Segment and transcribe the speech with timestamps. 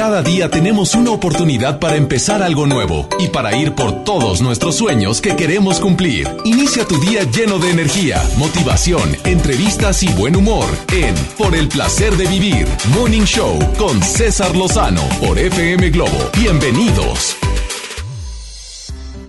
[0.00, 4.76] Cada día tenemos una oportunidad para empezar algo nuevo y para ir por todos nuestros
[4.76, 6.26] sueños que queremos cumplir.
[6.46, 12.14] Inicia tu día lleno de energía, motivación, entrevistas y buen humor en Por el placer
[12.16, 16.30] de vivir, Morning Show con César Lozano por FM Globo.
[16.34, 17.36] Bienvenidos.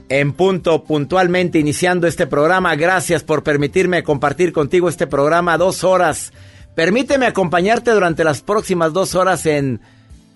[0.07, 6.31] En punto, puntualmente iniciando este programa, gracias por permitirme compartir contigo este programa dos horas.
[6.75, 9.81] Permíteme acompañarte durante las próximas dos horas en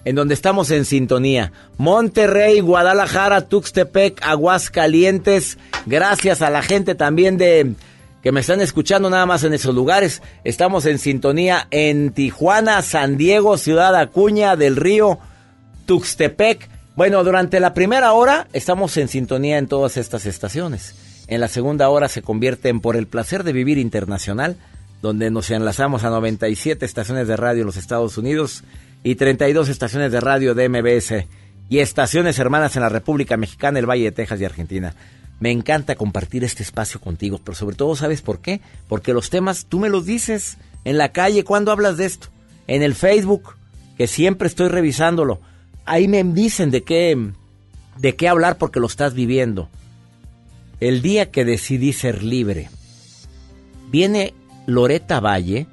[0.06, 1.52] en donde estamos en sintonía.
[1.78, 5.58] Monterrey, Guadalajara, Tuxtepec, Aguascalientes.
[5.88, 7.74] Gracias a la gente también de
[8.22, 10.22] que me están escuchando nada más en esos lugares.
[10.44, 15.20] Estamos en sintonía en Tijuana, San Diego, Ciudad Acuña del Río,
[15.86, 16.70] Tuxtepec.
[16.96, 20.96] Bueno, durante la primera hora estamos en sintonía en todas estas estaciones.
[21.28, 24.56] En la segunda hora se convierte en Por el placer de vivir internacional,
[25.02, 28.64] donde nos enlazamos a 97 estaciones de radio en los Estados Unidos
[29.06, 31.28] y 32 estaciones de radio de MBS
[31.70, 34.96] y estaciones hermanas en la República Mexicana, el Valle de Texas y Argentina.
[35.40, 38.62] Me encanta compartir este espacio contigo, pero sobre todo, ¿sabes por qué?
[38.88, 42.30] Porque los temas tú me los dices en la calle cuando hablas de esto,
[42.66, 43.54] en el Facebook,
[43.96, 45.40] que siempre estoy revisándolo.
[45.86, 47.16] Ahí me dicen de qué
[48.00, 49.70] de qué hablar porque lo estás viviendo.
[50.80, 52.72] El día que decidí ser libre.
[53.92, 54.34] Viene
[54.66, 55.68] Loreta Valle,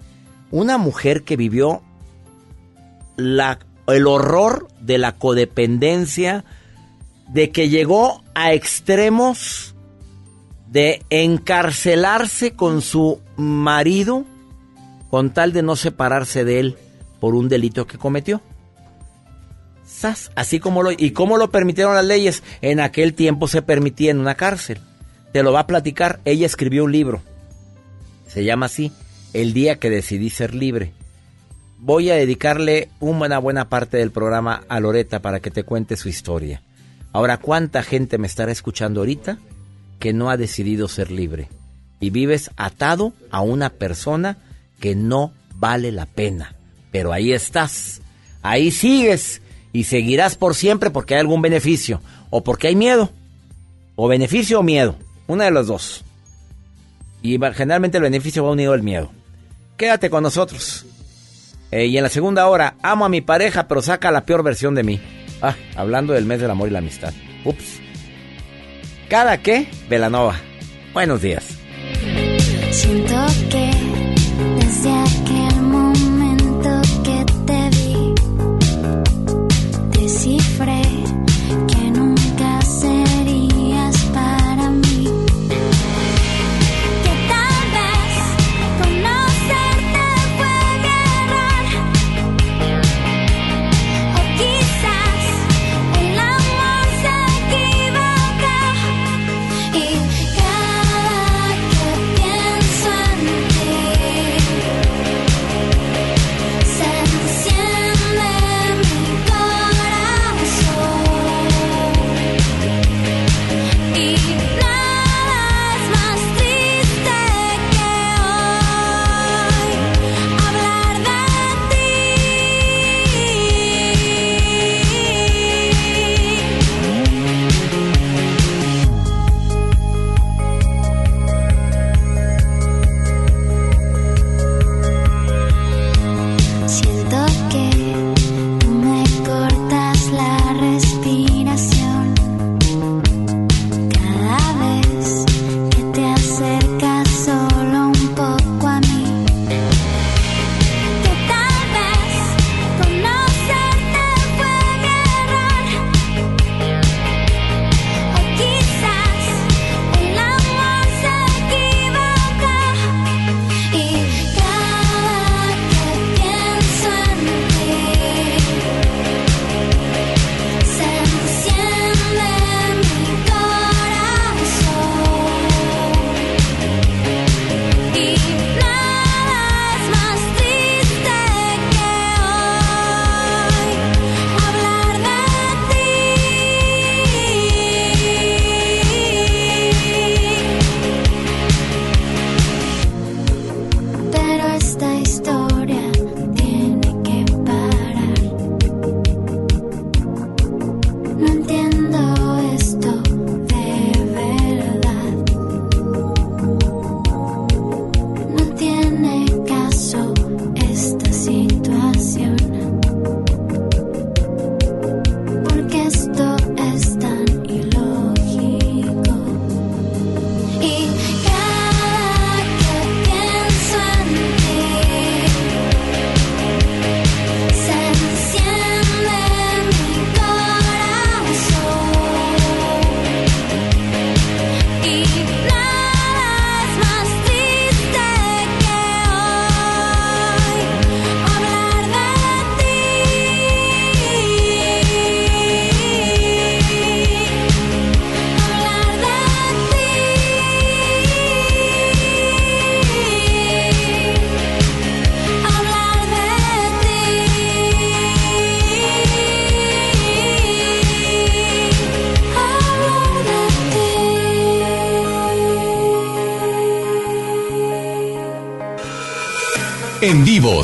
[0.50, 1.82] una mujer que vivió
[3.86, 6.44] el horror de la codependencia,
[7.28, 9.74] de que llegó a extremos
[10.68, 14.24] de encarcelarse con su marido
[15.10, 16.76] con tal de no separarse de él
[17.20, 18.40] por un delito que cometió.
[20.34, 24.20] Así como lo y cómo lo permitieron las leyes, en aquel tiempo se permitía en
[24.20, 24.78] una cárcel.
[25.32, 27.22] Te lo va a platicar, ella escribió un libro.
[28.26, 28.90] Se llama así,
[29.34, 30.92] El día que decidí ser libre
[31.82, 36.08] voy a dedicarle una buena parte del programa a Loreta para que te cuente su
[36.08, 36.62] historia.
[37.12, 39.38] Ahora, ¿cuánta gente me estará escuchando ahorita
[39.98, 41.48] que no ha decidido ser libre?
[41.98, 44.38] Y vives atado a una persona
[44.78, 46.54] que no vale la pena.
[46.92, 48.00] Pero ahí estás,
[48.42, 52.00] ahí sigues y seguirás por siempre porque hay algún beneficio
[52.30, 53.10] o porque hay miedo.
[53.96, 54.94] O beneficio o miedo,
[55.26, 56.04] una de las dos.
[57.22, 59.10] Y generalmente el beneficio va unido al miedo.
[59.76, 60.86] Quédate con nosotros.
[61.72, 64.74] Eh, y en la segunda hora, amo a mi pareja, pero saca la peor versión
[64.74, 65.00] de mí.
[65.40, 67.12] Ah, hablando del mes del amor y la amistad.
[67.44, 67.80] Ups.
[69.08, 69.66] ¿Cada qué?
[69.88, 70.36] Velanova.
[70.92, 71.58] Buenos días.
[72.70, 73.81] Siento que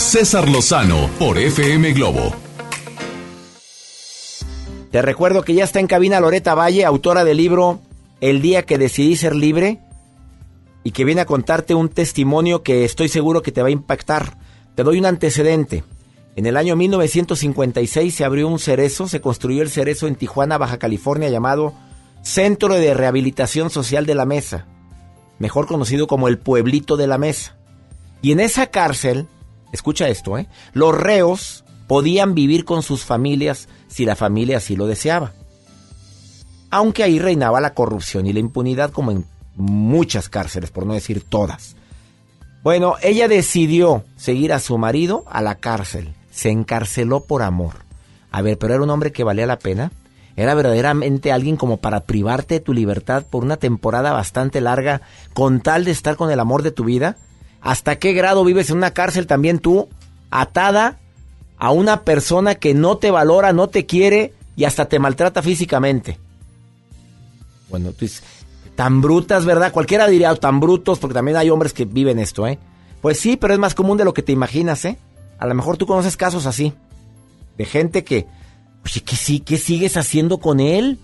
[0.01, 2.33] César Lozano por FM Globo.
[4.91, 7.81] Te recuerdo que ya está en cabina Loreta Valle, autora del libro
[8.21, 9.81] El día que decidí ser libre
[10.85, 14.39] y que viene a contarte un testimonio que estoy seguro que te va a impactar.
[14.75, 15.85] Te doy un antecedente.
[16.37, 20.79] En el año 1956 se abrió un cerezo, se construyó el cerezo en Tijuana, Baja
[20.79, 21.75] California, llamado
[22.23, 24.67] Centro de Rehabilitación Social de la Mesa,
[25.39, 27.57] mejor conocido como el Pueblito de la Mesa.
[28.23, 29.27] Y en esa cárcel,
[29.73, 30.47] escucha esto, ¿eh?
[30.73, 35.33] los reos podían vivir con sus familias si la familia así lo deseaba.
[36.71, 39.25] Aunque ahí reinaba la corrupción y la impunidad como en
[39.57, 41.77] muchas cárceles, por no decir todas.
[42.63, 46.15] Bueno, ella decidió seguir a su marido a la cárcel.
[46.31, 47.89] Se encarceló por amor.
[48.31, 49.93] A ver, pero era un hombre que valía la pena.
[50.37, 55.01] Era verdaderamente alguien como para privarte de tu libertad por una temporada bastante larga
[55.33, 57.17] con tal de estar con el amor de tu vida.
[57.61, 59.89] ¿Hasta qué grado vives en una cárcel también tú,
[60.31, 60.99] atada
[61.59, 66.19] a una persona que no te valora, no te quiere y hasta te maltrata físicamente?
[67.69, 68.23] Bueno, tú dices,
[68.77, 69.73] tan brutas, ¿verdad?
[69.73, 72.59] Cualquiera diría "Oh, tan brutos, porque también hay hombres que viven esto, ¿eh?
[73.03, 74.99] Pues sí, pero es más común de lo que te imaginas, ¿eh?
[75.39, 76.73] A lo mejor tú conoces casos así,
[77.57, 78.27] de gente que,
[78.85, 80.99] oye, ¿qué, sí, ¿qué sigues haciendo con él?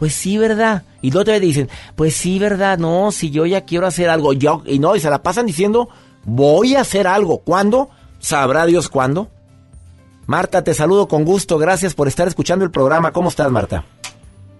[0.00, 0.82] Pues sí, ¿verdad?
[1.02, 2.78] Y luego te dicen, pues sí, ¿verdad?
[2.78, 5.90] No, si yo ya quiero hacer algo, yo, y no, y se la pasan diciendo,
[6.24, 7.40] voy a hacer algo.
[7.40, 7.90] ¿Cuándo?
[8.18, 9.28] Sabrá Dios cuándo.
[10.24, 13.12] Marta, te saludo con gusto, gracias por estar escuchando el programa.
[13.12, 13.84] ¿Cómo estás, Marta?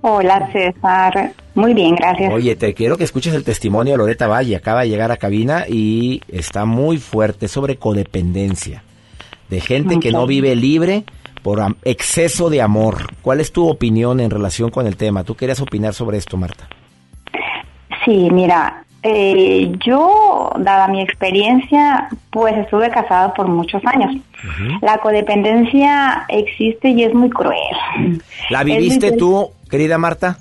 [0.03, 2.33] Hola César, muy bien, gracias.
[2.33, 4.57] Oye, te quiero que escuches el testimonio de Loreta Valle.
[4.57, 8.83] Acaba de llegar a cabina y está muy fuerte sobre codependencia.
[9.49, 11.05] De gente que no vive libre
[11.43, 13.15] por exceso de amor.
[13.23, 15.25] ¿Cuál es tu opinión en relación con el tema?
[15.25, 16.69] ¿Tú querías opinar sobre esto, Marta?
[18.05, 24.17] Sí, mira, eh, yo, dada mi experiencia, pues estuve casada por muchos años.
[24.83, 28.21] La codependencia existe y es muy cruel.
[28.51, 30.39] ¿La muy viviste tú, querida Marta?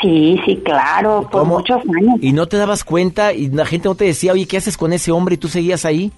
[0.00, 1.58] Sí, sí, claro, por ¿Cómo?
[1.58, 2.16] muchos años.
[2.20, 4.92] ¿Y no te dabas cuenta y la gente no te decía, oye, ¿qué haces con
[4.92, 6.10] ese hombre y tú seguías ahí?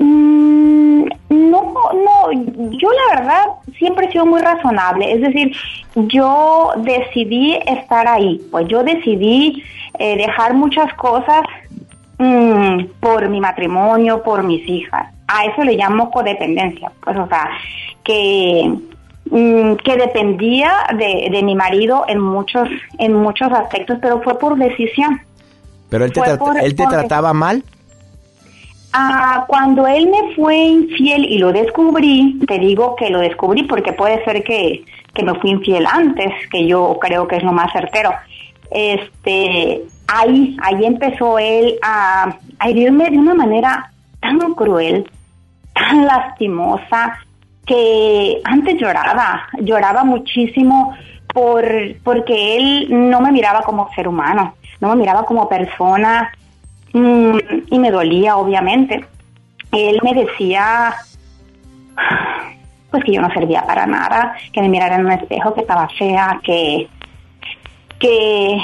[0.00, 0.97] Mm,
[1.30, 2.32] no, no,
[2.70, 3.44] yo la verdad
[3.78, 5.52] siempre he sido muy razonable, es decir,
[5.94, 9.62] yo decidí estar ahí, pues yo decidí
[9.98, 11.42] eh, dejar muchas cosas
[12.18, 15.12] mm, por mi matrimonio, por mis hijas.
[15.26, 17.50] A eso le llamo codependencia, pues o sea,
[18.04, 18.72] que
[19.30, 24.56] mm, que dependía de, de mi marido en muchos en muchos aspectos, pero fue por
[24.56, 25.20] decisión.
[25.90, 27.62] ¿Pero él te, por- él te trataba mal?
[28.92, 33.92] Ah, cuando él me fue infiel y lo descubrí, te digo que lo descubrí porque
[33.92, 37.72] puede ser que, que me fui infiel antes, que yo creo que es lo más
[37.72, 38.12] certero.
[38.70, 45.08] Este, ahí, ahí empezó él a, a herirme de una manera tan cruel,
[45.74, 47.18] tan lastimosa,
[47.66, 50.96] que antes lloraba, lloraba muchísimo
[51.32, 51.64] por,
[52.02, 56.32] porque él no me miraba como ser humano, no me miraba como persona,
[56.94, 59.04] y me dolía, obviamente.
[59.72, 60.94] Él me decía,
[62.90, 65.88] pues que yo no servía para nada, que me mirara en un espejo, que estaba
[65.98, 66.88] fea, que,
[67.98, 68.58] que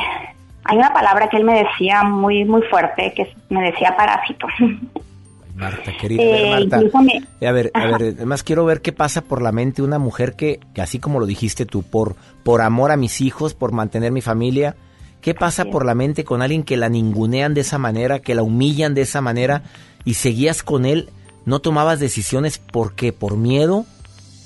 [0.65, 4.47] hay una palabra que él me decía muy, muy fuerte, que me decía parásito.
[5.57, 6.81] Marta, querida, a ver, Eh, Marta.
[7.03, 7.87] me- A ver, a Ajá.
[7.99, 11.21] ver, además quiero ver qué pasa por la mente una mujer que, que así como
[11.21, 14.75] lo dijiste tú, por, por amor a mis hijos, por mantener mi familia,
[15.25, 18.43] ¿qué pasa por la mente con alguien que la ningunean de esa manera, que la
[18.43, 19.63] humillan de esa manera
[20.05, 21.09] y seguías con él?
[21.47, 23.15] ¿No tomabas decisiones por qué?
[23.15, 23.87] ¿Por miedo?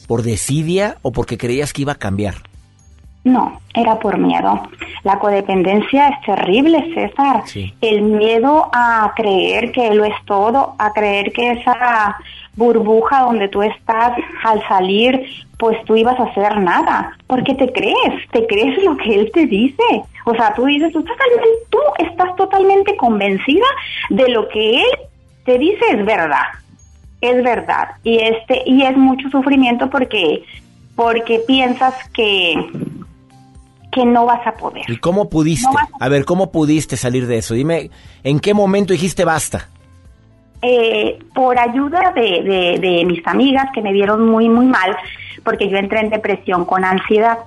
[0.06, 2.37] ¿Por desidia o porque creías que iba a cambiar?
[3.25, 4.62] No, era por miedo.
[5.02, 7.42] La codependencia es terrible, César.
[7.47, 7.75] Sí.
[7.80, 12.16] El miedo a creer que lo es todo, a creer que esa
[12.54, 14.12] burbuja donde tú estás
[14.44, 17.17] al salir, pues tú ibas a hacer nada.
[17.27, 19.83] Porque te crees, te crees lo que él te dice.
[20.25, 23.67] O sea, tú dices, tú, totalmente, tú estás totalmente convencida
[24.11, 24.87] de lo que él
[25.45, 26.45] te dice es verdad.
[27.21, 27.88] Es verdad.
[28.05, 30.45] Y este, y es mucho sufrimiento porque,
[30.95, 32.55] porque piensas que,
[33.91, 34.85] que no vas a poder.
[34.88, 35.69] ¿Y cómo pudiste?
[35.73, 37.55] No A ver, ¿cómo pudiste salir de eso?
[37.55, 37.91] Dime,
[38.23, 39.69] ¿en qué momento dijiste basta?
[40.62, 44.97] Eh, por ayuda de, de- de mis amigas que me vieron muy, muy mal,
[45.49, 47.38] porque yo entré en depresión con ansiedad.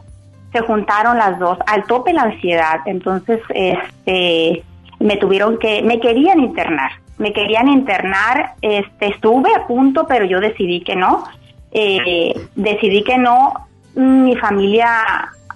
[0.51, 4.63] Se juntaron las dos, al tope la ansiedad, entonces este
[4.99, 10.39] me tuvieron que, me querían internar, me querían internar, este estuve a punto, pero yo
[10.39, 11.25] decidí que no,
[11.73, 13.53] Eh, decidí que no,
[13.93, 14.87] mi familia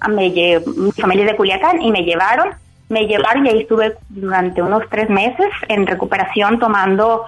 [0.07, 0.29] me
[0.83, 2.49] mi familia de Culiacán y me llevaron,
[2.89, 7.25] me llevaron y ahí estuve durante unos tres meses en recuperación tomando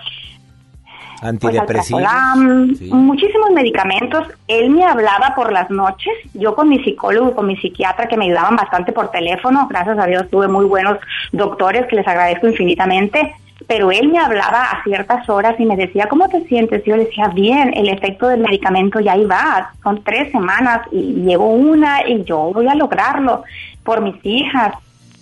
[1.21, 2.01] Antidepresivos.
[2.01, 2.89] Pues, Sí.
[2.93, 4.27] muchísimos medicamentos.
[4.47, 6.13] Él me hablaba por las noches.
[6.33, 9.67] Yo con mi psicólogo, con mi psiquiatra, que me ayudaban bastante por teléfono.
[9.69, 10.97] Gracias a Dios tuve muy buenos
[11.31, 13.33] doctores que les agradezco infinitamente.
[13.65, 16.85] Pero él me hablaba a ciertas horas y me decía, ¿cómo te sientes?
[16.85, 19.71] Y yo le decía, bien, el efecto del medicamento ya va.
[19.83, 23.43] Son tres semanas y llevo una y yo voy a lograrlo
[23.83, 24.73] por mis hijas.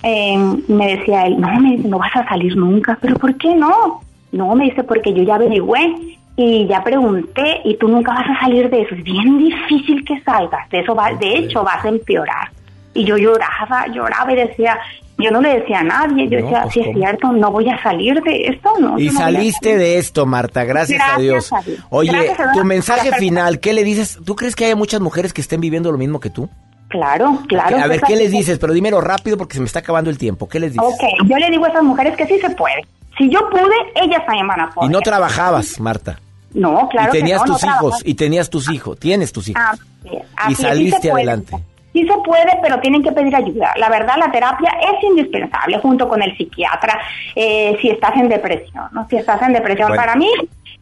[0.03, 0.37] Eh,
[0.67, 2.97] me decía él, no, me dice, no vas a salir nunca.
[3.01, 4.01] ¿Pero por qué no?
[4.35, 5.95] No, me dice, porque yo ya averigüé
[6.35, 8.93] y ya pregunté y tú nunca vas a salir de eso.
[8.95, 10.69] Es bien difícil que salgas.
[10.69, 12.49] De eso va, de hecho vas a empeorar.
[12.93, 14.77] Y yo lloraba, lloraba y decía,
[15.17, 16.27] yo no le decía a nadie.
[16.27, 16.97] Yo No, decía, pues, si es ¿cómo?
[16.99, 18.69] cierto, no voy a salir de esto.
[18.79, 19.79] No, Y no saliste salir".
[19.79, 21.51] de esto, Marta, gracias, a Dios.
[21.53, 21.79] a Dios.
[21.89, 22.57] Oye, Gracias a Dios.
[22.57, 24.19] tu mensaje final, ¿qué le dices?
[24.25, 26.49] ¿Tú crees que haya muchas mujeres que estén viviendo lo mismo que tú?
[26.89, 27.77] Claro, claro.
[27.77, 28.59] a ver, pues, ¿qué les dices?
[28.59, 30.47] Pero dímelo rápido porque se me está acabando el tiempo.
[30.47, 30.87] ¿Qué les dices?
[30.87, 32.81] Ok, yo le digo a esas mujeres que sí se puede.
[33.17, 34.89] Si yo pude, ellas también van a poder.
[34.89, 36.19] Y no trabajabas, Marta.
[36.53, 39.49] No, claro y tenías que no, no tus hijos, y tenías tus hijos, tienes tus
[39.49, 39.61] hijos.
[39.63, 41.55] Así es, así y sí saliste adelante.
[41.91, 43.73] Sí se puede, pero tienen que pedir ayuda.
[43.77, 46.99] La verdad, la terapia es indispensable junto con el psiquiatra
[47.35, 48.85] eh, si estás en depresión.
[48.91, 49.07] ¿no?
[49.09, 50.01] Si estás en depresión, Bueno.
[50.01, 50.29] para mí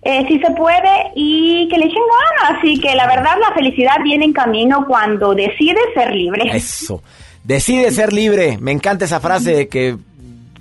[0.02, 2.02] eh, sí se puede y que le echen
[2.40, 2.58] ganas.
[2.58, 6.50] Así que la verdad, la felicidad viene en camino cuando decides ser libre.
[6.56, 7.04] Eso.
[7.44, 8.58] Decide ser libre.
[8.60, 9.96] Me encanta esa frase de que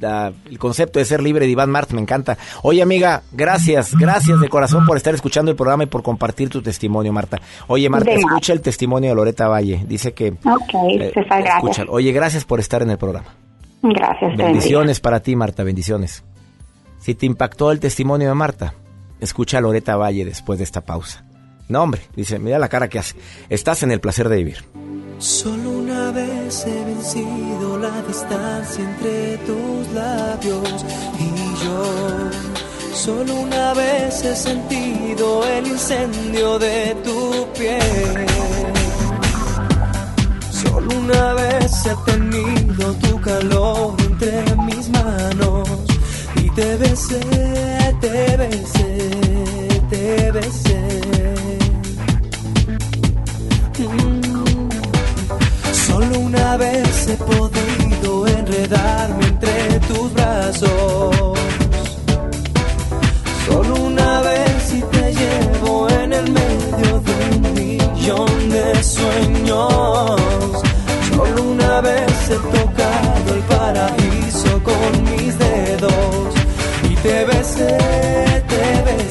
[0.02, 2.36] la- el concepto de ser libre de Iván Marx me encanta.
[2.62, 6.60] Oye, amiga, gracias, gracias de corazón por estar escuchando el programa y por compartir tu
[6.60, 7.40] testimonio, Marta.
[7.68, 9.82] Oye, Marta, De escucha el testimonio de Loreta Valle.
[9.88, 10.32] Dice que...
[10.44, 11.56] Ok, eh, César, gracias.
[11.56, 11.92] escúchalo.
[11.92, 13.34] Oye, gracias por estar en el programa.
[13.82, 14.36] Gracias.
[14.36, 16.22] Bendiciones para ti, Marta, bendiciones.
[16.98, 18.74] Si te impactó el testimonio de Marta,
[19.20, 21.24] escucha a Loreta Valle después de esta pausa.
[21.72, 23.14] No, hombre, dice, mira la cara que hace.
[23.48, 24.58] Estás en el placer de vivir.
[25.16, 30.84] Solo una vez he vencido la distancia entre tus labios
[31.18, 32.30] y yo.
[32.94, 38.26] Solo una vez he sentido el incendio de tu piel.
[40.50, 45.66] Solo una vez he tenido tu calor entre mis manos
[46.36, 47.20] y te besé,
[47.98, 49.10] te besé,
[49.88, 51.21] te besé.
[55.86, 61.38] Solo una vez he podido enredarme entre tus brazos.
[63.46, 70.20] Solo una vez y te llevo en el medio de un millón de sueños.
[71.08, 76.34] Solo una vez he tocado el paraíso con mis dedos
[76.90, 77.78] y te besé,
[78.48, 79.01] te besé,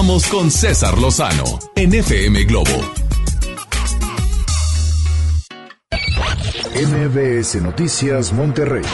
[0.00, 1.44] regresamos con César Lozano
[1.76, 2.70] en FM Globo.
[6.72, 8.84] MBS Noticias Monterrey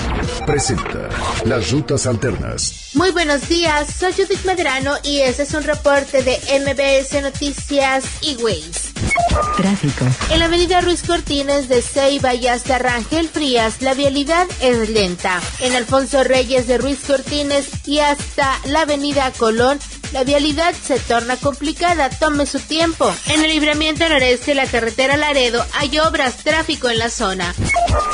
[0.45, 1.09] presenta
[1.45, 2.91] Las Rutas Alternas.
[2.95, 8.35] Muy buenos días, soy Judith Medrano y este es un reporte de MBS Noticias y
[8.43, 8.93] Ways.
[9.57, 10.07] Tráfico.
[10.31, 15.41] En la avenida Ruiz Cortines de Ceiba y hasta Rangel Frías, la vialidad es lenta.
[15.61, 19.79] En Alfonso Reyes de Ruiz Cortines y hasta la avenida Colón,
[20.13, 23.15] la vialidad se torna complicada, tome su tiempo.
[23.29, 27.55] En el libramiento noreste de la carretera Laredo hay obras, tráfico en la zona.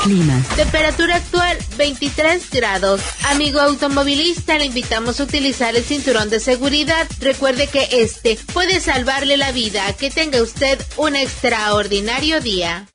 [0.03, 0.41] Clima.
[0.55, 3.01] Temperatura actual 23 grados.
[3.29, 7.07] Amigo automovilista, le invitamos a utilizar el cinturón de seguridad.
[7.19, 9.91] Recuerde que este puede salvarle la vida.
[9.93, 12.87] Que tenga usted un extraordinario día.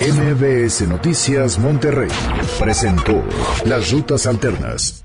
[0.00, 2.08] MBS Noticias Monterrey
[2.58, 3.22] presentó
[3.64, 5.04] Las Rutas Alternas.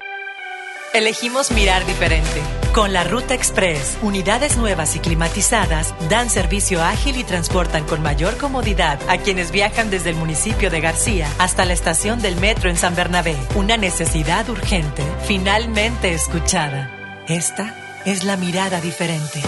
[0.93, 2.41] Elegimos mirar diferente.
[2.73, 8.35] Con la Ruta Express, unidades nuevas y climatizadas dan servicio ágil y transportan con mayor
[8.35, 12.75] comodidad a quienes viajan desde el municipio de García hasta la estación del metro en
[12.75, 13.37] San Bernabé.
[13.55, 16.91] Una necesidad urgente, finalmente escuchada.
[17.25, 17.73] Esta
[18.05, 19.39] es la mirada diferente.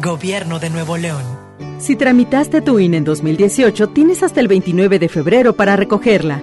[0.00, 1.24] Gobierno de Nuevo León.
[1.80, 6.42] Si tramitaste tu INE en 2018, tienes hasta el 29 de febrero para recogerla.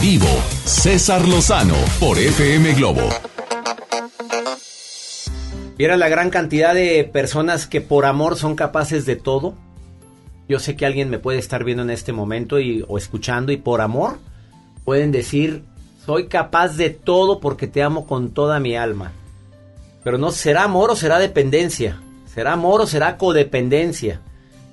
[0.00, 0.26] Vivo,
[0.64, 3.08] César Lozano por FM Globo.
[5.78, 9.54] ¿Vieras la gran cantidad de personas que por amor son capaces de todo?
[10.48, 13.56] Yo sé que alguien me puede estar viendo en este momento y, o escuchando y
[13.56, 14.18] por amor
[14.84, 15.64] pueden decir,
[16.04, 19.12] soy capaz de todo porque te amo con toda mi alma.
[20.04, 22.00] Pero no, ¿será amor o será dependencia?
[22.32, 24.20] ¿Será amor o será codependencia?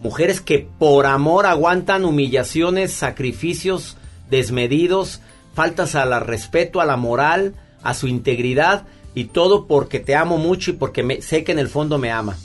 [0.01, 3.97] Mujeres que por amor aguantan humillaciones, sacrificios
[4.33, 5.21] desmedidos,
[5.53, 10.71] faltas al respeto, a la moral, a su integridad y todo porque te amo mucho
[10.71, 12.35] y porque sé que en el fondo me ama.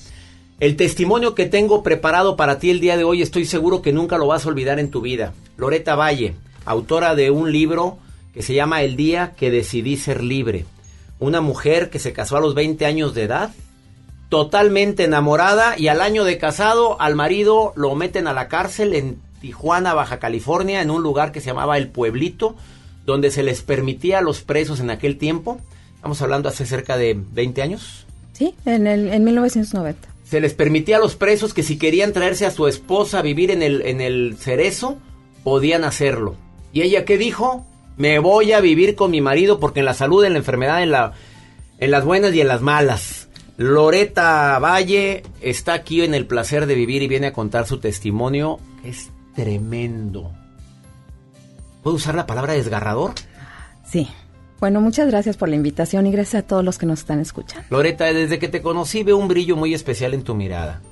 [0.61, 4.19] El testimonio que tengo preparado para ti el día de hoy estoy seguro que nunca
[4.19, 5.33] lo vas a olvidar en tu vida.
[5.57, 6.35] Loreta Valle,
[6.67, 7.97] autora de un libro
[8.35, 10.67] que se llama El día que decidí ser libre.
[11.21, 13.51] Una mujer que se casó a los 20 años de edad,
[14.29, 19.28] totalmente enamorada y al año de casado al marido lo meten a la cárcel en
[19.41, 22.57] Tijuana, Baja California, en un lugar que se llamaba El Pueblito,
[23.07, 25.59] donde se les permitía a los presos en aquel tiempo,
[25.95, 30.09] estamos hablando hace cerca de 20 años, Sí, en, el, en 1990.
[30.25, 33.51] se les permitía a los presos que si querían traerse a su esposa a vivir
[33.51, 34.99] en el, en el cerezo,
[35.43, 36.37] podían hacerlo.
[36.73, 37.67] ¿Y ella qué dijo?
[37.97, 40.93] Me voy a vivir con mi marido porque en la salud, en la enfermedad, en,
[40.93, 41.15] la,
[41.79, 43.29] en las buenas y en las malas.
[43.57, 48.61] Loreta Valle está aquí en el placer de vivir y viene a contar su testimonio.
[48.85, 50.33] Es tremendo.
[51.85, 53.13] ¿Puedo usar la palabra desgarrador?
[53.89, 54.09] Sí.
[54.59, 57.65] Bueno, muchas gracias por la invitación y gracias a todos los que nos están escuchando.
[57.71, 60.83] Loreta, desde que te conocí veo un brillo muy especial en tu mirada.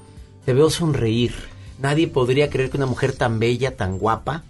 [0.45, 1.35] Te veo sonreír.
[1.81, 4.45] Nadie podría creer que una mujer tan bella, tan guapa,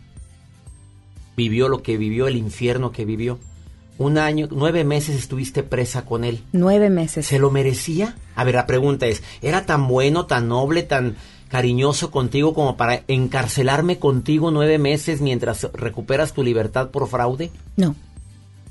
[1.34, 3.38] vivió lo que vivió, el infierno que vivió.
[3.96, 6.42] Un año, nueve meses estuviste presa con él.
[6.52, 7.26] Nueve meses.
[7.26, 8.14] ¿Se lo merecía?
[8.34, 11.16] A ver, la pregunta es, ¿era tan bueno, tan noble, tan
[11.48, 17.50] cariñoso contigo como para encarcelarme contigo nueve meses mientras recuperas tu libertad por fraude?
[17.76, 17.94] No.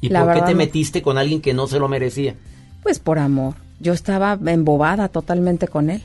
[0.02, 0.58] ¿Y La por qué te no.
[0.58, 2.36] metiste con alguien que no se lo merecía?
[2.84, 3.56] Pues por amor.
[3.80, 6.02] Yo estaba embobada totalmente con él.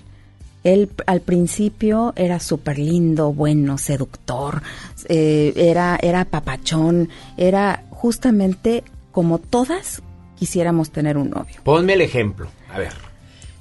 [0.62, 4.62] Él al principio era súper lindo, bueno, seductor,
[5.08, 10.02] eh, era, era papachón, era justamente como todas
[10.38, 11.56] quisiéramos tener un novio.
[11.64, 12.48] Ponme el ejemplo.
[12.72, 13.09] A ver.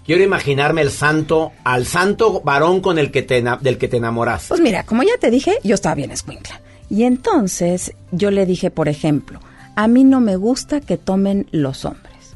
[0.09, 4.47] Quiero imaginarme el santo, al santo varón con el que te, del que te enamoras.
[4.47, 6.61] Pues mira, como ya te dije, yo estaba bien escuincla.
[6.89, 9.39] Y entonces yo le dije, por ejemplo,
[9.75, 12.35] a mí no me gusta que tomen los hombres.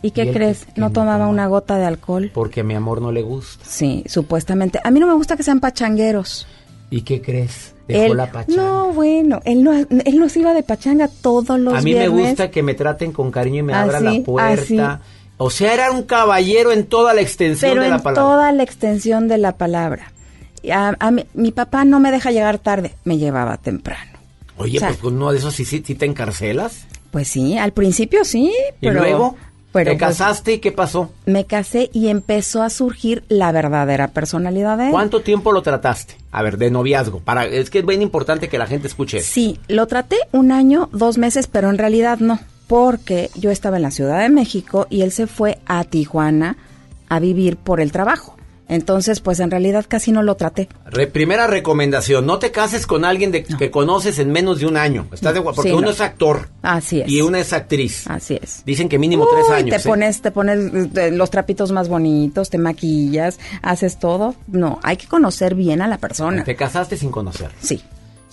[0.00, 0.66] ¿Y qué ¿Y él crees?
[0.76, 1.30] no tomaba toma?
[1.30, 2.30] una gota de alcohol.
[2.32, 3.64] Porque a mi amor no le gusta.
[3.66, 4.78] Sí, supuestamente.
[4.84, 6.46] A mí no me gusta que sean pachangueros.
[6.88, 7.74] ¿Y qué crees?
[7.88, 8.62] Dejó Él, la pachanga.
[8.62, 12.12] no, bueno, él no, él nos iba de pachanga todos los a mí viernes.
[12.12, 14.92] me gusta que me traten con cariño y me abran la puerta.
[14.92, 15.02] así.
[15.38, 18.22] O sea, era un caballero en toda la extensión pero de en la palabra.
[18.22, 20.12] toda la extensión de la palabra.
[20.62, 24.18] Y A, a mí- mi papá no me deja llegar tarde, me llevaba temprano.
[24.56, 26.86] Oye, o sea- pues con uno de esos sí, te encarcelas.
[27.12, 29.36] Pues sí, al principio sí, Y pero luego,
[29.72, 31.12] pero te pues, casaste y ¿qué pasó?
[31.26, 34.90] me casé y empezó a surgir la verdadera personalidad de él.
[34.90, 36.16] ¿Cuánto tiempo lo trataste?
[36.32, 37.20] A ver, de noviazgo.
[37.20, 39.20] Para, es que es bien importante que la gente escuche.
[39.20, 43.82] Sí, lo traté un año, dos meses, pero en realidad no, porque yo estaba en
[43.82, 46.56] la Ciudad de México y él se fue a Tijuana
[47.08, 48.36] a vivir por el trabajo.
[48.70, 50.68] Entonces, pues en realidad casi no lo traté.
[50.84, 54.76] Re- primera recomendación, no te cases con alguien de, que conoces en menos de un
[54.76, 55.06] año.
[55.10, 55.40] ¿Estás de?
[55.40, 55.90] Porque Sí, uno no.
[55.90, 57.08] es actor Así es.
[57.08, 58.06] y una es actriz.
[58.08, 58.62] Así es.
[58.66, 59.74] Dicen que mínimo tres años.
[59.74, 59.90] Te ¿eh?
[59.90, 64.34] pones, te pones eh, los trapitos más bonitos, te maquillas, haces todo.
[64.48, 66.44] No, hay que conocer bien a la persona.
[66.44, 67.50] Te casaste sin conocer.
[67.62, 67.80] Sí,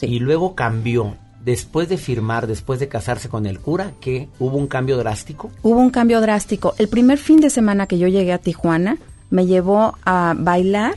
[0.01, 1.15] Y luego cambió.
[1.45, 5.51] Después de firmar, después de casarse con el cura, que hubo un cambio drástico.
[5.61, 6.73] Hubo un cambio drástico.
[6.79, 8.97] El primer fin de semana que yo llegué a Tijuana,
[9.29, 10.95] me llevó a bailar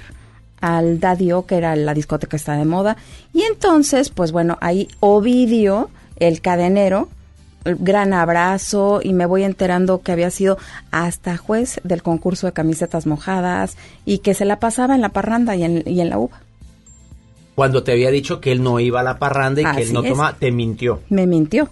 [0.62, 2.96] al Dadio, que era la discoteca que está de moda.
[3.34, 7.08] Y entonces, pues bueno, ahí Ovidio, el cadenero,
[7.64, 10.56] el gran abrazo y me voy enterando que había sido
[10.90, 15.56] hasta juez del concurso de camisetas mojadas y que se la pasaba en la parranda
[15.56, 16.40] y en, y en la uva.
[17.59, 20.05] Cuando te había dicho que él no iba a la parranda y que él no
[20.05, 21.01] tomaba, te mintió.
[21.09, 21.68] Me mintió.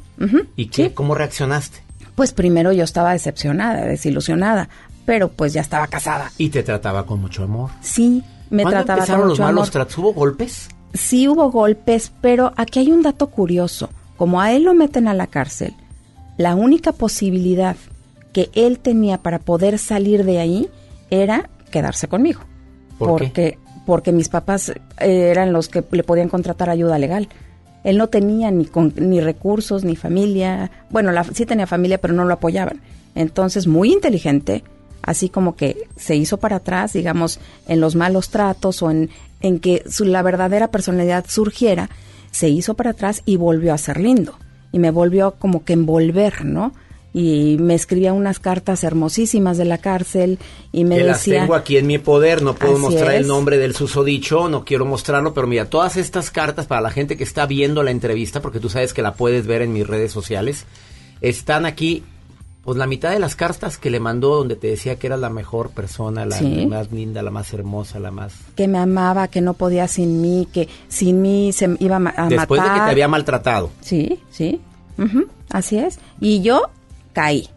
[0.57, 0.93] ¿Y qué?
[0.93, 1.79] ¿Cómo reaccionaste?
[2.17, 4.69] Pues primero yo estaba decepcionada, desilusionada,
[5.05, 6.33] pero pues ya estaba casada.
[6.39, 7.71] Y te trataba con mucho amor.
[7.83, 9.71] Sí, me ¿Cuándo trataba empezaron con los mucho malos amor.
[9.71, 9.99] tratos?
[9.99, 10.69] ¿Hubo golpes?
[10.93, 13.89] Sí hubo golpes, pero aquí hay un dato curioso.
[14.17, 15.73] Como a él lo meten a la cárcel,
[16.37, 17.77] la única posibilidad
[18.33, 20.69] que él tenía para poder salir de ahí
[21.11, 22.41] era quedarse conmigo.
[22.99, 23.57] ¿Por qué?
[23.87, 27.29] Porque, mis papás eh, eran los que le podían contratar ayuda legal.
[27.85, 30.71] Él no tenía ni, con- ni recursos, ni familia.
[30.91, 32.81] Bueno, la- sí tenía familia, pero no lo apoyaban.
[33.15, 34.65] Entonces, muy inteligente,
[35.03, 39.09] así como que se hizo para atrás, digamos, en los malos tratos o en,
[39.41, 41.89] en que su, la verdadera personalidad surgiera,
[42.33, 44.35] se hizo para atrás y volvió a ser lindo.
[44.73, 46.73] Y me volvió como que envolver, ¿no?
[47.19, 50.39] Y me escribía unas cartas hermosísimas de la cárcel
[50.71, 51.41] y me que las decía...
[51.41, 55.33] tengo aquí en mi poder, no puedo mostrar el nombre del susodicho, no quiero mostrarlo,
[55.33, 58.69] pero mira, todas estas cartas para la gente que está viendo la entrevista, porque tú
[58.69, 60.67] sabes que la puedes ver en mis redes sociales,
[61.23, 62.03] están aquí,
[62.63, 65.31] pues la mitad de las cartas que le mandó donde te decía que era la
[65.31, 66.67] mejor persona, la Sí.
[66.67, 68.35] más linda, la más hermosa, la más...
[68.57, 72.15] que me amaba, que no podía sin mí, que sin mí se iba a ma-
[72.15, 72.83] a Después de matar.
[72.83, 73.71] que te había maltratado.
[73.81, 74.61] Sí, sí.
[75.51, 75.99] así es.
[76.21, 76.65] Y yo
[77.17, 77.49] caí.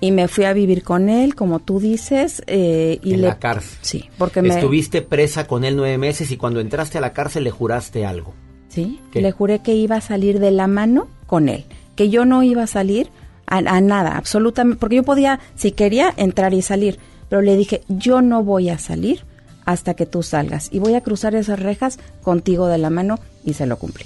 [0.00, 2.42] Y me fui a vivir con él, como tú dices.
[2.48, 3.78] eh, y en le, la cárcel.
[3.80, 4.48] Sí, porque me...
[4.48, 8.34] Estuviste presa con él nueve meses y cuando entraste a la cárcel le juraste algo.
[8.68, 9.20] Sí, ¿Qué?
[9.20, 11.64] le juré que iba a salir de la mano con él.
[11.96, 13.08] Que yo no iba a salir
[13.46, 14.78] a, a nada, absolutamente.
[14.80, 16.98] Porque yo podía, si quería, entrar y salir.
[17.28, 19.24] Pero le dije, yo no voy a salir
[19.64, 20.68] hasta que tú salgas.
[20.72, 24.04] Y voy a cruzar esas rejas contigo de la mano y se lo cumplí.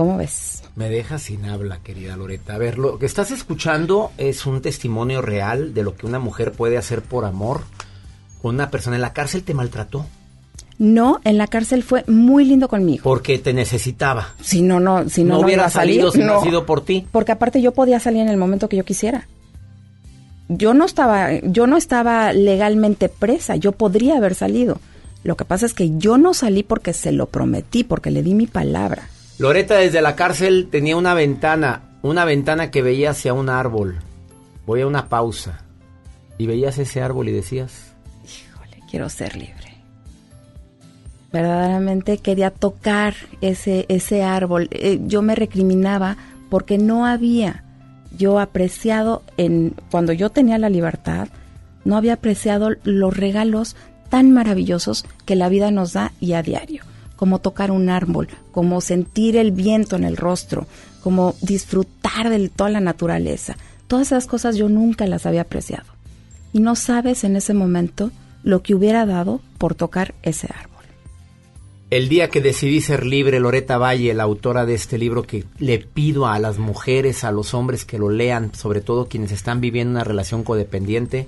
[0.00, 0.62] ¿Cómo ves?
[0.76, 2.54] Me deja sin habla, querida Loreta.
[2.54, 6.52] A ver, lo que estás escuchando es un testimonio real de lo que una mujer
[6.52, 7.60] puede hacer por amor
[8.40, 8.96] con una persona.
[8.96, 10.06] En la cárcel te maltrató
[10.78, 13.02] No, en la cárcel fue muy lindo conmigo.
[13.02, 14.28] porque te necesitaba.
[14.40, 16.38] Si no, no, si no, no, no hubiera salido si no no.
[16.40, 17.06] ha sido por ti.
[17.12, 19.28] Porque aparte yo podía salir en el momento que yo quisiera.
[20.48, 24.80] Yo no estaba, yo no estaba legalmente presa, yo podría haber salido.
[25.24, 28.32] Lo que pasa es que yo no salí porque se lo prometí, porque le di
[28.32, 29.10] mi palabra.
[29.40, 33.96] Loreta desde la cárcel tenía una ventana, una ventana que veía hacia un árbol.
[34.66, 35.64] Voy a una pausa.
[36.36, 37.94] Y veías ese árbol y decías,
[38.90, 39.78] Quiero ser libre.
[41.32, 44.68] Verdaderamente quería tocar ese, ese árbol.
[44.72, 46.18] Eh, yo me recriminaba
[46.50, 47.64] porque no había
[48.18, 51.28] yo apreciado en cuando yo tenía la libertad,
[51.86, 53.74] no había apreciado los regalos
[54.10, 56.82] tan maravillosos que la vida nos da y a diario,
[57.20, 60.66] como tocar un árbol, como sentir el viento en el rostro,
[61.02, 63.58] como disfrutar de toda la naturaleza.
[63.88, 65.84] Todas esas cosas yo nunca las había apreciado.
[66.54, 68.10] Y no sabes en ese momento
[68.42, 70.86] lo que hubiera dado por tocar ese árbol.
[71.90, 75.76] El día que decidí ser libre, Loreta Valle, la autora de este libro, que le
[75.76, 79.90] pido a las mujeres, a los hombres que lo lean, sobre todo quienes están viviendo
[79.90, 81.26] una relación codependiente,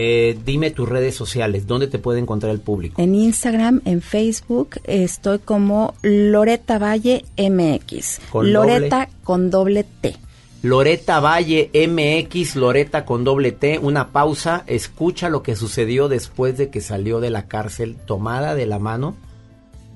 [0.00, 3.02] eh, dime tus redes sociales, ¿dónde te puede encontrar el público?
[3.02, 8.20] En Instagram, en Facebook, estoy como Loreta Valle MX.
[8.30, 9.12] Con Loreta doble.
[9.24, 10.14] con doble T.
[10.62, 16.70] Loreta Valle MX, Loreta con doble T, una pausa, escucha lo que sucedió después de
[16.70, 19.16] que salió de la cárcel tomada de la mano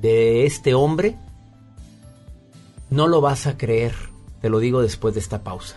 [0.01, 1.17] de este hombre.
[2.91, 3.95] No lo vas a creer,
[4.41, 5.77] te lo digo después de esta pausa.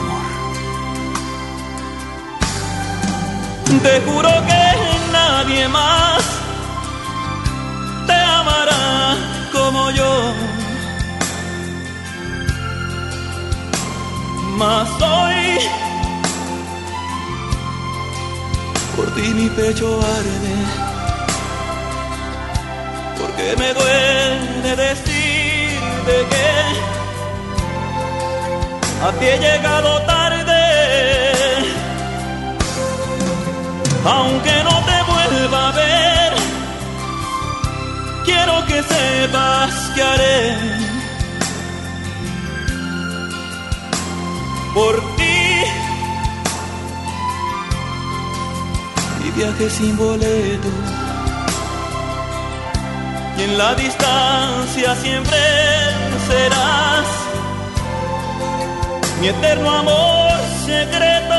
[3.79, 4.63] Te juro que
[5.13, 6.21] nadie más
[8.05, 9.15] te amará
[9.53, 10.33] como yo.
[14.57, 15.59] Mas hoy
[18.97, 20.55] por ti mi pecho arde.
[23.19, 26.47] Porque me duele decirte que
[29.07, 30.20] a ti he llegado tarde.
[34.03, 36.33] Aunque no te vuelva a ver,
[38.25, 40.57] quiero que sepas que haré
[44.73, 45.63] por ti.
[49.23, 50.69] Y viaje sin boleto.
[53.37, 55.37] Y en la distancia siempre
[56.27, 57.05] serás
[59.19, 60.31] mi eterno amor
[60.65, 61.30] secreto.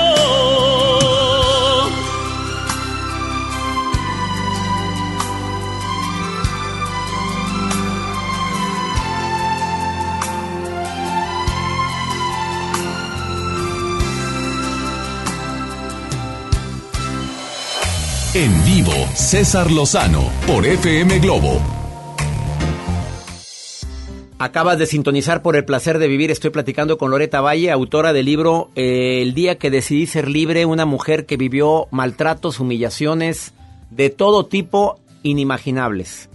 [18.35, 21.61] En vivo, César Lozano por FM Globo.
[24.39, 26.31] Acabas de sintonizar por el placer de vivir.
[26.31, 30.65] Estoy platicando con Loreta Valle, autora del libro eh, El día que decidí ser libre,
[30.65, 33.53] una mujer que vivió maltratos, humillaciones
[33.91, 36.31] de todo tipo inimaginables.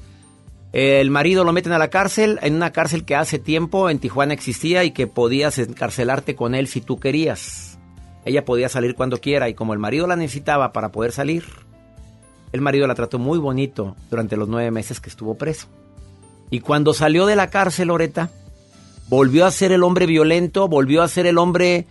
[0.73, 4.35] El marido lo meten a la cárcel, en una cárcel que hace tiempo en Tijuana
[4.35, 7.79] existía y que podías encarcelarte con él si tú querías.
[8.23, 11.45] Ella podía salir cuando quiera y como el marido la necesitaba para poder salir,
[12.57, 15.67] el marido la trató muy bonito durante los nueve meses que estuvo preso.
[16.49, 18.29] Y cuando salió de la cárcel, Loreta,
[19.09, 21.85] volvió a ser el hombre violento, volvió a ser el hombre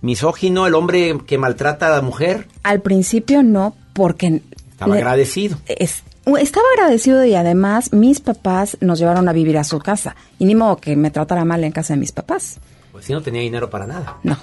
[0.00, 2.48] misógino, el hombre que maltrata a la mujer.
[2.62, 4.42] Al principio no, porque...
[4.70, 5.58] Estaba le- agradecido.
[5.66, 6.02] es-
[6.38, 10.16] estaba agradecido y además mis papás nos llevaron a vivir a su casa.
[10.38, 12.58] Y ni modo que me tratara mal en casa de mis papás.
[12.92, 14.16] Pues sí, no tenía dinero para nada.
[14.22, 14.36] No.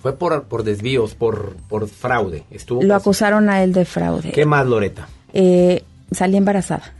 [0.00, 2.44] Fue por, por desvíos, por, por fraude.
[2.50, 2.96] Estuvo Lo preso.
[2.96, 4.30] acusaron a él de fraude.
[4.32, 5.08] ¿Qué más, Loreta?
[5.32, 5.82] Eh,
[6.12, 6.92] salí embarazada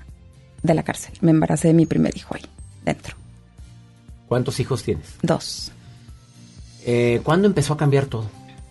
[0.63, 1.15] de la cárcel.
[1.21, 2.43] Me embaracé de mi primer hijo ahí,
[2.85, 3.15] dentro.
[4.29, 5.07] ¿Cuántos hijos tienes?
[5.23, 5.71] Dos.
[6.85, 8.27] Eh, ¿Cuándo empezó a cambiar todo?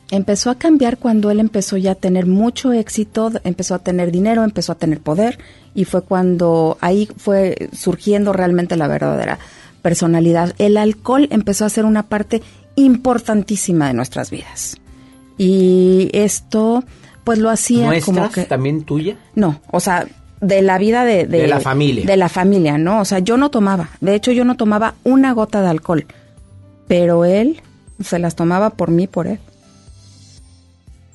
[0.09, 4.43] Empezó a cambiar cuando él empezó ya a tener mucho éxito, empezó a tener dinero,
[4.43, 5.37] empezó a tener poder
[5.75, 9.37] y fue cuando ahí fue surgiendo realmente la verdadera
[9.81, 10.53] personalidad.
[10.57, 12.41] El alcohol empezó a ser una parte
[12.75, 14.77] importantísima de nuestras vidas.
[15.37, 16.83] Y esto
[17.23, 18.05] pues lo hacía ¿Nuestras?
[18.17, 19.17] como que ¿También tuya?
[19.35, 20.07] no, o sea,
[20.39, 22.05] de la vida de, De la familia.
[22.05, 23.01] De la familia, ¿no?
[23.01, 23.89] O sea, yo no tomaba.
[24.01, 26.05] De hecho, yo no tomaba una gota de alcohol.
[26.87, 27.61] Pero él
[28.03, 29.39] se las tomaba por mí, por él.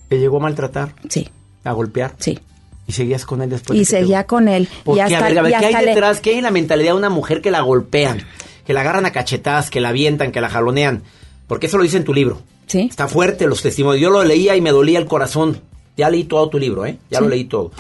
[0.09, 0.95] ¿Te llegó a maltratar?
[1.09, 1.29] Sí.
[1.65, 2.15] ¿A golpear?
[2.19, 2.39] Sí.
[2.87, 3.77] ¿Y seguías con él después?
[3.77, 4.69] y de que te- seguía con él.
[4.85, 6.21] ¿Por y hasta, a ver, a ver, y ¿qué hay hasta le- detrás?
[6.21, 8.23] ¿Qué hay en la mentalidad de una mujer que la golpean?
[8.67, 11.03] Que la agarran a cachetadas, que la avientan, que la jalonean.
[11.47, 12.41] Porque eso lo dice en tu libro.
[12.67, 12.83] Sí.
[12.91, 14.01] Está fuerte los testimonios.
[14.01, 15.59] Yo lo leía y me dolía el corazón.
[15.97, 16.97] Ya leí todo tu libro, ¿eh?
[17.11, 17.25] Ya Sí.
[17.25, 17.71] lo leí todo.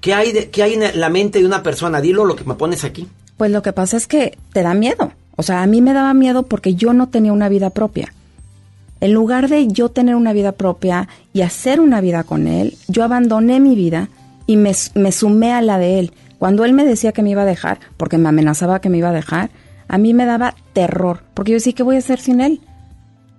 [0.00, 2.00] ¿Qué hay, de- ¿Qué hay en la mente de una persona?
[2.00, 3.08] Dilo lo que me pones aquí.
[3.36, 5.10] Pues lo que pasa es que te da miedo.
[5.36, 8.12] O sea, a mí me daba miedo porque yo no tenía una vida propia.
[9.00, 13.04] En lugar de yo tener una vida propia y hacer una vida con él, yo
[13.04, 14.08] abandoné mi vida
[14.46, 16.12] y me, me sumé a la de él.
[16.38, 19.10] Cuando él me decía que me iba a dejar, porque me amenazaba que me iba
[19.10, 19.50] a dejar,
[19.88, 22.60] a mí me daba terror, porque yo decía, ¿qué voy a hacer sin él?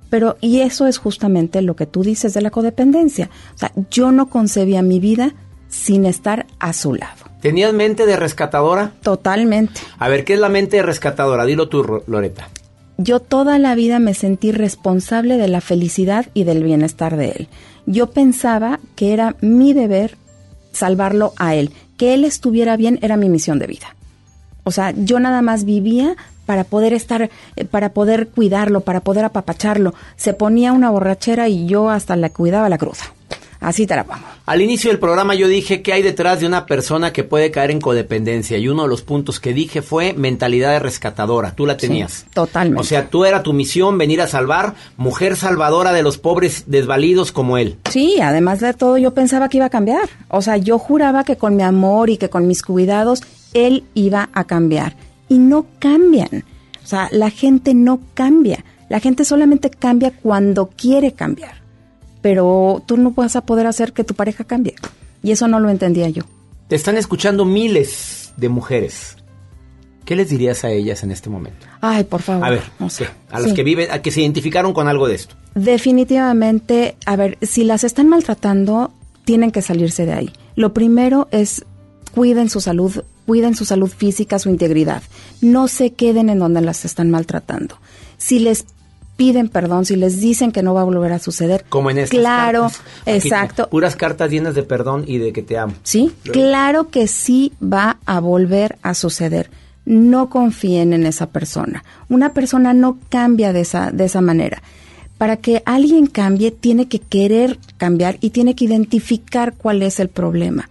[0.10, 3.30] Pero, y eso es justamente lo que tú dices de la codependencia.
[3.54, 5.36] O sea, yo no concebía mi vida
[5.68, 7.26] sin estar a su lado.
[7.42, 8.92] ¿Tenías mente de rescatadora?
[9.04, 9.80] Totalmente.
[9.98, 11.46] A ver, ¿qué es la mente de rescatadora?
[11.46, 12.50] Dilo tú, Loreta.
[12.98, 17.48] Yo toda la vida me sentí responsable de la felicidad y del bienestar de él.
[17.86, 20.18] Yo pensaba que era mi deber
[20.74, 21.72] salvarlo a él.
[21.98, 23.96] Que él estuviera bien era mi misión de vida.
[24.70, 26.16] O sea, yo nada más vivía
[26.46, 27.24] para poder estar,
[27.56, 29.96] eh, para poder cuidarlo, para poder apapacharlo.
[30.16, 33.02] Se ponía una borrachera y yo hasta le cuidaba la cruda.
[33.60, 34.22] Así te la pongo.
[34.46, 37.72] Al inicio del programa yo dije que hay detrás de una persona que puede caer
[37.72, 41.56] en codependencia y uno de los puntos que dije fue mentalidad de rescatadora.
[41.56, 42.26] Tú la tenías.
[42.34, 42.80] totalmente.
[42.80, 47.32] O sea, tú era tu misión venir a salvar, mujer salvadora de los pobres desvalidos
[47.32, 47.78] como él.
[47.90, 50.08] Sí, además de todo yo pensaba que iba a cambiar.
[50.30, 53.24] O sea, yo juraba que con mi amor y que con mis cuidados
[53.54, 54.96] él iba a cambiar.
[55.28, 56.44] Y no cambian.
[56.84, 58.64] O sea, la gente no cambia.
[58.90, 61.62] La gente solamente cambia cuando quiere cambiar.
[62.22, 64.76] Pero tú no vas a poder hacer que tu pareja cambie.
[65.22, 66.24] Y eso no lo entendía yo.
[66.68, 69.16] Te están escuchando miles de mujeres.
[70.06, 71.68] ¿Qué les dirías a ellas en este momento?
[71.82, 72.44] Ay, por favor.
[72.46, 73.56] A ver, O sea, a las sí.
[73.56, 75.36] que viven, a que se identificaron con algo de esto.
[75.54, 78.92] Definitivamente, a ver, si las están maltratando,
[79.24, 80.32] tienen que salirse de ahí.
[80.56, 81.64] Lo primero es
[82.10, 85.04] cuiden su salud, cuiden su salud física, su integridad.
[85.42, 87.76] No se queden en donde las están maltratando.
[88.18, 88.66] Si les
[89.20, 92.18] piden perdón, si les dicen que no va a volver a suceder, Como en estas
[92.18, 92.82] claro, cartas.
[93.02, 93.70] Aquí, exacto.
[93.70, 95.74] puras cartas llenas de perdón y de que te amo.
[95.84, 99.52] Sí, claro que sí va a volver a suceder.
[99.84, 101.84] No confíen en esa persona.
[102.08, 104.64] Una persona no cambia de esa, de esa manera.
[105.18, 110.08] Para que alguien cambie, tiene que querer cambiar y tiene que identificar cuál es el
[110.08, 110.70] problema.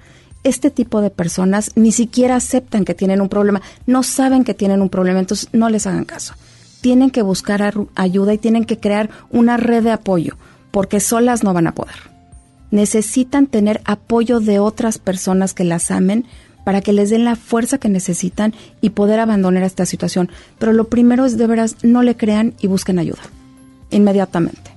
[0.49, 4.81] Este tipo de personas ni siquiera aceptan que tienen un problema, no saben que tienen
[4.81, 6.35] un problema, entonces no les hagan caso.
[6.81, 10.37] Tienen que buscar ayuda y tienen que crear una red de apoyo,
[10.71, 12.19] porque solas no van a poder
[12.71, 16.27] necesitan tener apoyo de otras personas que las amen
[16.65, 20.31] para que les den la fuerza que necesitan y poder abandonar esta situación.
[20.59, 23.23] Pero lo primero es de veras no le crean y busquen ayuda
[23.91, 24.71] inmediatamente.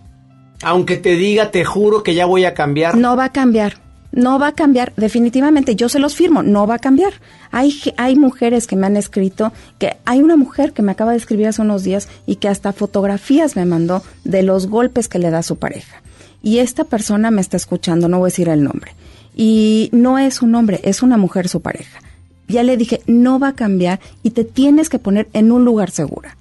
[0.64, 2.96] Aunque te diga, te juro que ya voy a cambiar.
[2.96, 3.81] No va a cambiar.
[4.12, 7.14] No va a cambiar, definitivamente, yo se los firmo, no va a cambiar.
[7.52, 11.18] Hay, hay mujeres que me han escrito, que hay una mujer que me acaba de
[11.18, 15.30] escribir hace unos días y que hasta fotografías me mandó de los golpes que le
[15.30, 16.02] da su pareja.
[16.44, 18.94] Y esta persona me está escuchando, no voy a decir el nombre.
[19.36, 22.02] Y no es un hombre, es una mujer su pareja.
[22.48, 25.90] Ya le dije, no va a cambiar y te tienes que poner en un lugar
[25.90, 26.36] segura,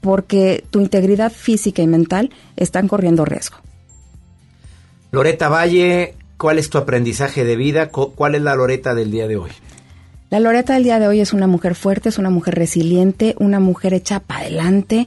[0.00, 3.58] porque tu integridad física y mental están corriendo riesgo.
[5.10, 7.90] Loreta Valle, ¿cuál es tu aprendizaje de vida?
[7.90, 9.50] ¿Cuál es la Loreta del día de hoy?
[10.30, 13.60] La Loreta del día de hoy es una mujer fuerte, es una mujer resiliente, una
[13.60, 15.06] mujer hecha para adelante,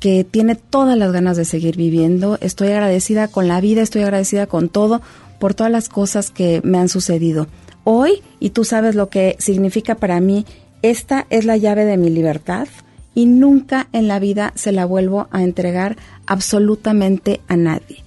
[0.00, 2.38] que tiene todas las ganas de seguir viviendo.
[2.40, 5.00] Estoy agradecida con la vida, estoy agradecida con todo,
[5.38, 7.46] por todas las cosas que me han sucedido.
[7.84, 10.44] Hoy, y tú sabes lo que significa para mí,
[10.82, 12.66] esta es la llave de mi libertad
[13.14, 15.96] y nunca en la vida se la vuelvo a entregar
[16.26, 18.02] absolutamente a nadie.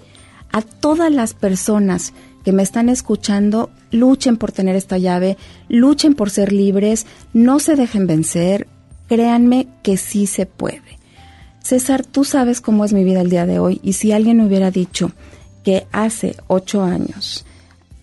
[0.52, 2.14] A todas las personas
[2.48, 5.36] que me están escuchando, luchen por tener esta llave,
[5.68, 8.68] luchen por ser libres, no se dejen vencer,
[9.10, 10.98] créanme que sí se puede.
[11.62, 14.46] César, tú sabes cómo es mi vida el día de hoy y si alguien me
[14.46, 15.12] hubiera dicho
[15.66, 17.46] que hace ocho años,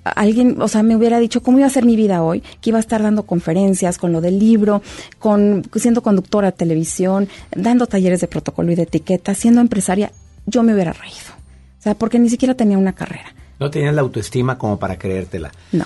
[0.04, 2.76] alguien, o sea, me hubiera dicho cómo iba a ser mi vida hoy, que iba
[2.76, 4.82] a estar dando conferencias con lo del libro,
[5.18, 10.12] con siendo conductora de televisión, dando talleres de protocolo y de etiqueta, siendo empresaria,
[10.44, 11.32] yo me hubiera reído.
[11.78, 13.34] O sea, porque ni siquiera tenía una carrera.
[13.60, 15.52] No tenías la autoestima como para creértela.
[15.72, 15.84] No.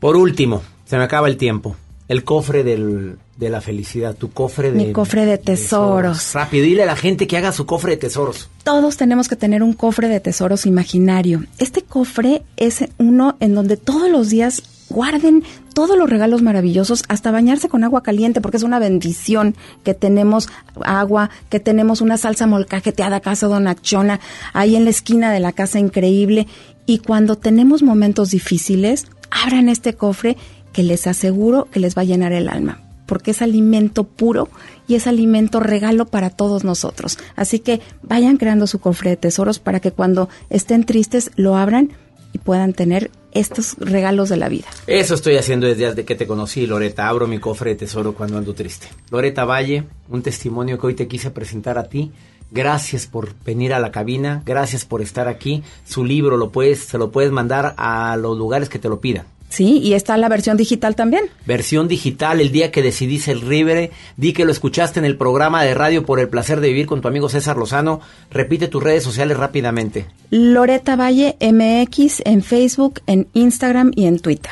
[0.00, 1.76] Por último, se me acaba el tiempo.
[2.08, 4.78] El cofre del- de la felicidad, tu cofre de...
[4.86, 6.32] Mi cofre de tesoros.
[6.34, 8.48] Rápido, dile a la gente que haga su cofre de tesoros.
[8.64, 11.44] Todos tenemos que tener un cofre de tesoros imaginario.
[11.58, 15.42] Este cofre es uno en donde todos los días guarden
[15.74, 19.54] todos los regalos maravillosos, hasta bañarse con agua caliente, porque es una bendición
[19.84, 20.48] que tenemos
[20.84, 24.20] agua, que tenemos una salsa molcajeteada casa Dona Chona,
[24.54, 26.46] ahí en la esquina de la casa increíble.
[26.86, 30.36] Y cuando tenemos momentos difíciles, abran este cofre
[30.72, 32.80] que les aseguro que les va a llenar el alma.
[33.06, 34.48] porque es alimento puro
[34.86, 37.18] y es alimento regalo para todos nosotros.
[37.36, 41.92] Así que vayan creando su cofre de tesoros para que cuando estén tristes lo abran
[42.32, 44.66] y puedan tener estos regalos de la vida.
[44.86, 47.08] Eso estoy haciendo desde que te conocí, Loreta.
[47.08, 48.88] Abro mi cofre de tesoro cuando ando triste.
[49.10, 52.10] Loreta Valle, un testimonio que hoy te quise presentar a ti.
[52.50, 55.62] Gracias por venir a la cabina, gracias por estar aquí.
[55.84, 59.24] Su libro lo puedes, se lo puedes mandar a los lugares que te lo pidan.
[59.48, 61.24] Sí, y está la versión digital también.
[61.46, 65.62] Versión digital, el día que decidí ser libre, di que lo escuchaste en el programa
[65.62, 68.00] de radio por el placer de vivir con tu amigo César Lozano.
[68.30, 70.06] Repite tus redes sociales rápidamente.
[70.30, 74.50] Loreta Valle MX en Facebook, en Instagram y en Twitter.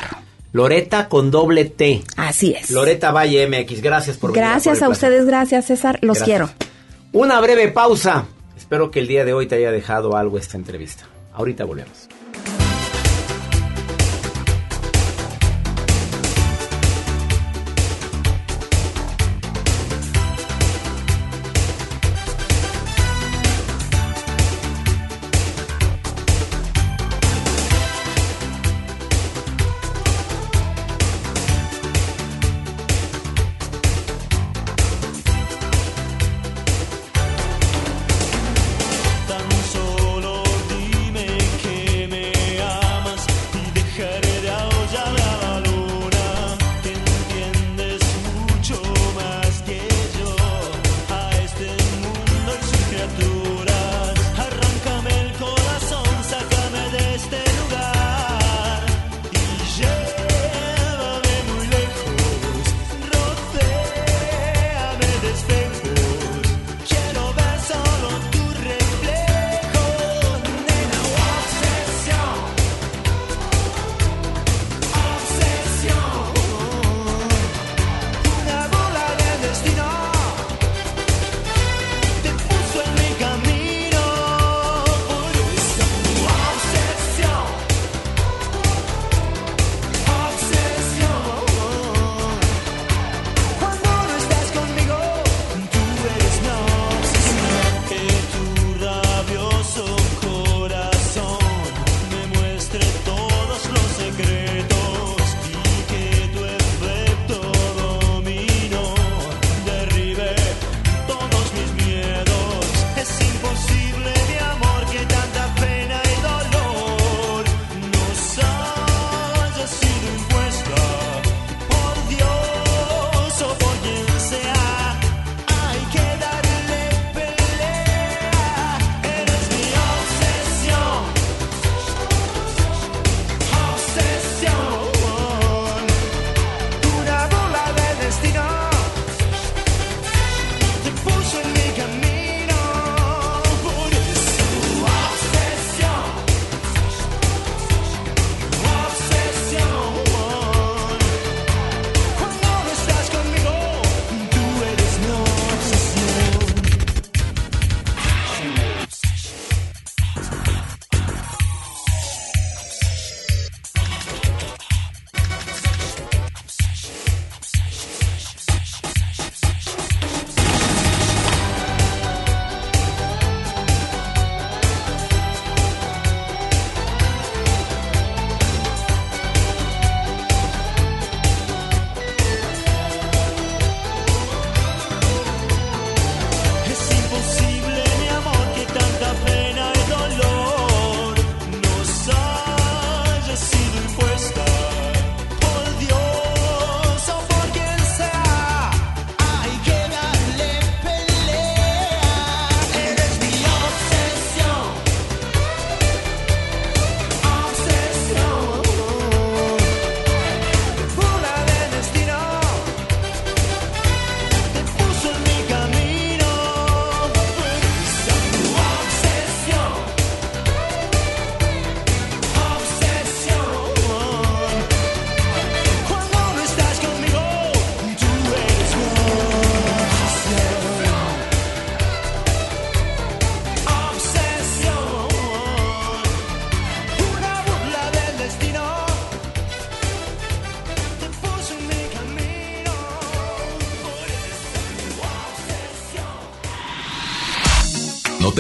[0.53, 2.05] Loreta con doble T.
[2.16, 2.70] Así es.
[2.70, 4.45] Loreta Valle MX, gracias por venir.
[4.49, 5.11] Gracias a el placer.
[5.11, 6.24] ustedes, gracias César, los Gracias.
[6.24, 6.74] quiero.
[7.15, 8.27] Una breve pausa.
[8.57, 11.05] Espero que el día de hoy te haya dejado algo esta entrevista.
[11.33, 12.09] Ahorita volvemos.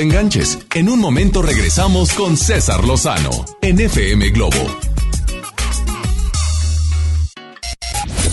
[0.04, 0.58] Enganches.
[0.74, 3.30] En un momento regresamos con César Lozano
[3.62, 4.94] en FM Globo.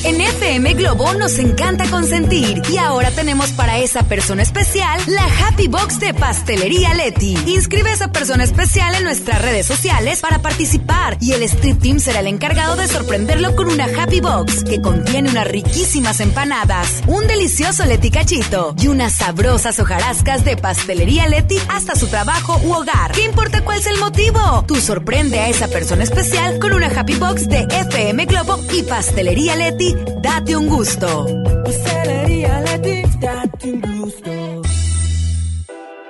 [0.03, 5.67] En FM Globo nos encanta consentir y ahora tenemos para esa persona especial la Happy
[5.67, 7.38] Box de Pastelería Leti.
[7.45, 11.99] Inscribe a esa persona especial en nuestras redes sociales para participar y el Street Team
[11.99, 17.26] será el encargado de sorprenderlo con una Happy Box que contiene unas riquísimas empanadas, un
[17.26, 23.14] delicioso Leti cachito y unas sabrosas hojarascas de Pastelería Leti hasta su trabajo u hogar.
[23.14, 24.64] ¿Qué importa cuál sea el motivo?
[24.68, 29.56] Tú sorprende a esa persona especial con una Happy Box de FM Globo y Pastelería
[29.56, 29.95] Leti.
[30.22, 31.26] Date un gusto.
[31.66, 34.62] Pastelería Leti, date un gusto.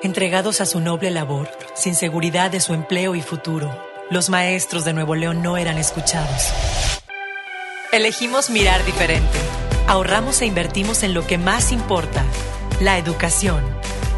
[0.03, 3.71] Entregados a su noble labor, sin seguridad de su empleo y futuro,
[4.11, 6.51] los maestros de Nuevo León no eran escuchados.
[7.93, 9.39] Elegimos mirar diferente.
[9.87, 12.23] Ahorramos e invertimos en lo que más importa,
[12.81, 13.63] la educación.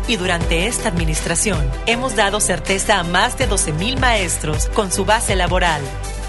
[0.07, 5.35] Y durante esta administración hemos dado certeza a más de 12.000 maestros con su base
[5.35, 5.81] laboral.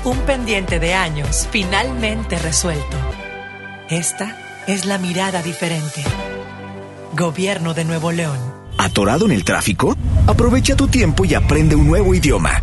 [0.04, 2.98] Un pendiente de años finalmente resuelto.
[3.88, 4.36] Esta
[4.66, 6.04] es la mirada diferente.
[7.14, 8.38] Gobierno de Nuevo León.
[8.76, 9.96] ¿Atorado en el tráfico?
[10.26, 12.62] Aprovecha tu tiempo y aprende un nuevo idioma.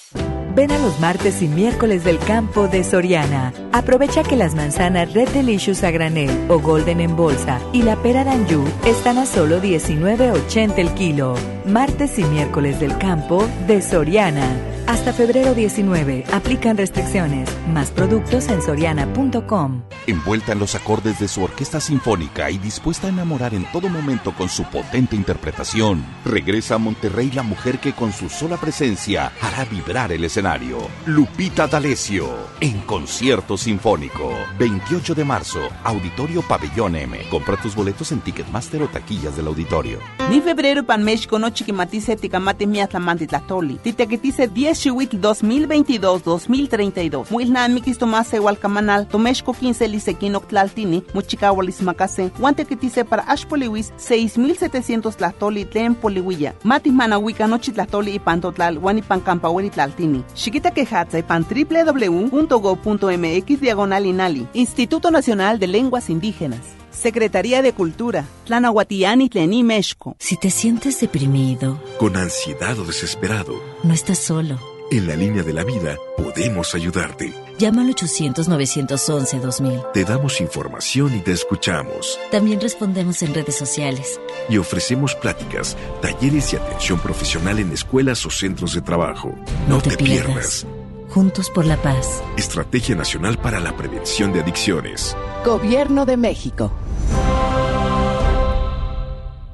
[0.53, 3.53] Ven a los martes y miércoles del campo de Soriana.
[3.71, 8.25] Aprovecha que las manzanas Red Delicious a granel o Golden en bolsa y la pera
[8.25, 11.35] Danju están a solo 19.80 el kilo.
[11.65, 14.80] Martes y miércoles del campo de Soriana.
[14.91, 16.25] Hasta febrero 19.
[16.33, 17.49] Aplican restricciones.
[17.69, 19.83] Más productos en soriana.com.
[20.05, 24.33] Envuelta en los acordes de su orquesta sinfónica y dispuesta a enamorar en todo momento
[24.35, 29.63] con su potente interpretación, regresa a Monterrey la mujer que con su sola presencia hará
[29.63, 30.79] vibrar el escenario.
[31.05, 32.27] Lupita D'Alessio,
[32.59, 34.33] en concierto sinfónico.
[34.59, 37.17] 28 de marzo, Auditorio Pabellón M.
[37.29, 39.99] Compra tus boletos en Ticketmaster o taquillas del auditorio.
[40.29, 43.75] Ni febrero pan México no chiquimatice ticamate miatlamante tlatoli.
[43.75, 47.25] Titequetice 10 chihuitl 2022-2032.
[47.29, 55.65] Muilnan mikis tomase hualcamanal, tomexco 15 lisequino tlaltini, muchicahualis macase, guantequetice para ashpoliwis 6700 tlatoli
[55.65, 56.53] tlen polihuilla.
[56.63, 60.23] Matis manahuica nochi tlatoli y pantotlal, guanipan campahueri tlaltini.
[60.33, 64.47] Chiquita quejatza y pan www.go.mx diagonal inali.
[64.53, 66.80] Instituto Nacional de Lenguas Indígenas.
[66.91, 70.15] Secretaría de Cultura, Tlanahuatiani Tlení, México.
[70.19, 74.59] Si te sientes deprimido, Con ansiedad o desesperado, no estás solo.
[74.91, 77.33] en la línea de la vida podemos ayudarte.
[77.57, 79.91] Llama al 800-911-2000.
[79.93, 82.19] Te damos información y te escuchamos.
[82.31, 84.19] También respondemos en redes sociales.
[84.49, 89.33] Y ofrecemos pláticas, talleres y atención profesional en escuelas o centros de trabajo.
[89.69, 90.65] No, te, pierdas.
[91.11, 92.23] Juntos por la paz.
[92.37, 95.17] Estrategia Nacional para la Prevención de Adicciones.
[95.43, 96.71] Gobierno de México.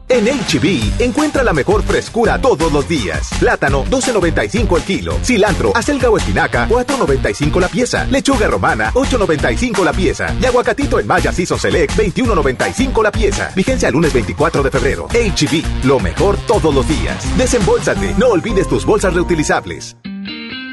[0.08, 3.30] En HB, encuentra la mejor frescura todos los días.
[3.39, 5.18] Plátano, 12.95 el kilo.
[5.24, 8.05] Cilantro, acelga o espinaca, 4.95 la pieza.
[8.05, 10.34] Lechuga romana, 8.95 la pieza.
[10.39, 13.51] Y aguacatito en Maya Season Select, 21.95 la pieza.
[13.55, 15.08] Vigencia el lunes 24 de febrero.
[15.08, 17.26] HB, lo mejor todos los días.
[17.36, 19.97] Desembolsate, no olvides tus bolsas reutilizables.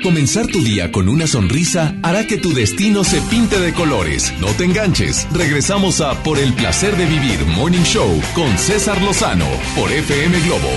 [0.04, 4.34] Comenzar tu día con una sonrisa hará que tu destino se pinte de colores.
[4.38, 5.26] No te enganches.
[5.32, 10.68] Regresamos a Por el placer de vivir Morning Show con César Lozano por FM Globo.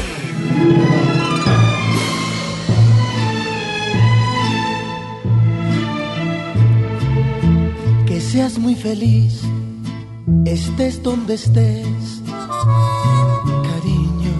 [8.06, 9.42] Que seas muy feliz,
[10.46, 12.22] estés donde estés,
[13.74, 14.38] cariño.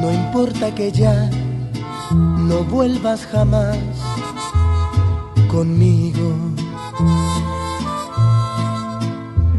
[0.00, 1.30] No importa que ya
[2.42, 3.78] no vuelvas jamás
[5.48, 6.34] conmigo.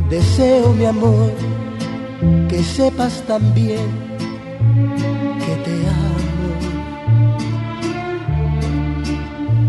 [0.10, 1.32] Deseo, mi amor,
[2.50, 3.88] que sepas también
[5.46, 5.76] que te
[6.06, 6.50] amo,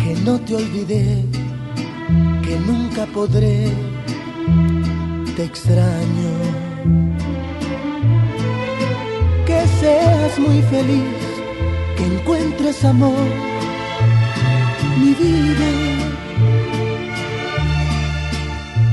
[0.02, 1.24] que no te olvidé,
[2.42, 3.68] que nunca podré,
[5.36, 6.32] te extraño.
[9.46, 11.33] Que seas muy feliz,
[11.96, 13.28] que encuentres amor,
[14.98, 15.70] mi vida.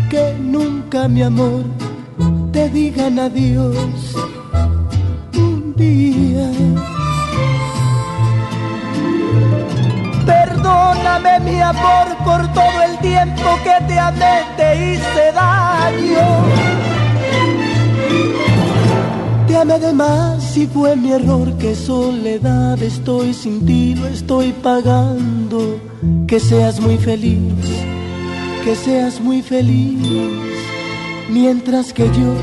[0.09, 1.63] Que nunca, mi amor,
[2.51, 4.15] te digan adiós
[5.35, 6.51] un día.
[10.25, 16.81] Perdóname, mi amor, por todo el tiempo que te amé, te hice daño.
[19.53, 25.79] Amé de más y fue mi error, que soledad estoy sin ti, lo estoy pagando.
[26.27, 27.37] Que seas muy feliz,
[28.63, 29.99] que seas muy feliz
[31.29, 32.33] mientras que yo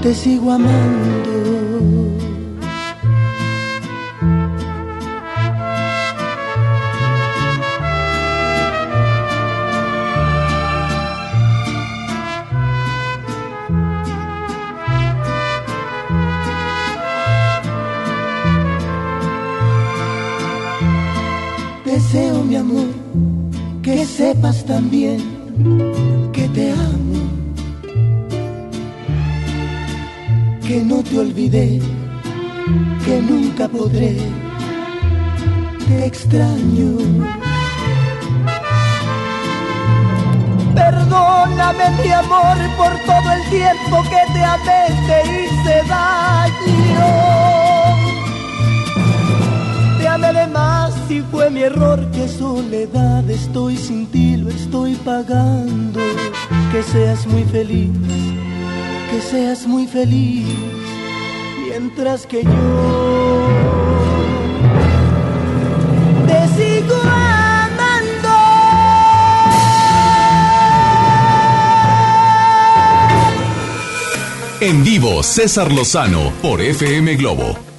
[0.00, 1.41] te sigo amando.
[22.56, 22.86] Amor,
[23.82, 25.18] que sepas también
[26.32, 27.20] que te amo,
[30.66, 31.80] que no te olvidé,
[33.04, 34.16] que nunca podré,
[35.86, 36.96] te extraño.
[40.74, 47.42] Perdóname mi amor por todo el tiempo que te amé, te hice daño.
[49.98, 50.46] Te amé de
[51.12, 56.00] y fue mi error, que soledad estoy sin ti, lo estoy pagando.
[56.72, 57.90] Que seas muy feliz,
[59.10, 60.46] que seas muy feliz,
[61.68, 63.48] mientras que yo
[66.26, 68.28] te sigo amando.
[74.60, 77.71] En vivo, César Lozano por FM Globo.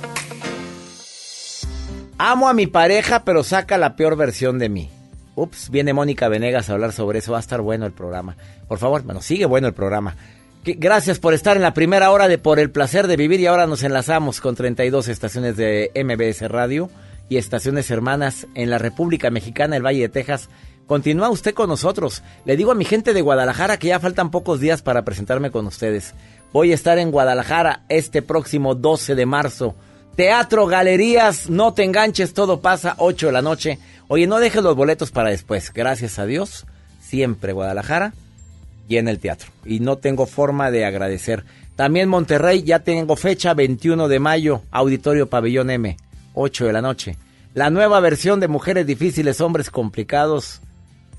[2.17, 4.89] Amo a mi pareja, pero saca la peor versión de mí.
[5.35, 7.31] Ups, viene Mónica Venegas a hablar sobre eso.
[7.31, 8.37] Va a estar bueno el programa.
[8.67, 10.15] Por favor, bueno, sigue bueno el programa.
[10.63, 13.67] Gracias por estar en la primera hora de Por el placer de vivir y ahora
[13.67, 16.89] nos enlazamos con 32 estaciones de MBS Radio
[17.27, 20.49] y estaciones hermanas en la República Mexicana, el Valle de Texas.
[20.85, 22.23] Continúa usted con nosotros.
[22.45, 25.65] Le digo a mi gente de Guadalajara que ya faltan pocos días para presentarme con
[25.65, 26.13] ustedes.
[26.53, 29.75] Voy a estar en Guadalajara este próximo 12 de marzo.
[30.15, 33.79] Teatro, galerías, no te enganches, todo pasa, 8 de la noche.
[34.07, 35.73] Oye, no dejes los boletos para después.
[35.73, 36.67] Gracias a Dios,
[37.01, 38.13] siempre Guadalajara
[38.87, 39.49] y en el teatro.
[39.65, 41.45] Y no tengo forma de agradecer.
[41.75, 45.97] También Monterrey, ya tengo fecha 21 de mayo, Auditorio Pabellón M,
[46.35, 47.17] 8 de la noche.
[47.55, 50.61] La nueva versión de Mujeres Difíciles, Hombres Complicados,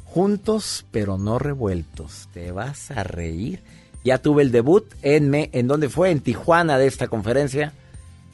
[0.04, 2.28] juntos pero no revueltos.
[2.32, 3.60] Te vas a reír.
[4.04, 7.72] Ya tuve el debut en, me, en donde fue, en Tijuana de esta conferencia,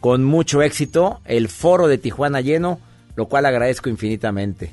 [0.01, 2.81] con mucho éxito, el foro de Tijuana lleno,
[3.17, 4.73] lo cual agradezco infinitamente.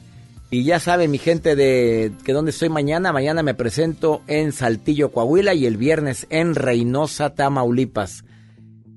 [0.49, 3.11] Y ya sabe mi gente de que dónde estoy mañana.
[3.11, 8.23] Mañana me presento en Saltillo, Coahuila y el viernes en Reynosa, Tamaulipas.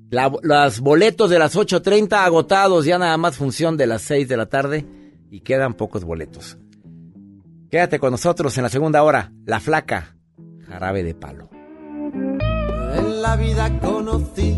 [0.09, 4.37] La- los boletos de las 8.30 agotados, ya nada más función de las 6 de
[4.37, 4.85] la tarde
[5.29, 6.57] y quedan pocos boletos.
[7.69, 9.31] Quédate con nosotros en la segunda hora.
[9.45, 10.15] La flaca,
[10.67, 11.49] jarabe de palo.
[12.13, 14.57] En la vida conocí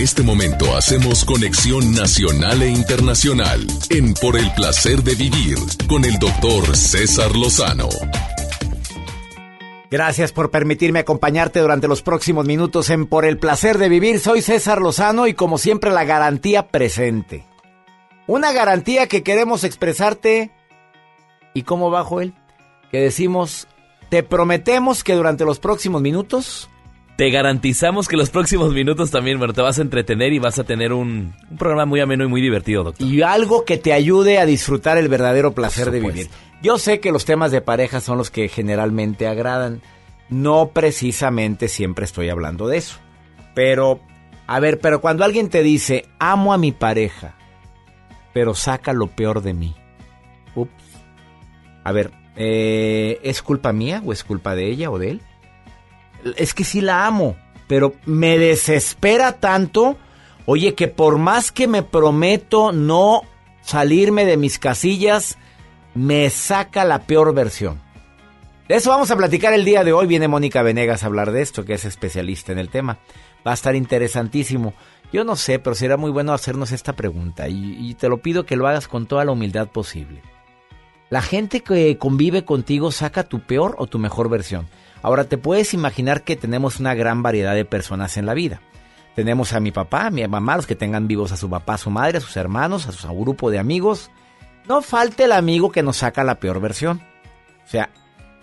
[0.00, 6.18] este momento hacemos conexión nacional e internacional en Por el placer de vivir con el
[6.18, 7.88] doctor César Lozano.
[9.90, 14.20] Gracias por permitirme acompañarte durante los próximos minutos en Por el placer de vivir.
[14.20, 17.44] Soy César Lozano y como siempre la garantía presente.
[18.26, 20.50] Una garantía que queremos expresarte.
[21.52, 22.32] ¿Y cómo bajo él?
[22.90, 23.68] Que decimos,
[24.08, 26.70] te prometemos que durante los próximos minutos...
[27.20, 30.64] Te garantizamos que los próximos minutos también, bueno, te vas a entretener y vas a
[30.64, 33.06] tener un, un programa muy ameno y muy divertido, doctor.
[33.06, 36.30] Y algo que te ayude a disfrutar el verdadero placer de vivir.
[36.62, 39.82] Yo sé que los temas de pareja son los que generalmente agradan.
[40.30, 42.96] No precisamente siempre estoy hablando de eso.
[43.54, 44.00] Pero,
[44.46, 47.36] a ver, pero cuando alguien te dice, amo a mi pareja,
[48.32, 49.74] pero saca lo peor de mí.
[50.54, 50.72] Ups.
[51.84, 55.20] A ver, eh, ¿es culpa mía o es culpa de ella o de él?
[56.36, 59.96] Es que sí la amo, pero me desespera tanto,
[60.46, 63.22] oye, que por más que me prometo no
[63.62, 65.38] salirme de mis casillas,
[65.94, 67.80] me saca la peor versión.
[68.68, 70.06] De eso vamos a platicar el día de hoy.
[70.06, 72.98] Viene Mónica Venegas a hablar de esto, que es especialista en el tema.
[73.46, 74.74] Va a estar interesantísimo.
[75.12, 78.46] Yo no sé, pero será muy bueno hacernos esta pregunta y, y te lo pido
[78.46, 80.22] que lo hagas con toda la humildad posible.
[81.08, 84.68] ¿La gente que convive contigo saca tu peor o tu mejor versión?
[85.02, 88.60] Ahora, te puedes imaginar que tenemos una gran variedad de personas en la vida.
[89.14, 91.78] Tenemos a mi papá, a mi mamá, los que tengan vivos a su papá, a
[91.78, 94.10] su madre, a sus hermanos, a su grupo de amigos.
[94.68, 97.02] No falte el amigo que nos saca la peor versión.
[97.64, 97.90] O sea,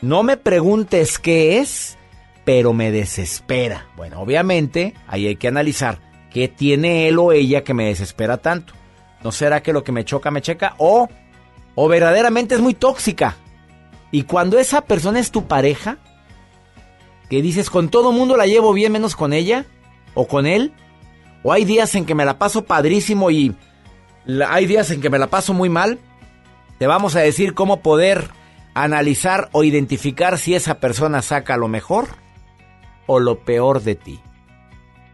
[0.01, 1.97] no me preguntes qué es,
[2.43, 3.88] pero me desespera.
[3.95, 5.99] Bueno, obviamente, ahí hay que analizar
[6.32, 8.74] qué tiene él o ella que me desespera tanto.
[9.24, 10.76] ¿No será que lo que me choca me checa?
[10.78, 11.08] O,
[11.76, 13.36] o verdaderamente es muy tóxica.
[14.12, 15.97] Y cuando esa persona es tu pareja,
[17.30, 19.66] que dices con todo mundo la llevo bien menos con ella
[20.14, 20.74] o con él,
[21.44, 23.56] o hay días en que me la paso padrísimo y
[24.48, 26.00] hay días en que me la paso muy mal,
[26.80, 28.30] te vamos a decir cómo poder
[28.74, 32.08] analizar o identificar si esa persona saca lo mejor
[33.08, 34.20] o lo peor de ti.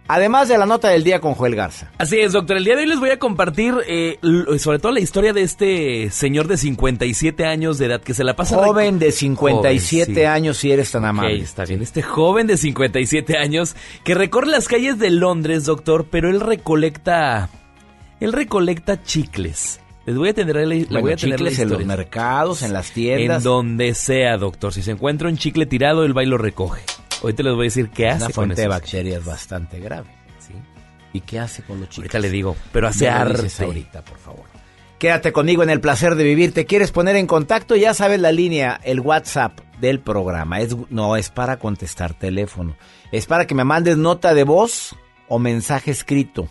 [0.08, 1.90] Además de la nota del día con Joel Garza.
[1.98, 2.58] Así es, doctor.
[2.58, 4.20] El día de hoy les voy a compartir eh,
[4.58, 8.36] sobre todo la historia de este señor de 57 años de edad que se la
[8.36, 8.58] pasa...
[8.58, 10.26] Joven de 57 joven, sí.
[10.26, 11.36] años, si eres tan amable.
[11.36, 11.82] Okay, está bien.
[11.82, 17.50] Este joven de 57 años que recorre las calles de Londres, doctor, pero él recolecta...
[18.20, 19.80] Él recolecta chicles.
[20.06, 22.92] Les voy a tener, le bueno, voy a tener chicles en los mercados, en las
[22.92, 23.38] tiendas.
[23.38, 24.74] En donde sea, doctor.
[24.74, 26.82] Si se encuentra un chicle tirado, el va y lo recoge.
[27.24, 29.80] Hoy te les voy a decir qué hace Una con fuente de esos bacterias bastante
[29.80, 30.10] grave.
[30.40, 30.54] ¿sí?
[31.14, 32.14] ¿Y qué hace con los chicles?
[32.14, 33.64] Ahorita le digo, pero hace No arte.
[33.64, 34.44] ahorita, por favor.
[35.00, 36.54] Quédate conmigo en el placer de vivir.
[36.54, 37.76] ¿Te quieres poner en contacto?
[37.76, 40.60] Ya sabes la línea, el WhatsApp del programa.
[40.60, 42.76] Es, no es para contestar teléfono.
[43.12, 44.96] Es para que me mandes nota de voz
[45.28, 46.48] o mensaje escrito.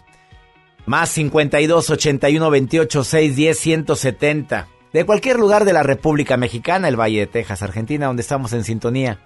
[0.87, 4.68] Más 52 81 28 6 10 170.
[4.93, 8.64] De cualquier lugar de la República Mexicana, el Valle de Texas, Argentina, donde estamos en
[8.64, 9.18] sintonía.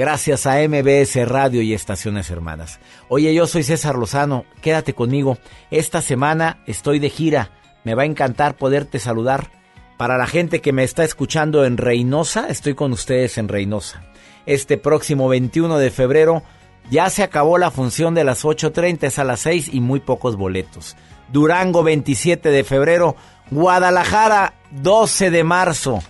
[0.00, 2.80] Gracias a MBS Radio y Estaciones Hermanas.
[3.10, 5.36] Oye, yo soy César Lozano, quédate conmigo.
[5.70, 7.50] Esta semana estoy de gira.
[7.84, 9.50] Me va a encantar poderte saludar.
[9.98, 14.02] Para la gente que me está escuchando en Reynosa, estoy con ustedes en Reynosa.
[14.46, 16.44] Este próximo 21 de febrero
[16.90, 20.36] ya se acabó la función de las 8.30, es a las 6 y muy pocos
[20.36, 20.96] boletos.
[21.28, 23.16] Durango 27 de febrero,
[23.50, 26.02] Guadalajara 12 de marzo.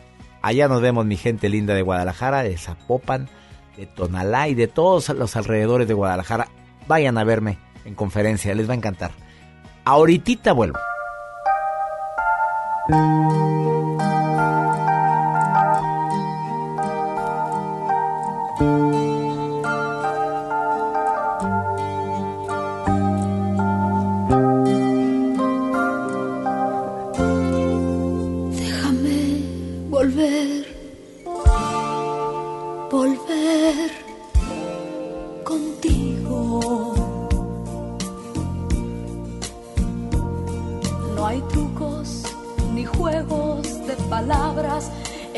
[0.42, 3.28] Allá nos vemos mi gente linda de Guadalajara, de Zapopan,
[3.80, 6.48] de Tonalá y de todos los alrededores de Guadalajara.
[6.86, 9.12] Vayan a verme en conferencia, les va a encantar.
[9.84, 10.78] Ahorita vuelvo.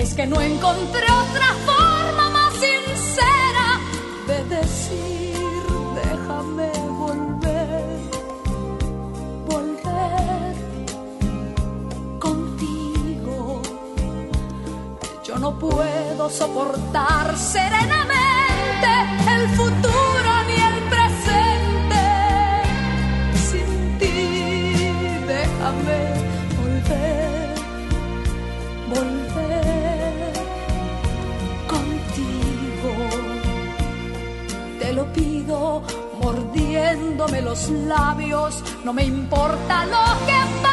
[0.02, 3.78] Es que no encontré otra forma más sincera
[4.26, 5.62] de decir,
[5.94, 8.00] déjame volver,
[9.46, 10.54] volver
[12.18, 13.62] contigo.
[15.22, 18.88] Yo no puedo soportar serenamente
[19.36, 19.91] el futuro
[36.94, 38.62] mordiéndome los labios.
[38.84, 40.32] No me importa lo que
[40.62, 40.71] pase,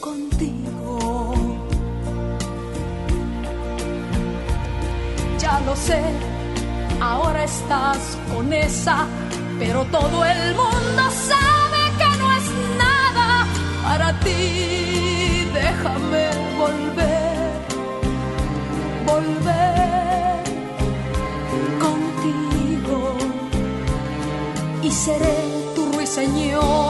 [0.00, 1.34] Contigo.
[5.38, 6.02] Ya lo sé,
[7.00, 9.06] ahora estás con esa,
[9.58, 12.46] pero todo el mundo sabe que no es
[12.78, 13.46] nada
[13.82, 15.48] para ti.
[15.52, 16.24] Déjame
[16.62, 17.50] volver,
[19.06, 20.42] volver
[21.86, 23.16] contigo
[24.82, 25.36] y seré
[25.74, 26.81] tu ruiseñor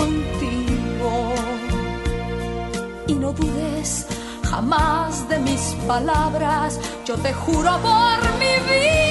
[0.00, 1.12] contigo.
[3.06, 4.06] Y no dudes
[4.50, 9.07] jamás de mis palabras, yo te juro por mi vida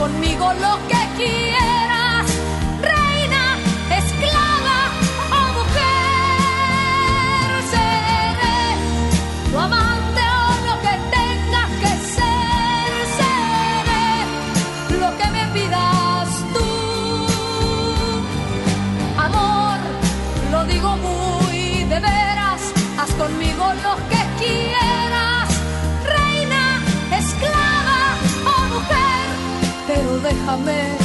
[0.00, 1.79] conmigo lo que quieras.
[30.56, 30.99] Pero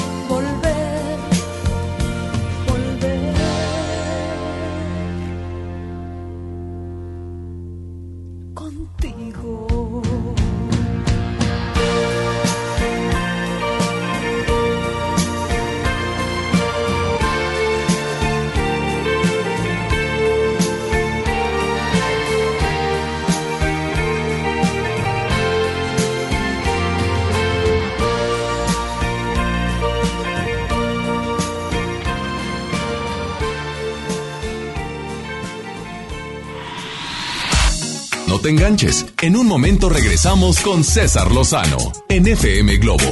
[38.46, 39.06] enganches.
[39.22, 41.78] En un momento regresamos con César Lozano
[42.10, 43.04] en FM Globo.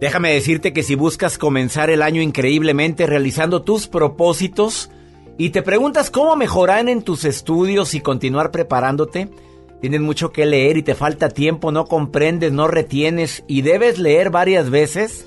[0.00, 4.90] Déjame decirte que si buscas comenzar el año increíblemente realizando tus propósitos
[5.36, 9.28] y te preguntas cómo mejorar en tus estudios y continuar preparándote,
[9.80, 14.30] tienes mucho que leer y te falta tiempo, no comprendes, no retienes y debes leer
[14.30, 15.26] varias veces.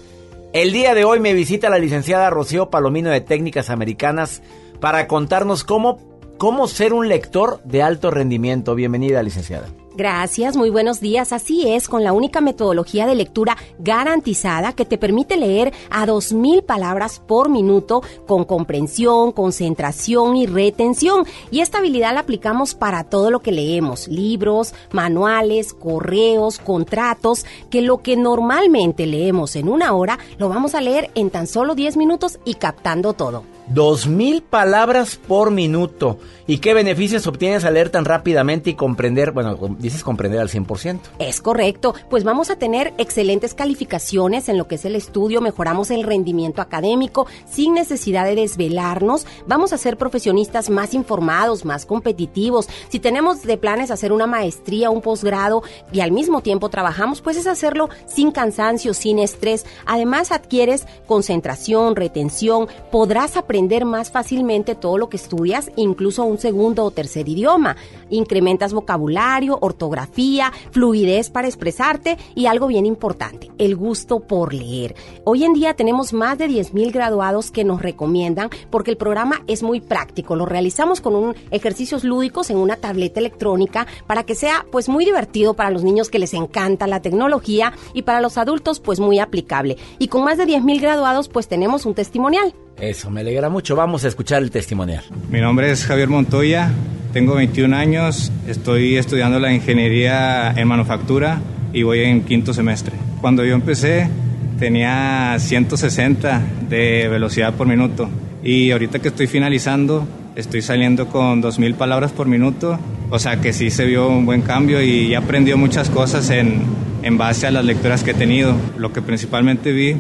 [0.54, 4.42] El día de hoy me visita la licenciada Rocío Palomino de Técnicas Americanas
[4.82, 6.00] para contarnos cómo,
[6.38, 8.76] cómo ser un lector de alto rendimiento.
[8.76, 9.68] Bienvenida, licenciada.
[9.94, 11.34] Gracias, muy buenos días.
[11.34, 16.66] Así es, con la única metodología de lectura garantizada que te permite leer a 2.000
[16.66, 21.26] palabras por minuto con comprensión, concentración y retención.
[21.52, 27.82] Y esta habilidad la aplicamos para todo lo que leemos, libros, manuales, correos, contratos, que
[27.82, 31.98] lo que normalmente leemos en una hora lo vamos a leer en tan solo 10
[31.98, 33.44] minutos y captando todo.
[33.74, 36.20] Dos mil palabras por minuto.
[36.46, 39.32] ¿Y qué beneficios obtienes al leer tan rápidamente y comprender?
[39.32, 41.00] Bueno, dices comprender al 100%.
[41.20, 45.90] Es correcto, pues vamos a tener excelentes calificaciones en lo que es el estudio, mejoramos
[45.90, 52.68] el rendimiento académico sin necesidad de desvelarnos, vamos a ser profesionistas más informados, más competitivos.
[52.90, 57.38] Si tenemos de planes hacer una maestría, un posgrado y al mismo tiempo trabajamos, pues
[57.38, 59.66] es hacerlo sin cansancio, sin estrés.
[59.86, 66.84] Además adquieres concentración, retención, podrás aprender más fácilmente todo lo que estudias, incluso un segundo
[66.84, 67.76] o tercer idioma.
[68.10, 74.96] Incrementas vocabulario, ortografía, fluidez para expresarte y algo bien importante, el gusto por leer.
[75.24, 79.64] Hoy en día tenemos más de 10.000 graduados que nos recomiendan porque el programa es
[79.64, 80.36] muy práctico.
[80.36, 85.06] Lo realizamos con un ejercicios lúdicos en una tableta electrónica para que sea pues muy
[85.06, 89.20] divertido para los niños que les encanta la tecnología y para los adultos pues muy
[89.20, 89.78] aplicable.
[90.00, 92.54] Y con más de 10.000 graduados pues tenemos un testimonial.
[92.80, 93.76] Eso, me alegra mucho.
[93.76, 95.04] Vamos a escuchar el testimonial.
[95.30, 96.72] Mi nombre es Javier Montoya,
[97.14, 101.42] Tengo 21 años, estoy estudiando la ingeniería en manufactura
[101.74, 102.94] y voy en quinto semestre.
[103.20, 104.10] Cuando yo empecé
[104.58, 108.10] tenía 160 de velocidad por minuto
[108.44, 110.08] y ahorita que estoy finalizando
[110.38, 112.80] estoy saliendo con 2.000 palabras por minuto,
[113.10, 116.62] o sea que sí se vio un buen cambio y aprendió muchas cosas en,
[117.04, 118.56] en base a las lecturas que he tenido.
[118.78, 119.98] Lo que principalmente vi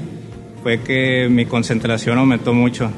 [0.62, 2.92] fue que mi concentración aumentó mucho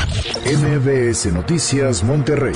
[0.01, 2.55] MBS Noticias Monterrey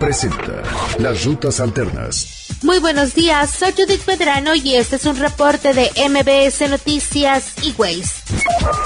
[0.00, 0.62] presenta
[0.98, 2.40] Las Rutas Alternas.
[2.62, 7.72] Muy buenos días, soy Judith Pedrano y este es un reporte de MBS Noticias y
[7.78, 8.20] Waze.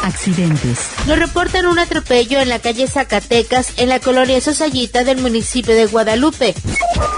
[0.03, 0.79] Accidentes.
[1.07, 5.87] Nos reportan un atropello en la calle Zacatecas, en la colonia Sosayita del municipio de
[5.87, 6.55] Guadalupe.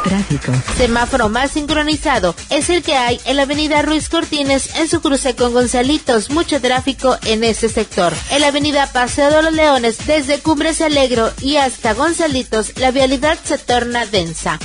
[0.05, 0.53] Tráfico.
[0.79, 5.35] Semáforo más sincronizado es el que hay en la avenida Ruiz Cortines en su cruce
[5.35, 6.31] con Gonzalitos.
[6.31, 8.13] Mucho tráfico en este sector.
[8.31, 13.39] En la avenida Paseo de los Leones, desde Cumbres Alegro y hasta Gonzalitos, la vialidad
[13.43, 14.59] se torna densa.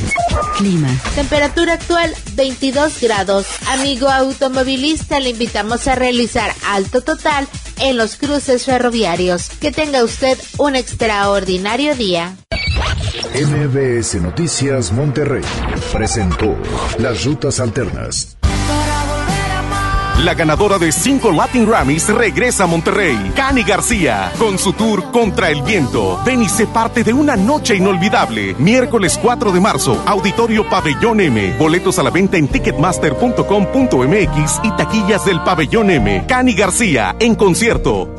[0.57, 0.89] Clima.
[1.15, 3.47] Temperatura actual 22 grados.
[3.67, 7.47] Amigo automovilista, le invitamos a realizar alto total
[7.79, 9.49] en los cruces ferroviarios.
[9.49, 12.35] Que tenga usted un extraordinario día.
[13.33, 15.43] MBS Noticias Monterrey
[15.93, 16.57] presentó
[16.99, 18.38] Las Rutas Alternas.
[20.23, 23.31] La ganadora de cinco Latin Grammys regresa a Monterrey.
[23.35, 26.22] Cani García, con su tour Contra el Viento.
[26.23, 28.53] Ven y sé parte de una noche inolvidable.
[28.60, 31.57] Miércoles 4 de marzo, Auditorio Pabellón M.
[31.57, 36.23] Boletos a la venta en ticketmaster.com.mx y taquillas del Pabellón M.
[36.27, 38.14] Cani García, en concierto.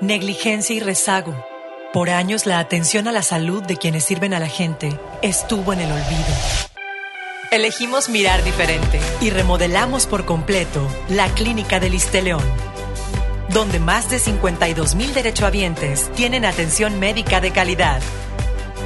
[0.00, 1.34] Negligencia y rezago.
[1.92, 5.80] Por años la atención a la salud de quienes sirven a la gente estuvo en
[5.80, 6.77] el olvido.
[7.50, 12.42] Elegimos mirar diferente y remodelamos por completo la Clínica del León,
[13.48, 18.02] donde más de 52 mil derechohabientes tienen atención médica de calidad.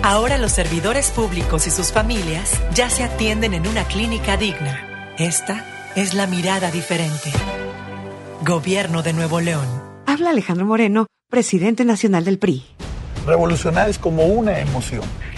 [0.05, 5.13] Ahora los servidores públicos y sus familias ya se atienden en una clínica digna.
[5.19, 5.65] Esta
[5.97, 7.33] es la mirada diferente.
[8.45, 9.67] Gobierno de Nuevo León.
[10.07, 12.65] Habla Alejandro Moreno, presidente nacional del PRI.
[13.27, 15.03] Revolucionar es como una emoción.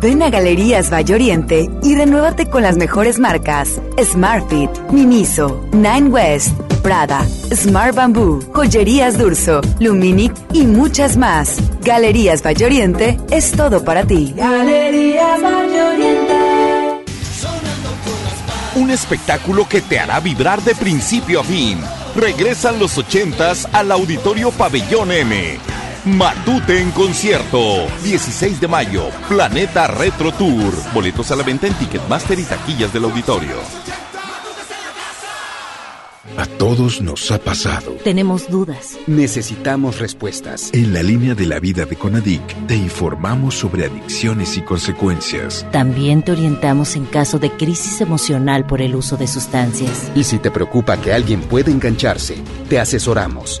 [0.00, 6.52] Ven a Galerías Valle Oriente y renuévate con las mejores marcas: Smartfit, Miniso, Nine West,
[6.82, 11.56] Prada, Smart Bamboo, Joyerías Durso, Luminic y muchas más.
[11.82, 14.34] Galerías Valle Oriente es todo para ti.
[14.36, 16.34] Galerías Valle Oriente.
[18.76, 21.78] Un espectáculo que te hará vibrar de principio a fin.
[22.14, 25.58] Regresan los ochentas al Auditorio Pabellón M.
[26.06, 27.88] Matute en concierto.
[28.04, 30.72] 16 de mayo, Planeta Retro Tour.
[30.94, 33.56] Boletos a la venta en Ticketmaster y taquillas del auditorio.
[36.36, 37.96] A todos nos ha pasado.
[38.04, 38.96] Tenemos dudas.
[39.08, 40.70] Necesitamos respuestas.
[40.72, 45.66] En la línea de la vida de Conadic te informamos sobre adicciones y consecuencias.
[45.72, 50.08] También te orientamos en caso de crisis emocional por el uso de sustancias.
[50.14, 52.36] Y si te preocupa que alguien pueda engancharse,
[52.68, 53.60] te asesoramos.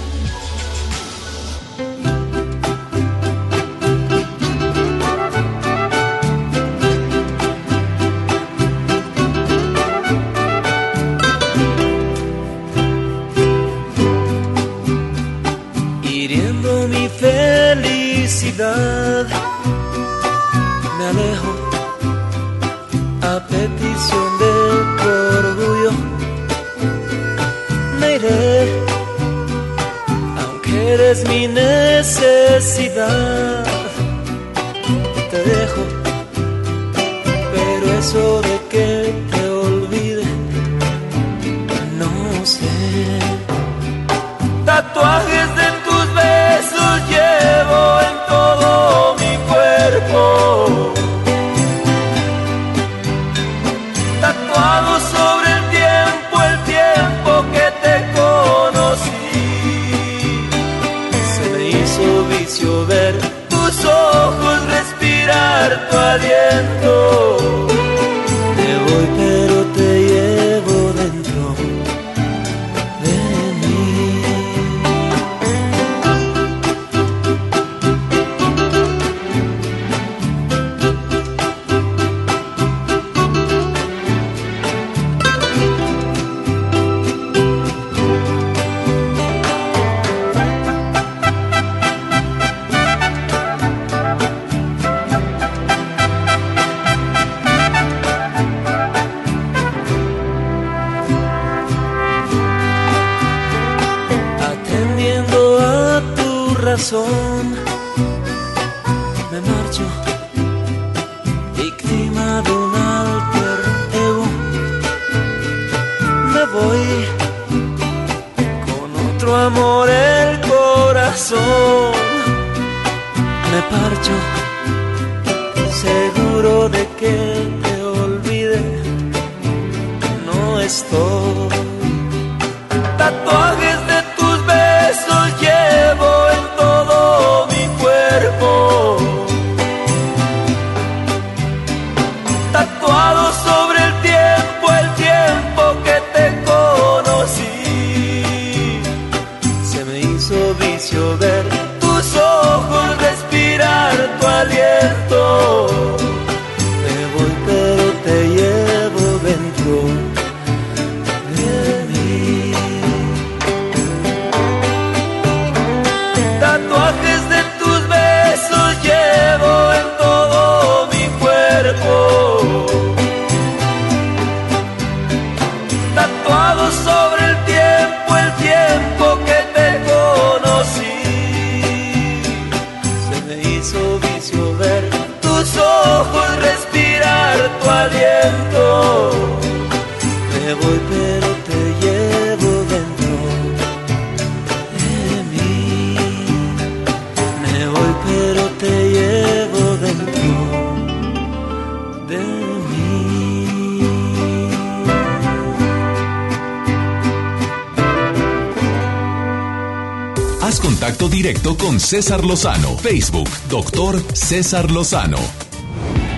[211.91, 212.77] César Lozano.
[212.77, 215.17] Facebook, doctor César Lozano.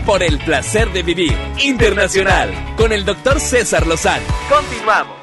[0.05, 4.23] Por el placer de vivir internacional con el doctor César Lozano.
[4.55, 5.15] Continuamos.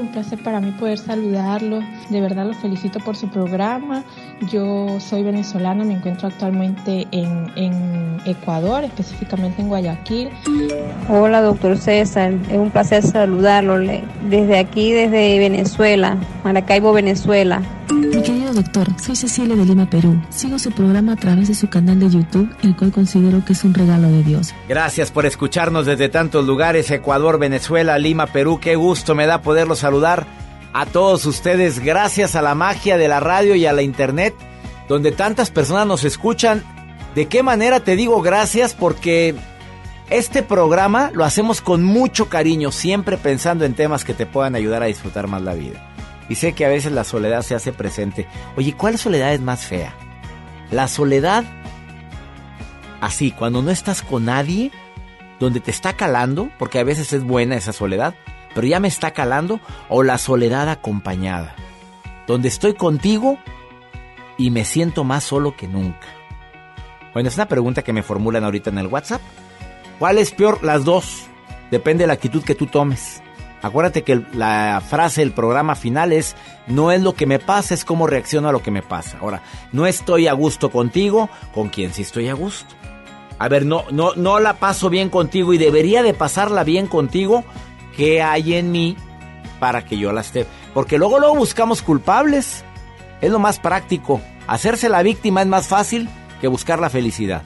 [0.00, 1.84] Un placer para mí poder saludarlos.
[2.08, 4.02] De verdad los felicito por su programa.
[4.50, 10.30] Yo soy venezolana, me encuentro actualmente en, en Ecuador, específicamente en Guayaquil.
[11.10, 12.32] Hola, doctor César.
[12.50, 13.76] Es un placer saludarlo
[14.26, 17.60] desde aquí, desde Venezuela, Maracaibo, Venezuela.
[18.24, 20.22] Querido doctor, soy Cecilia de Lima, Perú.
[20.28, 23.64] Sigo su programa a través de su canal de YouTube, el cual considero que es
[23.64, 24.54] un regalo de Dios.
[24.68, 28.60] Gracias por escucharnos desde tantos lugares, Ecuador, Venezuela, Lima, Perú.
[28.60, 30.24] Qué gusto me da poderlos saludar
[30.72, 34.34] a todos ustedes gracias a la magia de la radio y a la internet,
[34.88, 36.62] donde tantas personas nos escuchan.
[37.16, 38.72] ¿De qué manera te digo gracias?
[38.72, 39.34] Porque
[40.10, 44.84] este programa lo hacemos con mucho cariño, siempre pensando en temas que te puedan ayudar
[44.84, 45.91] a disfrutar más la vida.
[46.32, 48.26] Y sé que a veces la soledad se hace presente.
[48.56, 49.94] Oye, ¿cuál soledad es más fea?
[50.70, 51.44] La soledad
[53.02, 54.70] así, cuando no estás con nadie,
[55.40, 58.14] donde te está calando, porque a veces es buena esa soledad,
[58.54, 59.60] pero ya me está calando,
[59.90, 61.54] o la soledad acompañada,
[62.26, 63.38] donde estoy contigo
[64.38, 66.08] y me siento más solo que nunca.
[67.12, 69.20] Bueno, es una pregunta que me formulan ahorita en el WhatsApp.
[69.98, 70.64] ¿Cuál es peor?
[70.64, 71.26] Las dos.
[71.70, 73.22] Depende de la actitud que tú tomes.
[73.62, 76.34] Acuérdate que la frase del programa final es,
[76.66, 79.18] no es lo que me pasa, es cómo reacciono a lo que me pasa.
[79.20, 82.74] Ahora, no estoy a gusto contigo, ¿con quién sí estoy a gusto?
[83.38, 87.44] A ver, no, no, no la paso bien contigo y debería de pasarla bien contigo.
[87.96, 88.96] ¿Qué hay en mí
[89.60, 90.46] para que yo la esté?
[90.74, 92.64] Porque luego, luego buscamos culpables.
[93.20, 94.20] Es lo más práctico.
[94.46, 96.08] Hacerse la víctima es más fácil
[96.40, 97.42] que buscar la felicidad.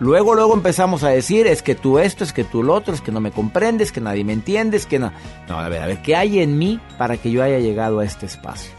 [0.00, 3.00] Luego, luego empezamos a decir, es que tú esto, es que tú lo otro, es
[3.00, 5.12] que no me comprendes, que nadie me entiende, es que no...
[5.48, 8.04] No, a ver, a ver, ¿qué hay en mí para que yo haya llegado a
[8.04, 8.72] este espacio?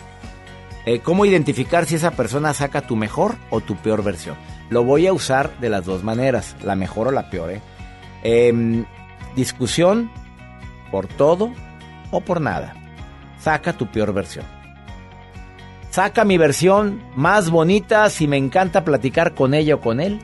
[0.85, 4.35] Eh, ¿Cómo identificar si esa persona saca tu mejor o tu peor versión?
[4.69, 7.51] Lo voy a usar de las dos maneras, la mejor o la peor.
[7.51, 7.61] ¿eh?
[8.23, 8.85] Em,
[9.35, 10.11] discusión
[10.91, 11.51] por todo
[12.11, 12.73] o por nada.
[13.39, 14.45] Saca tu peor versión.
[15.89, 20.19] Saca mi versión más bonita si me encanta platicar con ella o con él.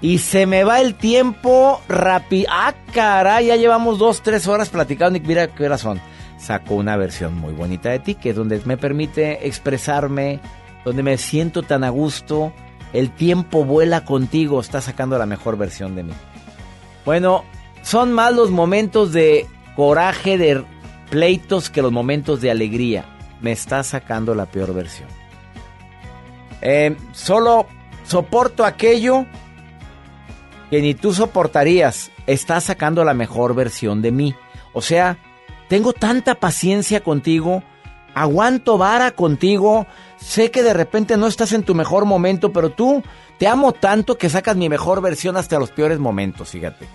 [0.00, 2.48] Y se me va el tiempo rápido.
[2.52, 6.00] Ah, caray, ya llevamos dos, tres horas platicando mira qué horas son.
[6.38, 10.38] Saco una versión muy bonita de ti, que es donde me permite expresarme,
[10.84, 12.52] donde me siento tan a gusto.
[12.92, 16.12] El tiempo vuela contigo, está sacando la mejor versión de mí.
[17.04, 17.44] Bueno,
[17.82, 20.64] son más los momentos de coraje, de
[21.10, 23.04] pleitos, que los momentos de alegría.
[23.40, 25.08] Me está sacando la peor versión.
[26.60, 27.66] Eh, solo
[28.04, 29.26] soporto aquello
[30.70, 32.10] que ni tú soportarías.
[32.26, 34.34] Está sacando la mejor versión de mí.
[34.72, 35.18] O sea,
[35.68, 37.62] tengo tanta paciencia contigo,
[38.14, 39.86] aguanto vara contigo,
[40.16, 43.02] sé que de repente no estás en tu mejor momento, pero tú
[43.38, 46.86] te amo tanto que sacas mi mejor versión hasta los peores momentos, fíjate.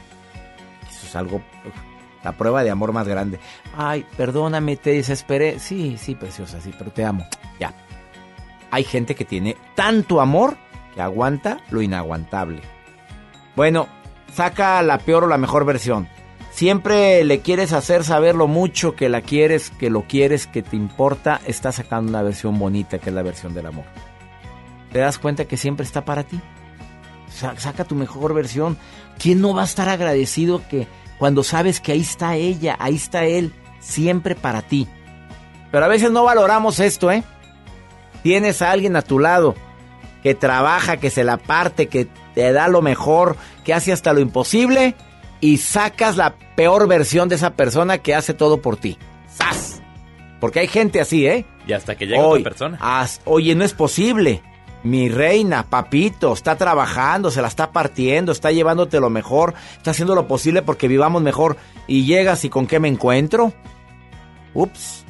[0.89, 1.41] Eso es algo,
[2.23, 3.39] la prueba de amor más grande.
[3.77, 5.59] Ay, perdóname, te desesperé.
[5.59, 7.25] Sí, sí, preciosa, sí, pero te amo.
[7.59, 7.73] Ya.
[8.71, 10.57] Hay gente que tiene tanto amor
[10.95, 12.61] que aguanta lo inaguantable.
[13.55, 13.87] Bueno,
[14.33, 16.07] saca la peor o la mejor versión.
[16.51, 20.75] Siempre le quieres hacer saber lo mucho que la quieres, que lo quieres, que te
[20.75, 21.41] importa.
[21.47, 23.85] Está sacando una versión bonita que es la versión del amor.
[24.91, 26.39] ¿Te das cuenta que siempre está para ti?
[27.29, 28.77] Sa- Saca tu mejor versión.
[29.17, 33.25] ¿Quién no va a estar agradecido que cuando sabes que ahí está ella, ahí está
[33.25, 34.87] él, siempre para ti?
[35.71, 37.23] Pero a veces no valoramos esto, ¿eh?
[38.21, 39.55] Tienes a alguien a tu lado
[40.21, 44.19] que trabaja, que se la parte, que te da lo mejor, que hace hasta lo
[44.19, 44.95] imposible
[45.39, 48.97] y sacas la peor versión de esa persona que hace todo por ti.
[49.27, 49.81] ¡Sas!
[50.39, 51.45] Porque hay gente así, ¿eh?
[51.67, 52.77] Y hasta que llega Hoy, otra persona.
[52.81, 54.41] as- oye, no es posible.
[54.83, 60.13] Mi reina, papito, está trabajando, se la está partiendo, está llevándote lo mejor, está haciendo
[60.13, 61.55] lo posible porque vivamos mejor.
[61.87, 63.53] Y llegas y con qué me encuentro.
[64.53, 65.02] Ups.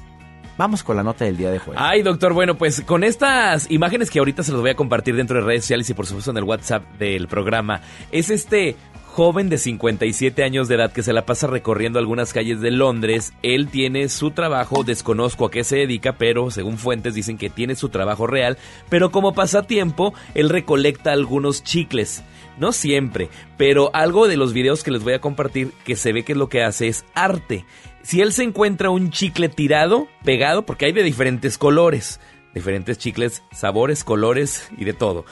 [0.57, 1.81] Vamos con la nota del día de jueves.
[1.83, 5.39] Ay, doctor, bueno, pues con estas imágenes que ahorita se los voy a compartir dentro
[5.39, 7.81] de redes sociales y por supuesto en el WhatsApp del programa,
[8.11, 8.75] es este
[9.13, 13.33] joven de 57 años de edad que se la pasa recorriendo algunas calles de Londres.
[13.43, 17.75] Él tiene su trabajo, desconozco a qué se dedica, pero según fuentes dicen que tiene
[17.75, 18.57] su trabajo real,
[18.89, 22.23] pero como pasatiempo, él recolecta algunos chicles.
[22.57, 26.23] No siempre, pero algo de los videos que les voy a compartir que se ve
[26.23, 27.65] que lo que hace es arte.
[28.03, 32.19] Si él se encuentra un chicle tirado, pegado, porque hay de diferentes colores,
[32.53, 35.25] diferentes chicles, sabores, colores y de todo.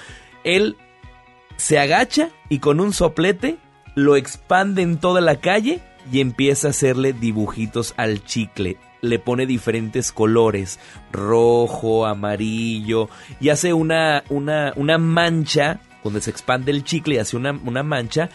[0.43, 0.77] Él
[1.57, 3.57] se agacha y con un soplete
[3.93, 5.81] lo expande en toda la calle
[6.11, 8.77] y empieza a hacerle dibujitos al chicle.
[9.01, 10.79] Le pone diferentes colores,
[11.11, 17.35] rojo, amarillo, y hace una, una, una mancha donde se expande el chicle y hace
[17.35, 18.29] una, una mancha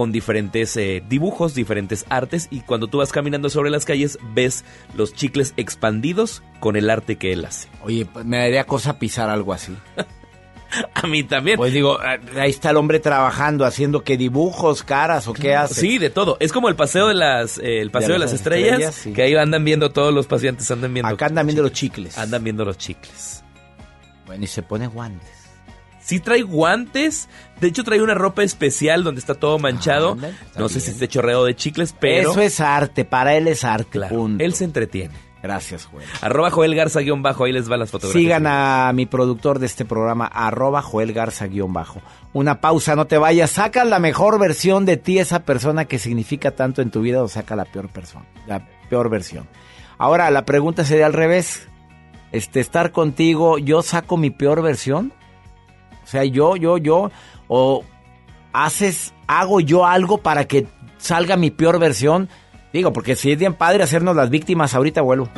[0.00, 4.64] con diferentes eh, dibujos, diferentes artes y cuando tú vas caminando sobre las calles ves
[4.94, 7.68] los chicles expandidos con el arte que él hace.
[7.82, 9.76] Oye, pues, me daría cosa pisar algo así.
[10.94, 11.58] A mí también.
[11.58, 15.78] Pues digo, ahí está el hombre trabajando, haciendo que dibujos, caras o qué hace.
[15.78, 16.38] Sí, de todo.
[16.40, 19.66] Es como el paseo de las, eh, el paseo de, las, estrellas, que ahí andan
[19.66, 21.12] viendo todos los pacientes, andan viendo.
[21.12, 22.16] Acá andan viendo los chicles.
[22.16, 23.44] Andan viendo los chicles.
[24.24, 25.39] Bueno, y se pone guantes.
[26.10, 27.28] Sí trae guantes.
[27.60, 30.18] De hecho, trae una ropa especial donde está todo manchado.
[30.58, 32.32] no sé si es chorreo de chicles, pero...
[32.32, 34.00] Eso es arte, para él es arte.
[34.40, 35.14] Él se entretiene.
[35.40, 36.04] Gracias, Joel.
[36.20, 38.24] Arroba Joel Garza guion bajo, ahí les va las fotografías.
[38.24, 42.02] Sigan a mi productor de este programa, arroba Joel Garza guion bajo.
[42.32, 43.52] Una pausa, no te vayas.
[43.52, 47.28] Saca la mejor versión de ti, esa persona que significa tanto en tu vida, o
[47.28, 49.46] saca la peor persona, la peor versión.
[49.96, 51.68] Ahora, la pregunta sería al revés.
[52.32, 55.12] Este, estar contigo, ¿yo saco mi peor versión?
[56.02, 57.10] O sea, yo, yo, yo,
[57.48, 57.84] o
[58.52, 60.66] haces, hago yo algo para que
[60.98, 62.28] salga mi peor versión
[62.72, 65.28] Digo, porque si es bien padre hacernos las víctimas, ahorita vuelvo.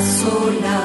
[0.00, 0.80] Sola.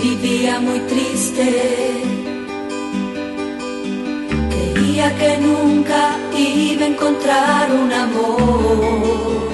[0.00, 1.87] Vivía muy triste.
[5.18, 9.48] Que nunca iba a encontrar un amor.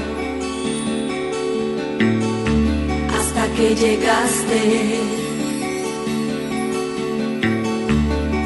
[3.57, 5.01] que llegaste.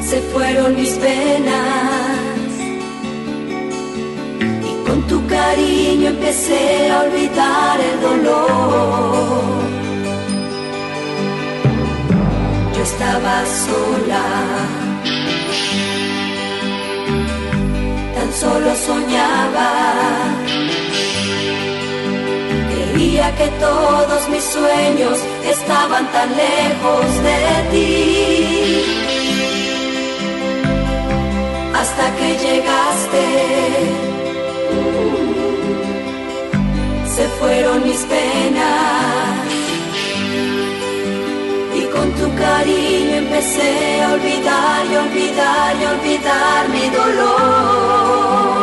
[0.01, 2.39] Se fueron mis penas
[4.63, 9.43] y con tu cariño empecé a olvidar el dolor.
[12.75, 14.23] Yo estaba sola,
[18.33, 20.29] solo soñaba
[23.39, 27.39] que todos mis sueños estaban tan lejos de
[27.71, 28.83] ti.
[31.79, 33.25] Hasta que llegaste,
[37.15, 38.98] se fueron mis penas.
[42.39, 48.58] Cariño empecé a olvidar y olvidar y olvidar mi dolor.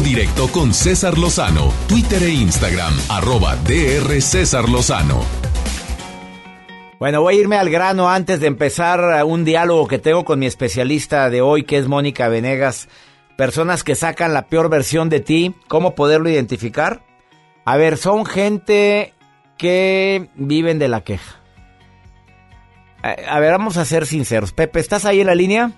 [0.00, 5.20] Directo con César Lozano, Twitter e Instagram, arroba DR César Lozano.
[6.98, 10.46] Bueno, voy a irme al grano antes de empezar un diálogo que tengo con mi
[10.46, 12.88] especialista de hoy, que es Mónica Venegas.
[13.36, 17.02] Personas que sacan la peor versión de ti, ¿cómo poderlo identificar?
[17.64, 19.14] A ver, son gente
[19.56, 21.36] que viven de la queja.
[23.02, 24.52] A ver, vamos a ser sinceros.
[24.52, 25.72] Pepe, ¿estás ahí en la línea?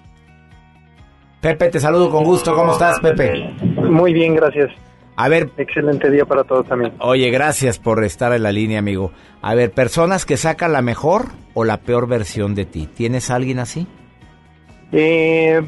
[1.41, 2.55] Pepe, te saludo con gusto.
[2.55, 3.55] ¿Cómo estás, Pepe?
[3.93, 4.71] Muy bien, gracias.
[5.17, 5.51] A ver.
[5.59, 6.95] Excelente día para todos también.
[6.99, 9.13] Oye, gracias por estar en la línea, amigo.
[9.43, 12.89] A ver, personas que sacan la mejor o la peor versión de ti.
[12.93, 13.87] ¿Tienes a alguien así?
[14.93, 15.61] Eh,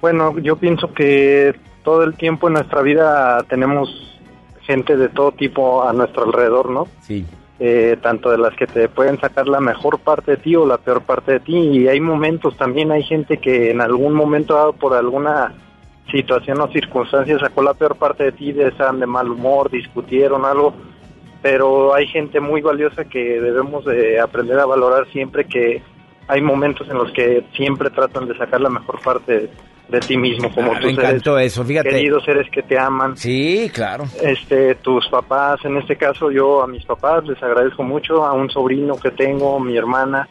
[0.00, 4.20] bueno, yo pienso que todo el tiempo en nuestra vida tenemos
[4.62, 6.86] gente de todo tipo a nuestro alrededor, ¿no?
[7.00, 7.26] Sí.
[7.58, 10.78] Eh, tanto de las que te pueden sacar la mejor parte de ti o la
[10.78, 11.56] peor parte de ti.
[11.56, 15.54] Y hay momentos también, hay gente que en algún momento dado por alguna
[16.10, 20.44] situación o circunstancia sacó la peor parte de ti, de estaban de mal humor, discutieron
[20.44, 20.74] algo,
[21.42, 25.82] pero hay gente muy valiosa que debemos de aprender a valorar siempre que
[26.26, 29.50] hay momentos en los que siempre tratan de sacar la mejor parte
[29.88, 31.88] de, ti mismo, como ah, me encantó eso, fíjate.
[31.88, 33.16] queridos seres que te aman.
[33.16, 34.04] Sí, claro.
[34.22, 38.50] Este, tus papás, en este caso yo a mis papás les agradezco mucho, a un
[38.50, 40.28] sobrino que tengo, mi hermana,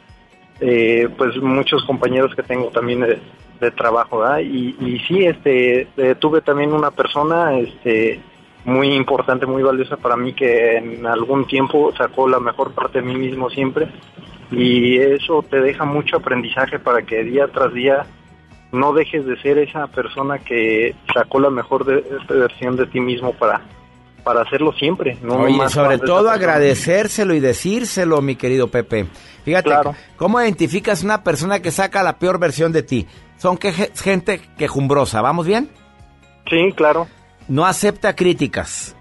[0.59, 3.19] eh, pues muchos compañeros que tengo también de,
[3.59, 4.23] de trabajo.
[4.39, 8.19] Y, y sí, este, eh, tuve también una persona, este,
[8.65, 13.05] muy importante, muy valiosa para mí que en algún tiempo sacó la mejor parte de
[13.05, 13.87] mí mismo siempre
[14.51, 18.05] y eso te deja mucho aprendizaje para que día tras día
[18.73, 21.85] no dejes de ser esa persona que sacó la mejor
[22.27, 23.61] versión de ti mismo para
[24.27, 25.17] para hacerlo siempre.
[25.21, 29.07] No Oye, sobre todo agradecérselo y decírselo, mi querido Pepe.
[29.45, 29.71] Fíjate,
[30.17, 33.07] ¿cómo identificas una persona que saca la peor versión de ti?
[33.37, 35.69] Son que, gente quejumbrosa, ¿vamos bien?
[36.49, 37.07] Sí, claro.
[37.47, 38.97] No acepta críticas.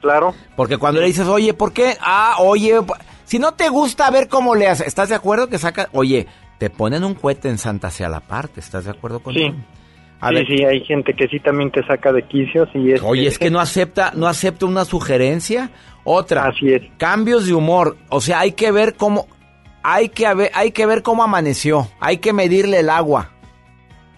[0.00, 0.32] Claro.
[0.54, 1.96] Porque cuando le dices, oye, ¿por qué?
[2.00, 2.76] Ah, oye,
[3.24, 4.86] si no te gusta, a ver cómo le haces.
[4.86, 5.88] ¿Estás de acuerdo que saca?
[5.90, 6.28] Oye,
[6.58, 9.52] te ponen un cohete en Santa hacia la parte, ¿estás de acuerdo con Sí.
[10.20, 13.02] Sí, sí, hay gente que sí también te saca de quicios y es...
[13.02, 15.70] Oye, es que no acepta, no acepta una sugerencia.
[16.04, 16.46] Otra.
[16.46, 16.82] Así es.
[16.96, 17.96] Cambios de humor.
[18.08, 19.26] O sea, hay que ver cómo,
[19.82, 21.88] hay que, hay que ver cómo amaneció.
[22.00, 23.30] Hay que medirle el agua.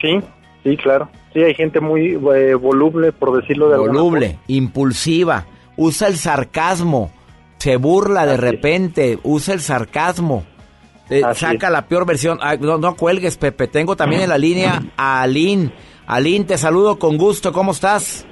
[0.00, 0.20] Sí,
[0.64, 1.10] sí, claro.
[1.32, 5.46] Sí, hay gente muy eh, voluble, por decirlo de Voluble, impulsiva,
[5.76, 7.12] usa el sarcasmo,
[7.58, 10.44] se burla de repente, usa el sarcasmo,
[11.08, 12.38] eh, saca la peor versión.
[12.60, 13.68] no, no cuelgues, Pepe.
[13.68, 15.70] Tengo también en la línea a Aline.
[16.10, 17.52] Aline, te saludo con gusto.
[17.52, 18.26] ¿Cómo estás?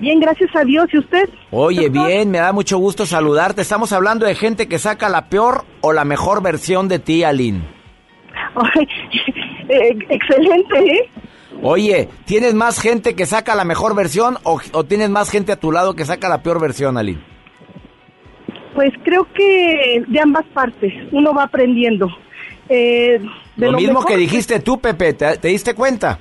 [0.00, 0.88] Bien, gracias a Dios.
[0.92, 1.30] ¿Y usted?
[1.52, 3.62] Oye, bien, me da mucho gusto saludarte.
[3.62, 7.62] Estamos hablando de gente que saca la peor o la mejor versión de ti, Aline.
[9.72, 11.08] Eh, excelente, ¿eh?
[11.62, 15.70] Oye, ¿tienes más gente que saca la mejor versión o, tienes más gente a tu
[15.70, 17.20] lado que saca la peor versión, Aline?
[18.74, 22.08] Pues creo que de ambas partes, uno va aprendiendo.
[22.68, 23.20] Eh,
[23.56, 26.18] lo, mismo que dijiste tú, Pepe, ¿te, diste cuenta?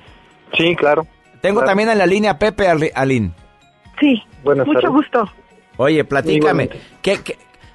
[0.58, 1.06] Sí, claro.
[1.42, 3.32] Tengo también en la línea Pepe Aline.
[4.00, 5.30] Sí, mucho gusto.
[5.78, 6.70] Oye, platícame.
[7.02, 7.20] ¿qué,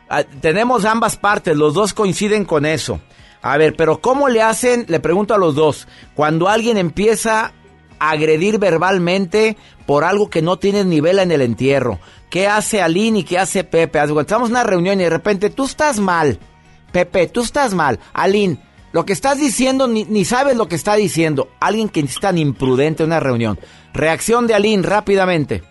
[0.09, 3.01] ah, tenemos ambas partes, los dos coinciden con eso.
[3.41, 4.87] A ver, pero ¿cómo le hacen?
[4.89, 5.87] Le pregunto a los dos.
[6.15, 7.53] Cuando alguien empieza
[7.99, 9.57] a agredir verbalmente
[9.87, 11.99] por algo que no tienes nivel en el entierro.
[12.31, 14.01] ¿Qué hace Aline y qué hace Pepe?
[14.03, 16.39] Estamos en una reunión y de repente tú estás mal.
[16.91, 17.99] Pepe, tú estás mal.
[18.13, 18.59] Aline,
[18.95, 21.49] lo que estás diciendo ni, sabes lo que está diciendo.
[21.61, 23.59] Alguien que es tan imprudente en una reunión.
[23.93, 25.65] Reacción de Aline rápidamente.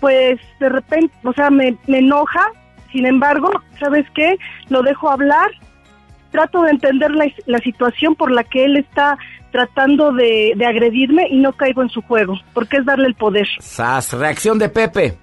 [0.00, 2.50] Pues de repente, o sea, me, me enoja.
[2.92, 4.38] Sin embargo, ¿sabes qué?
[4.70, 5.50] Lo dejo hablar
[6.30, 9.18] trato de entender la, situación por la que él está
[9.50, 13.46] tratando de, agredirme y no caigo en su juego, porque es darle el poder.
[13.60, 15.18] Sas, reacción de Pepe.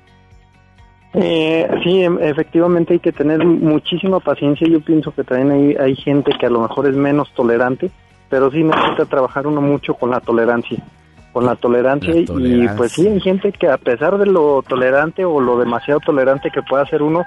[1.17, 4.67] Eh, sí, em, efectivamente hay que tener muchísima paciencia.
[4.67, 7.89] Yo pienso que también hay, hay gente que a lo mejor es menos tolerante,
[8.29, 10.83] pero sí necesita trabajar uno mucho con la tolerancia.
[11.31, 15.41] Con la tolerancia, y pues sí, hay gente que a pesar de lo tolerante o
[15.41, 17.25] lo demasiado tolerante que pueda ser uno,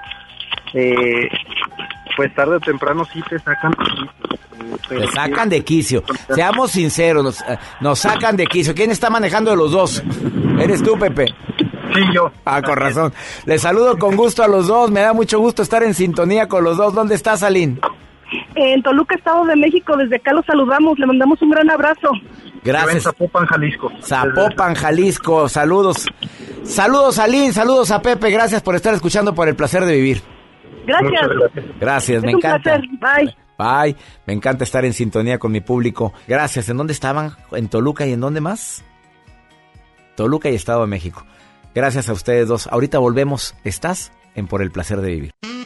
[0.73, 1.29] eh,
[2.17, 4.89] pues tarde o temprano sí te sacan de quicio.
[4.89, 6.03] Te sacan de quicio.
[6.33, 8.73] Seamos sinceros, eh, nos, sacan de quicio.
[8.73, 10.03] ¿Quién está manejando de los dos?
[10.59, 11.27] ¿Eres tú, Pepe?
[11.93, 12.31] Sí, yo.
[12.45, 13.13] Ah, con razón.
[13.45, 14.91] Les saludo con gusto a los dos.
[14.91, 16.93] Me da mucho gusto estar en sintonía con los dos.
[16.93, 17.79] ¿Dónde estás, Aline?
[18.55, 19.97] En Toluca, Estado de México.
[19.97, 20.99] Desde acá los saludamos.
[20.99, 22.09] Le mandamos un gran abrazo.
[22.63, 23.03] Gracias.
[23.03, 23.91] Zapopan, Jalisco.
[24.01, 25.49] Zapopan, Jalisco.
[25.49, 26.05] Saludos.
[26.63, 27.53] Saludos, Aline.
[27.53, 28.29] Saludos a Pepe.
[28.29, 30.21] Gracias por estar escuchando por el placer de vivir.
[30.85, 31.29] Gracias.
[31.79, 32.23] gracias.
[32.23, 32.77] me encanta.
[32.77, 33.35] Bye.
[33.57, 33.95] Bye.
[34.25, 36.13] Me encanta estar en sintonía con mi público.
[36.27, 36.69] Gracias.
[36.69, 37.31] ¿En dónde estaban?
[37.51, 38.83] ¿En Toluca y en dónde más?
[40.15, 41.25] Toluca y Estado de México.
[41.79, 42.67] Gracias a ustedes dos.
[42.67, 43.55] Ahorita volvemos.
[43.63, 45.58] ¿Estás en Por el Placer de Vivir?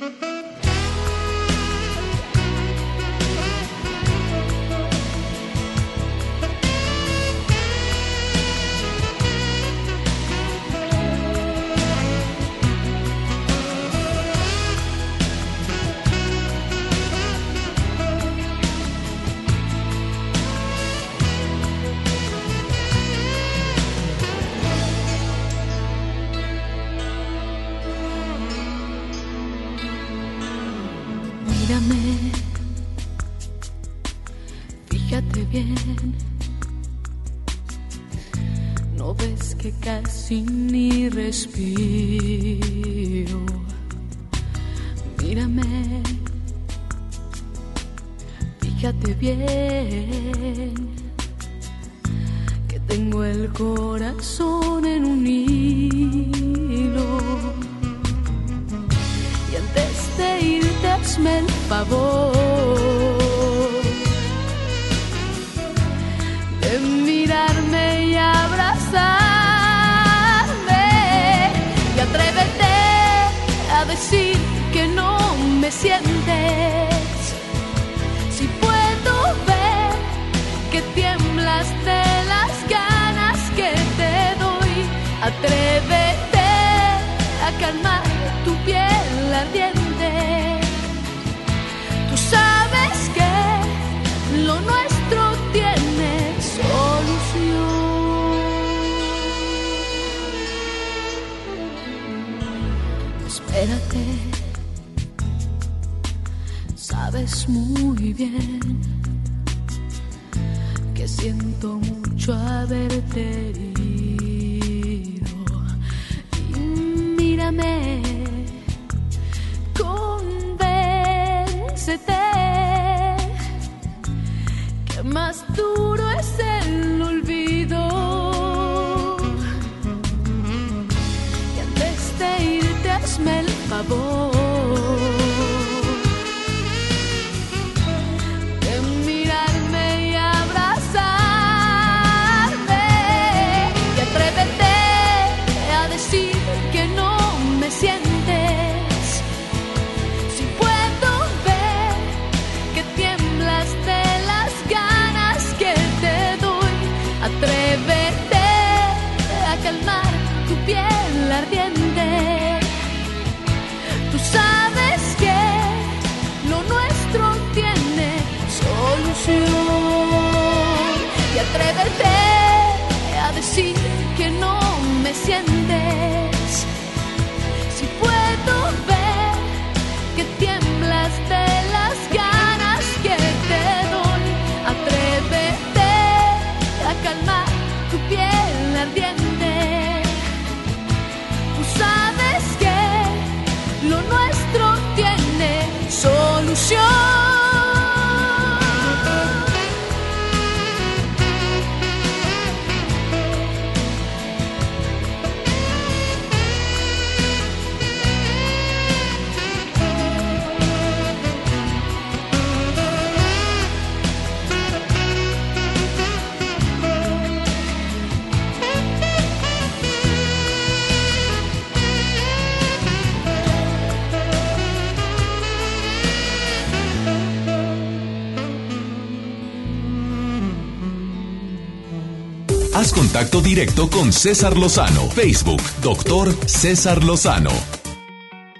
[232.91, 235.03] Contacto directo con César Lozano.
[235.11, 237.51] Facebook, doctor César Lozano.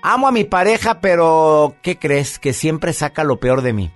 [0.02, 2.40] Amo a mi pareja, pero ¿qué crees?
[2.40, 3.91] Que siempre saca lo peor de mí.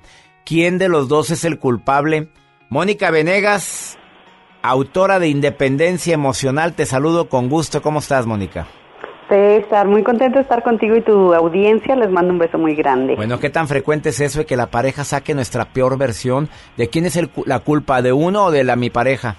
[0.45, 2.29] ¿Quién de los dos es el culpable?
[2.69, 3.97] Mónica Venegas,
[4.61, 7.81] autora de Independencia Emocional, te saludo con gusto.
[7.81, 8.67] ¿Cómo estás, Mónica?
[9.29, 11.95] César, muy contento de estar contigo y tu audiencia.
[11.95, 13.15] Les mando un beso muy grande.
[13.15, 16.49] Bueno, ¿qué tan frecuente es eso de que la pareja saque nuestra peor versión?
[16.77, 18.01] ¿De quién es la culpa?
[18.01, 19.35] ¿De uno o de la mi pareja?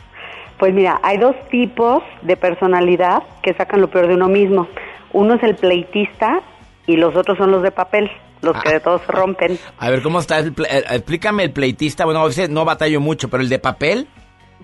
[0.59, 4.67] Pues mira, hay dos tipos de personalidad que sacan lo peor de uno mismo.
[5.13, 6.41] Uno es el pleitista
[6.87, 8.11] y los otros son los de papel,
[8.43, 9.59] los que de todos se rompen.
[9.79, 10.39] A ver, ¿cómo está?
[10.39, 12.05] El eh, explícame el pleitista.
[12.05, 14.09] Bueno, a veces no batallo mucho, pero el de papel.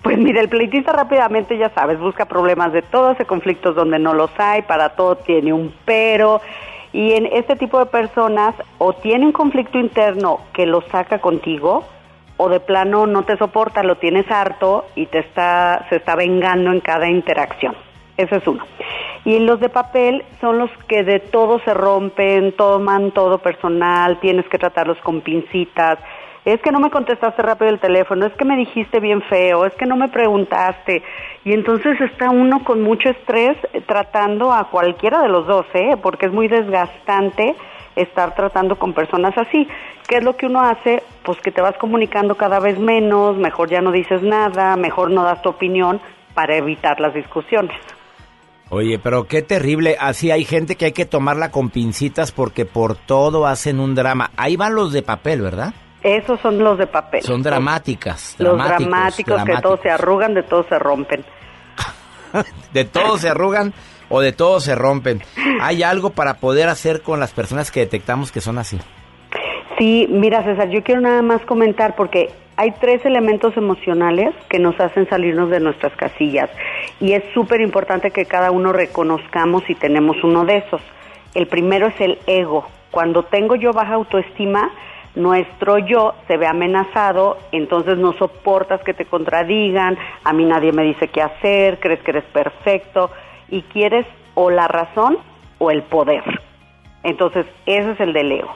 [0.03, 4.13] Pues mira, el pleitista rápidamente, ya sabes, busca problemas de todo, hace conflictos donde no
[4.13, 6.41] los hay, para todo tiene un pero.
[6.93, 11.85] Y en este tipo de personas o tiene un conflicto interno que lo saca contigo,
[12.37, 16.73] o de plano no te soporta, lo tienes harto y te está, se está vengando
[16.73, 17.75] en cada interacción.
[18.17, 18.65] Ese es uno.
[19.25, 24.47] Y los de papel son los que de todo se rompen, toman todo personal, tienes
[24.49, 25.99] que tratarlos con pincitas.
[26.45, 29.75] Es que no me contestaste rápido el teléfono, es que me dijiste bien feo, es
[29.75, 31.03] que no me preguntaste.
[31.45, 33.57] Y entonces está uno con mucho estrés
[33.87, 35.97] tratando a cualquiera de los dos, ¿eh?
[36.03, 37.55] porque es muy desgastante
[37.97, 39.69] estar tratando con personas así.
[40.09, 41.03] ¿Qué es lo que uno hace?
[41.23, 45.25] Pues que te vas comunicando cada vez menos, mejor ya no dices nada, mejor no
[45.25, 46.01] das tu opinión
[46.35, 47.77] para evitar las discusiones.
[48.71, 49.97] Oye, pero qué terrible.
[50.01, 54.31] Así hay gente que hay que tomarla con pincitas porque por todo hacen un drama.
[54.37, 55.75] Ahí van los de papel, ¿verdad?
[56.03, 57.23] Esos son los de papel.
[57.23, 58.37] Son dramáticas.
[58.39, 61.25] Los dramáticos, que todos se arrugan, de todos se rompen.
[62.73, 63.73] de todos se arrugan
[64.15, 65.23] o de todos se rompen.
[65.61, 68.79] ¿Hay algo para poder hacer con las personas que detectamos que son así?
[69.77, 74.79] Sí, mira César, yo quiero nada más comentar porque hay tres elementos emocionales que nos
[74.79, 76.49] hacen salirnos de nuestras casillas
[77.01, 80.81] y es súper importante que cada uno reconozcamos si tenemos uno de esos.
[81.35, 82.69] El primero es el ego.
[82.93, 84.71] Cuando tengo yo baja autoestima,
[85.17, 90.85] nuestro yo se ve amenazado, entonces no soportas que te contradigan, a mí nadie me
[90.85, 93.11] dice qué hacer, crees que eres perfecto
[93.49, 95.19] y quieres o la razón
[95.59, 96.23] o el poder.
[97.03, 98.55] Entonces, ese es el del ego.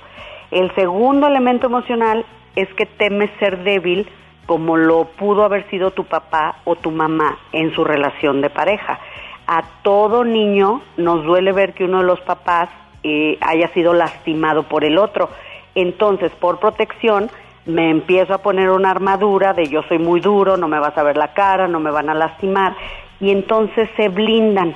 [0.50, 2.24] El segundo elemento emocional
[2.56, 4.08] es que temes ser débil
[4.46, 8.98] como lo pudo haber sido tu papá o tu mamá en su relación de pareja.
[9.46, 12.70] A todo niño nos duele ver que uno de los papás
[13.02, 15.28] eh, haya sido lastimado por el otro.
[15.74, 17.30] Entonces, por protección,
[17.66, 21.02] me empiezo a poner una armadura de yo soy muy duro, no me vas a
[21.02, 22.74] ver la cara, no me van a lastimar.
[23.20, 24.74] Y entonces se blindan,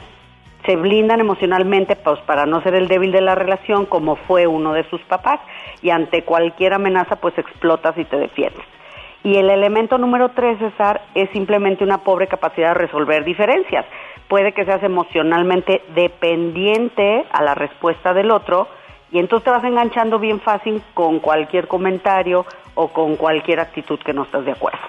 [0.66, 4.72] se blindan emocionalmente pues, para no ser el débil de la relación como fue uno
[4.72, 5.40] de sus papás
[5.80, 8.64] y ante cualquier amenaza pues explotas y te defiendes.
[9.24, 13.86] Y el elemento número tres, César, es simplemente una pobre capacidad de resolver diferencias.
[14.28, 18.66] Puede que seas emocionalmente dependiente a la respuesta del otro
[19.12, 22.44] y entonces te vas enganchando bien fácil con cualquier comentario
[22.74, 24.80] o con cualquier actitud que no estás de acuerdo.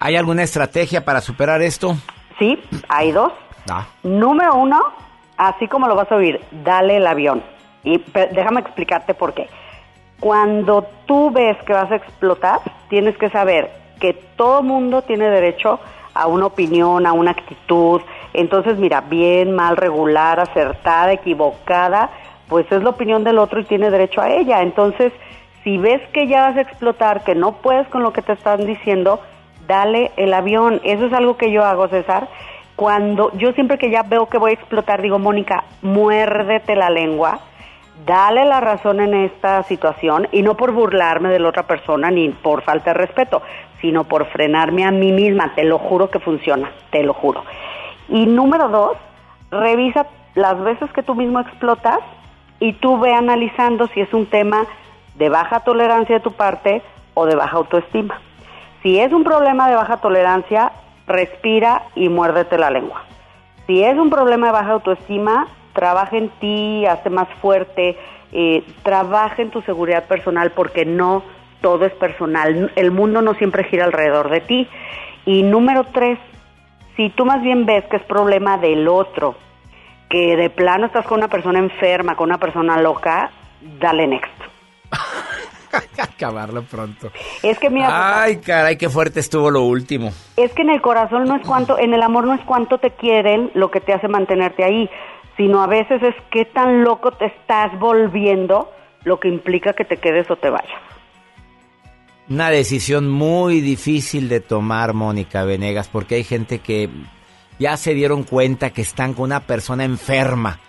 [0.00, 1.96] ¿Hay alguna estrategia para superar esto?
[2.38, 3.32] Sí, hay dos.
[3.70, 3.86] Ah.
[4.02, 4.80] Número uno,
[5.36, 7.42] así como lo vas a oír, dale el avión.
[7.84, 8.02] Y
[8.32, 9.48] déjame explicarte por qué.
[10.20, 15.80] Cuando tú ves que vas a explotar, tienes que saber que todo mundo tiene derecho
[16.14, 18.00] a una opinión, a una actitud.
[18.32, 22.10] Entonces, mira, bien, mal, regular, acertada, equivocada,
[22.48, 24.62] pues es la opinión del otro y tiene derecho a ella.
[24.62, 25.12] Entonces,
[25.64, 28.66] si ves que ya vas a explotar, que no puedes con lo que te están
[28.66, 29.20] diciendo,
[29.72, 30.82] dale el avión.
[30.84, 32.28] Eso es algo que yo hago, César
[32.76, 37.38] cuando yo siempre que ya veo que voy a explotar, digo, Mónica, muérdete la lengua,
[38.06, 42.30] dale la razón en esta situación y no por burlarme de la otra persona ni
[42.30, 43.42] por falta de respeto,
[43.80, 45.54] sino por frenarme a mí misma.
[45.54, 47.44] Te lo juro que funciona, te lo juro.
[48.08, 48.96] Y número dos,
[49.50, 52.00] revisa las veces que tú mismo explotas
[52.58, 54.66] y tú ve analizando si es un tema
[55.16, 56.82] de baja tolerancia de tu parte
[57.14, 58.18] o de baja autoestima.
[58.82, 60.72] Si es un problema de baja tolerancia,
[61.06, 63.04] respira y muérdete la lengua.
[63.66, 67.96] Si es un problema de baja autoestima, trabaja en ti, hazte más fuerte,
[68.32, 71.22] eh, trabaja en tu seguridad personal porque no
[71.60, 72.72] todo es personal.
[72.74, 74.68] El mundo no siempre gira alrededor de ti.
[75.24, 76.18] Y número tres,
[76.96, 79.36] si tú más bien ves que es problema del otro,
[80.10, 83.30] que de plano estás con una persona enferma, con una persona loca,
[83.78, 84.32] dale next.
[85.98, 87.10] Acabarlo pronto.
[87.42, 88.22] Es que mira.
[88.22, 90.12] Ay, caray, qué fuerte estuvo lo último.
[90.36, 92.90] Es que en el corazón no es cuánto, en el amor no es cuánto te
[92.90, 94.88] quieren lo que te hace mantenerte ahí,
[95.36, 98.70] sino a veces es qué tan loco te estás volviendo
[99.04, 100.80] lo que implica que te quedes o te vayas.
[102.28, 106.88] Una decisión muy difícil de tomar, Mónica Venegas, porque hay gente que
[107.58, 110.60] ya se dieron cuenta que están con una persona enferma,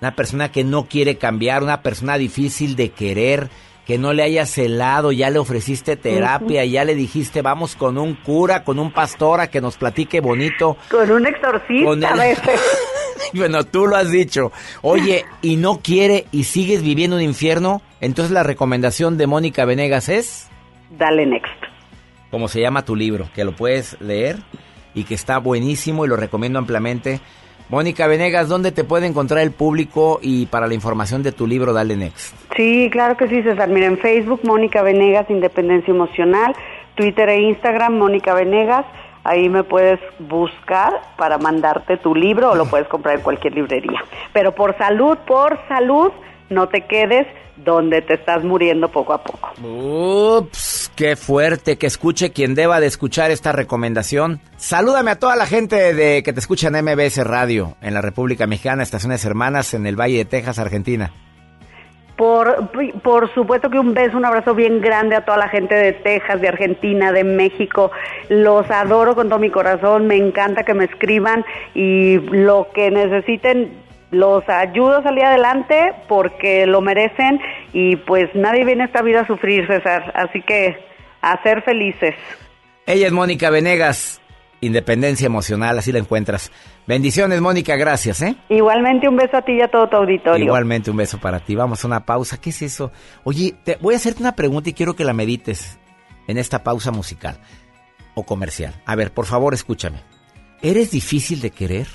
[0.00, 3.50] una persona que no quiere cambiar, una persona difícil de querer
[3.86, 8.14] que no le hayas celado, ya le ofreciste terapia, ya le dijiste vamos con un
[8.14, 10.76] cura, con un pastor a que nos platique bonito.
[10.90, 12.60] Con un exorcista a veces.
[13.34, 14.52] bueno, tú lo has dicho.
[14.82, 20.08] Oye, y no quiere y sigues viviendo un infierno, entonces la recomendación de Mónica Venegas
[20.08, 20.48] es...
[20.90, 21.48] Dale next.
[22.30, 24.38] Como se llama tu libro, que lo puedes leer
[24.94, 27.20] y que está buenísimo y lo recomiendo ampliamente.
[27.72, 31.72] Mónica Venegas, ¿dónde te puede encontrar el público y para la información de tu libro
[31.72, 32.36] Dale Next?
[32.54, 33.70] Sí, claro que sí, César.
[33.70, 36.54] Mira, en Facebook, Mónica Venegas, Independencia Emocional,
[36.96, 38.84] Twitter e Instagram, Mónica Venegas.
[39.24, 44.04] Ahí me puedes buscar para mandarte tu libro o lo puedes comprar en cualquier librería.
[44.34, 46.12] Pero por salud, por salud,
[46.50, 47.26] no te quedes
[47.56, 49.50] donde te estás muriendo poco a poco.
[49.62, 54.40] Ups, qué fuerte que escuche quien deba de escuchar esta recomendación.
[54.56, 58.46] Salúdame a toda la gente de que te escucha en MBS Radio en la República
[58.46, 61.12] Mexicana, Estaciones Hermanas en el Valle de Texas, Argentina.
[62.16, 62.70] Por,
[63.02, 66.40] por supuesto que un beso, un abrazo bien grande a toda la gente de Texas,
[66.40, 67.90] de Argentina, de México.
[68.28, 73.81] Los adoro con todo mi corazón, me encanta que me escriban y lo que necesiten
[74.12, 77.40] los ayudo a salir adelante porque lo merecen
[77.72, 80.12] y pues nadie viene a esta vida a sufrir, César.
[80.14, 80.76] Así que
[81.22, 82.14] a ser felices.
[82.86, 84.20] Ella es Mónica Venegas,
[84.60, 86.52] Independencia Emocional, así la encuentras.
[86.86, 88.36] Bendiciones, Mónica, gracias, ¿eh?
[88.50, 90.44] Igualmente un beso a ti y a todo tu auditorio.
[90.44, 91.54] Igualmente un beso para ti.
[91.54, 92.38] Vamos a una pausa.
[92.38, 92.92] ¿Qué es eso?
[93.24, 95.78] Oye, te voy a hacerte una pregunta y quiero que la medites
[96.28, 97.38] en esta pausa musical
[98.14, 98.74] o comercial.
[98.84, 100.02] A ver, por favor, escúchame.
[100.60, 101.86] ¿Eres difícil de querer?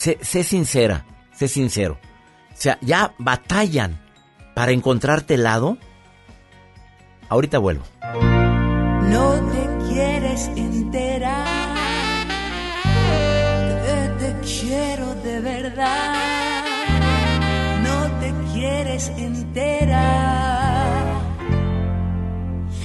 [0.00, 1.04] Sé, sé sincera,
[1.34, 1.98] sé sincero.
[2.52, 4.00] O sea, ¿ya batallan
[4.54, 5.76] para encontrarte lado?
[7.28, 7.84] Ahorita vuelvo.
[8.02, 11.60] No te quieres enterar
[14.20, 16.64] te quiero de verdad.
[17.82, 20.10] No te quieres enterar.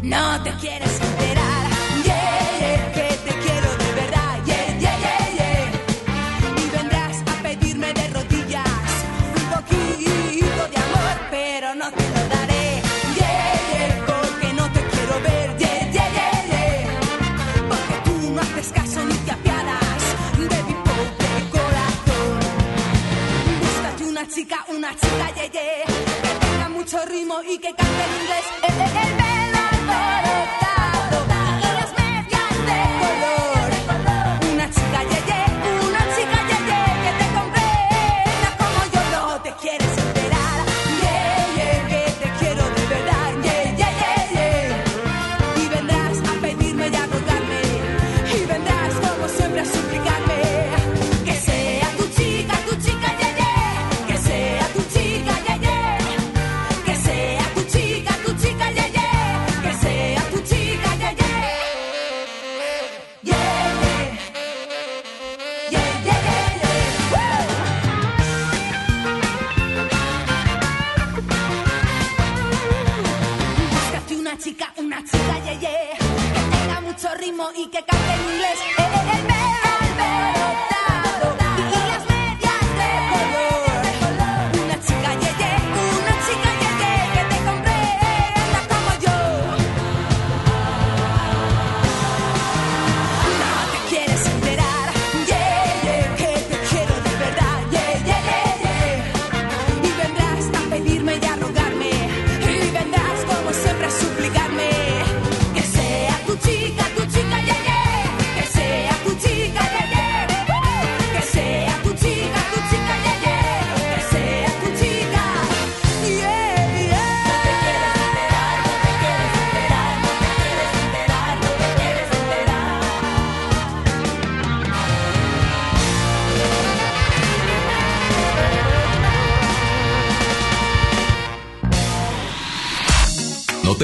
[0.04, 0.95] No te quieres
[24.86, 25.86] una chica, yeah, yeah,
[26.22, 28.46] que tenga mucho ritmo y que cante en inglés.
[28.62, 28.85] Eh, eh,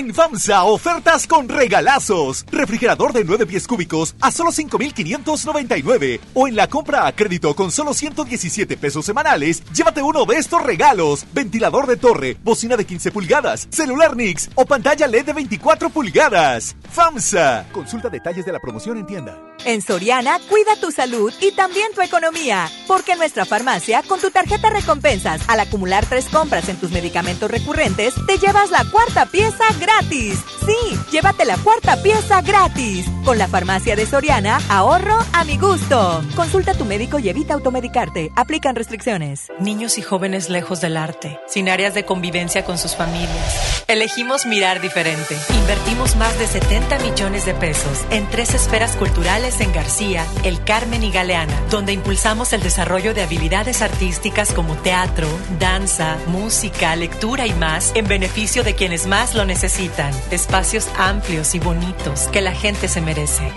[0.00, 2.46] En FAMSA, ofertas con regalazos.
[2.50, 6.20] Refrigerador de 9 pies cúbicos a solo 5,599.
[6.32, 10.62] O en la compra a crédito con solo 117 pesos semanales, llévate uno de estos
[10.62, 11.26] regalos.
[11.34, 16.76] Ventilador de torre, bocina de 15 pulgadas, celular Nix o pantalla LED de 24 pulgadas.
[16.90, 17.66] FAMSA.
[17.70, 19.49] Consulta detalles de la promoción en tienda.
[19.64, 22.70] En Soriana, cuida tu salud y también tu economía.
[22.86, 27.50] Porque en nuestra farmacia, con tu tarjeta recompensas, al acumular tres compras en tus medicamentos
[27.50, 30.38] recurrentes, te llevas la cuarta pieza gratis.
[30.64, 33.06] Sí, llévate la cuarta pieza gratis.
[33.24, 36.22] Con la farmacia de Soriana, ahorro a mi gusto.
[36.34, 38.32] Consulta a tu médico y evita automedicarte.
[38.36, 39.48] Aplican restricciones.
[39.60, 43.84] Niños y jóvenes lejos del arte, sin áreas de convivencia con sus familias.
[43.88, 45.36] Elegimos mirar diferente.
[45.54, 51.02] Invertimos más de 70 millones de pesos en tres esferas culturales en García, El Carmen
[51.02, 55.26] y Galeana, donde impulsamos el desarrollo de habilidades artísticas como teatro,
[55.58, 60.12] danza, música, lectura y más en beneficio de quienes más lo necesitan.
[60.30, 63.50] Espacios amplios y bonitos que la gente se merece.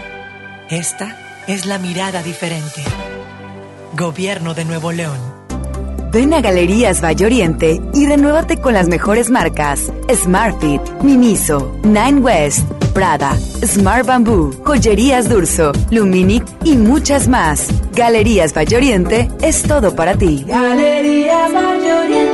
[0.69, 2.81] Esta es la mirada diferente.
[3.95, 5.19] Gobierno de Nuevo León.
[6.11, 12.67] Ven a Galerías Valle Oriente y renuévate con las mejores marcas: Smartfit, Miniso, Nine West,
[12.93, 17.67] Prada, Smart Bamboo, Joyerías Durso, Luminic y muchas más.
[17.93, 20.45] Galerías Valle Oriente es todo para ti.
[20.47, 22.32] Galerías Valle Oriente.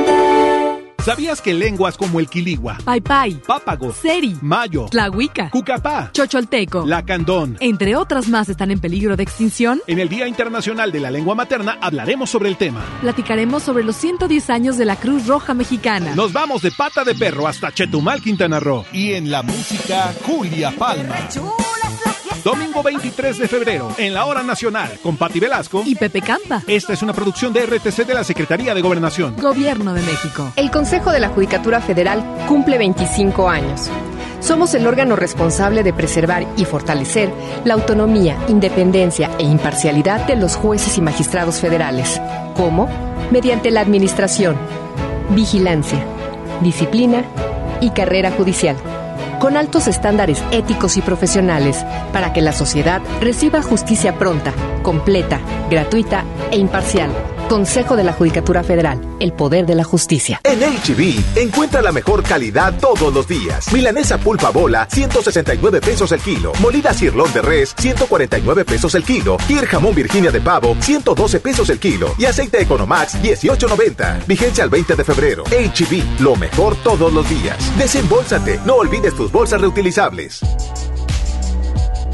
[1.04, 7.96] ¿Sabías que lenguas como el quiligua, Paipai, pápago, Seri, mayo, Tlahuica, cucapá, Chocholteco, lacandón, entre
[7.96, 9.80] otras más están en peligro de extinción?
[9.86, 12.84] En el Día Internacional de la Lengua Materna hablaremos sobre el tema.
[13.00, 16.14] Platicaremos sobre los 110 años de la Cruz Roja Mexicana.
[16.14, 18.84] Nos vamos de pata de perro hasta Chetumal, Quintana Roo.
[18.92, 21.16] Y en la música, Julia Palma.
[22.42, 26.62] Domingo 23 de febrero, en la Hora Nacional, con Patti Velasco y Pepe Campa.
[26.66, 29.36] Esta es una producción de RTC de la Secretaría de Gobernación.
[29.36, 30.52] Gobierno de México.
[30.56, 33.90] El Consejo de la Judicatura Federal cumple 25 años.
[34.40, 37.30] Somos el órgano responsable de preservar y fortalecer
[37.64, 42.20] la autonomía, independencia e imparcialidad de los jueces y magistrados federales.
[42.56, 42.88] ¿Cómo?
[43.30, 44.56] Mediante la administración,
[45.30, 46.02] vigilancia,
[46.62, 47.22] disciplina
[47.82, 48.76] y carrera judicial
[49.40, 54.52] con altos estándares éticos y profesionales para que la sociedad reciba justicia pronta,
[54.82, 57.10] completa, gratuita e imparcial.
[57.50, 60.40] Consejo de la Judicatura Federal, el poder de la justicia.
[60.44, 63.72] En HB, encuentra la mejor calidad todos los días.
[63.72, 66.52] Milanesa pulpa bola, 169 pesos el kilo.
[66.60, 69.36] Molida cirlón de res, 149 pesos el kilo.
[69.48, 72.14] Kier jamón Virginia de pavo, 112 pesos el kilo.
[72.18, 74.26] Y aceite Economax, 18.90.
[74.28, 75.42] Vigencia al 20 de febrero.
[75.46, 77.58] HB, lo mejor todos los días.
[77.76, 80.40] Desembolsate, no olvides tus bolsas reutilizables.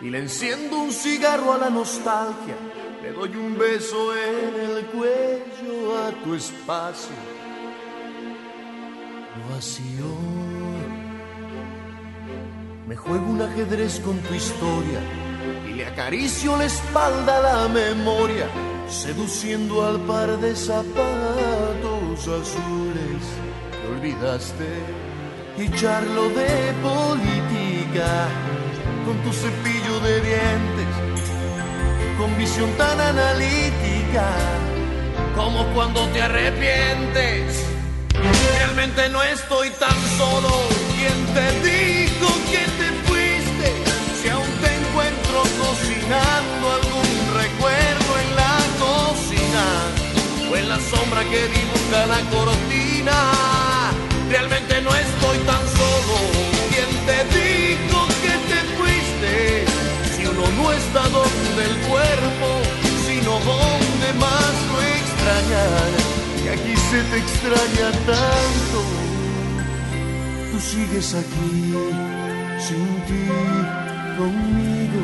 [0.00, 2.56] Y le enciendo un cigarro a la nostalgia.
[3.02, 7.16] Le doy un beso en el cuello a tu espacio
[9.50, 10.10] vacío.
[12.86, 15.00] Me juego un ajedrez con tu historia
[15.68, 18.46] y le acaricio la espalda a la memoria,
[18.88, 23.22] seduciendo al par de zapatos azules
[23.70, 24.68] que olvidaste
[25.58, 28.28] y charlo de política
[29.08, 30.92] con tu cepillo de dientes,
[32.18, 34.26] con visión tan analítica
[35.34, 37.64] como cuando te arrepientes.
[38.52, 40.50] Realmente no estoy tan solo.
[40.94, 43.68] ¿Quién te dijo que te fuiste?
[44.20, 47.12] Si aún te encuentro cocinando algún
[47.42, 49.66] recuerdo en la cocina
[50.50, 53.16] o en la sombra que dibuja la cortina.
[54.28, 56.47] Realmente no estoy tan solo.
[60.72, 62.48] Está donde el cuerpo,
[63.06, 65.90] sino donde más lo extrañan.
[66.44, 68.78] Y aquí se te extraña tanto.
[70.50, 71.74] Tú sigues aquí,
[72.58, 73.26] sin ti,
[74.16, 75.02] conmigo.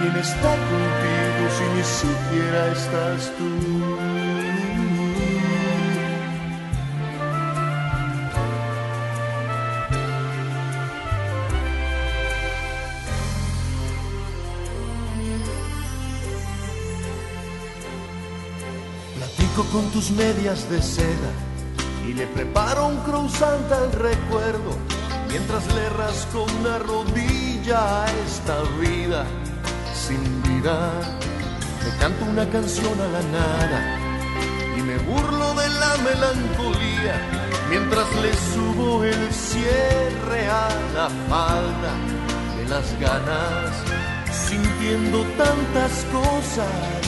[0.00, 3.77] ¿Quién está contigo si ni siquiera estás tú?
[19.58, 21.32] Con tus medias de seda
[22.08, 24.78] y le preparo un croissant al recuerdo
[25.28, 29.26] mientras le rasco una rodilla a esta vida
[29.92, 30.92] sin vida.
[31.84, 33.98] Le canto una canción a la nada
[34.78, 37.20] y me burlo de la melancolía
[37.68, 41.92] mientras le subo el cierre a la falda
[42.56, 43.74] de las ganas,
[44.30, 47.07] sintiendo tantas cosas.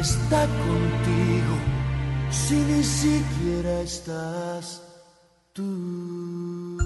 [0.00, 1.54] está contigo?
[2.30, 4.82] Si ni siquiera estás
[5.52, 6.78] tú.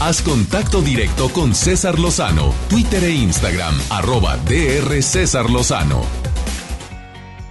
[0.00, 6.02] Haz contacto directo con César Lozano, Twitter e Instagram, arroba DR César Lozano.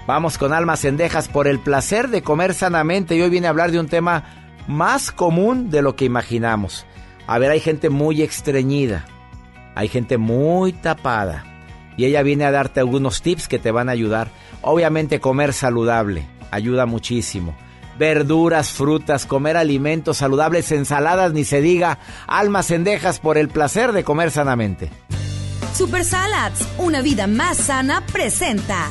[0.07, 3.17] Vamos con almas cendejas por el placer de comer sanamente.
[3.17, 4.23] Y hoy viene a hablar de un tema
[4.65, 6.85] más común de lo que imaginamos.
[7.27, 9.05] A ver, hay gente muy estreñida,
[9.75, 11.46] hay gente muy tapada.
[11.97, 14.29] Y ella viene a darte algunos tips que te van a ayudar.
[14.61, 17.55] Obviamente comer saludable ayuda muchísimo.
[17.97, 21.97] Verduras, frutas, comer alimentos saludables, ensaladas, ni se diga.
[22.27, 24.89] Almas cendejas por el placer de comer sanamente.
[25.75, 28.89] Super Salads, una vida más sana, presenta.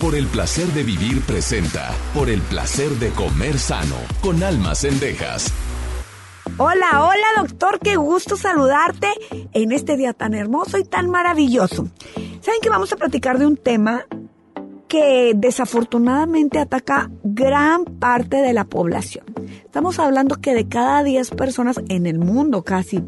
[0.00, 1.92] Por el placer de vivir presenta.
[2.14, 3.96] Por el placer de comer sano.
[4.20, 5.52] Con almas cendejas.
[6.58, 9.08] Hola, hola doctor, qué gusto saludarte
[9.52, 11.88] en este día tan hermoso y tan maravilloso.
[12.40, 14.04] Saben que vamos a platicar de un tema
[14.86, 19.24] que desafortunadamente ataca gran parte de la población.
[19.64, 23.02] Estamos hablando que de cada 10 personas en el mundo casi,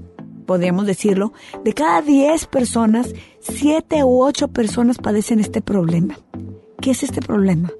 [0.46, 6.18] podríamos decirlo, de cada 10 personas, 7 u 8 personas padecen este problema.
[6.80, 7.70] ¿Qué es este problema?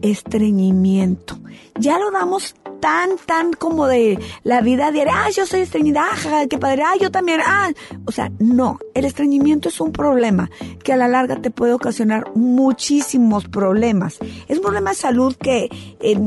[0.00, 1.38] Estreñimiento.
[1.78, 5.24] Ya lo damos tan, tan como de la vida diaria.
[5.24, 7.70] Ah, yo soy estreñida, ah, qué padre, ah, yo también, ah.
[8.06, 10.50] O sea, no, el estreñimiento es un problema
[10.82, 14.18] que a la larga te puede ocasionar muchísimos problemas.
[14.48, 15.68] Es un problema de salud que
[16.00, 16.18] eh,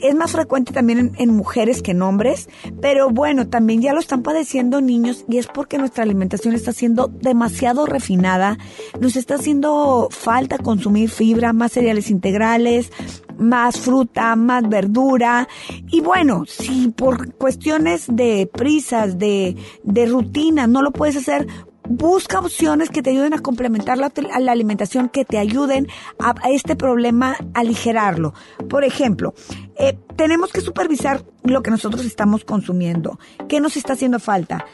[0.00, 2.48] es más frecuente también en, en mujeres que en hombres,
[2.80, 7.08] pero bueno, también ya lo están padeciendo niños y es porque nuestra alimentación está siendo
[7.08, 8.58] demasiado refinada,
[9.00, 12.90] nos está haciendo falta consumir fibra, más cereales integrales,
[13.38, 15.48] más fruta, más verdura.
[15.88, 21.46] Y bueno, si por cuestiones de prisas, de, de rutina, no lo puedes hacer,
[21.88, 25.86] busca opciones que te ayuden a complementar la, la alimentación, que te ayuden
[26.18, 28.34] a, a este problema aligerarlo.
[28.68, 29.34] Por ejemplo,
[29.78, 33.18] eh, tenemos que supervisar lo que nosotros estamos consumiendo.
[33.48, 34.64] ¿Qué nos está haciendo falta?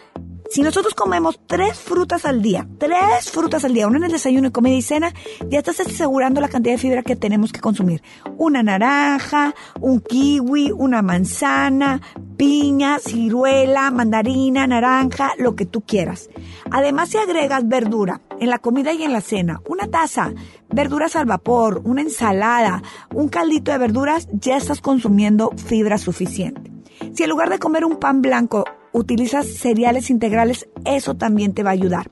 [0.51, 4.51] Si nosotros comemos tres frutas al día, tres frutas al día, una en el desayuno
[4.51, 5.15] comida y cena,
[5.49, 8.03] ya estás asegurando la cantidad de fibra que tenemos que consumir.
[8.37, 12.01] Una naranja, un kiwi, una manzana,
[12.37, 16.29] piña, ciruela, mandarina, naranja, lo que tú quieras.
[16.73, 20.33] Además, si agregas verdura en la comida y en la cena, una taza,
[20.69, 22.83] verduras al vapor, una ensalada,
[23.15, 26.73] un caldito de verduras, ya estás consumiendo fibra suficiente.
[27.15, 31.71] Si en lugar de comer un pan blanco utilizas cereales integrales, eso también te va
[31.71, 32.11] a ayudar.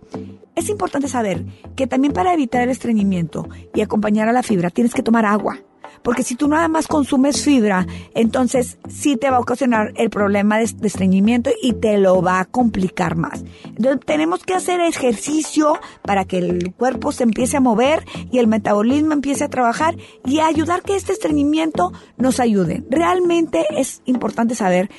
[0.55, 1.45] Es importante saber
[1.77, 5.59] que también para evitar el estreñimiento y acompañar a la fibra tienes que tomar agua.
[6.03, 10.59] Porque si tú nada más consumes fibra, entonces sí te va a ocasionar el problema
[10.59, 13.45] de, estreñimiento y te lo va a complicar más.
[13.65, 18.47] Entonces tenemos que hacer ejercicio para que el cuerpo se empiece a mover y el
[18.47, 22.85] metabolismo empiece a trabajar y ayudar que este estreñimiento nos ayude.
[22.91, 24.91] Realmente es importante saber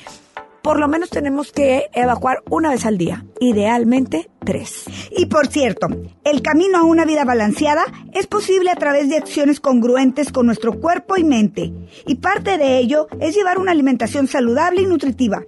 [0.62, 4.84] por lo menos tenemos que evacuar una vez al día, idealmente tres.
[5.10, 5.88] Y por cierto,
[6.24, 10.80] el camino a una vida balanceada es posible a través de acciones congruentes con nuestro
[10.80, 11.72] cuerpo y mente.
[12.06, 15.44] Y parte de ello es llevar una alimentación saludable y nutritiva.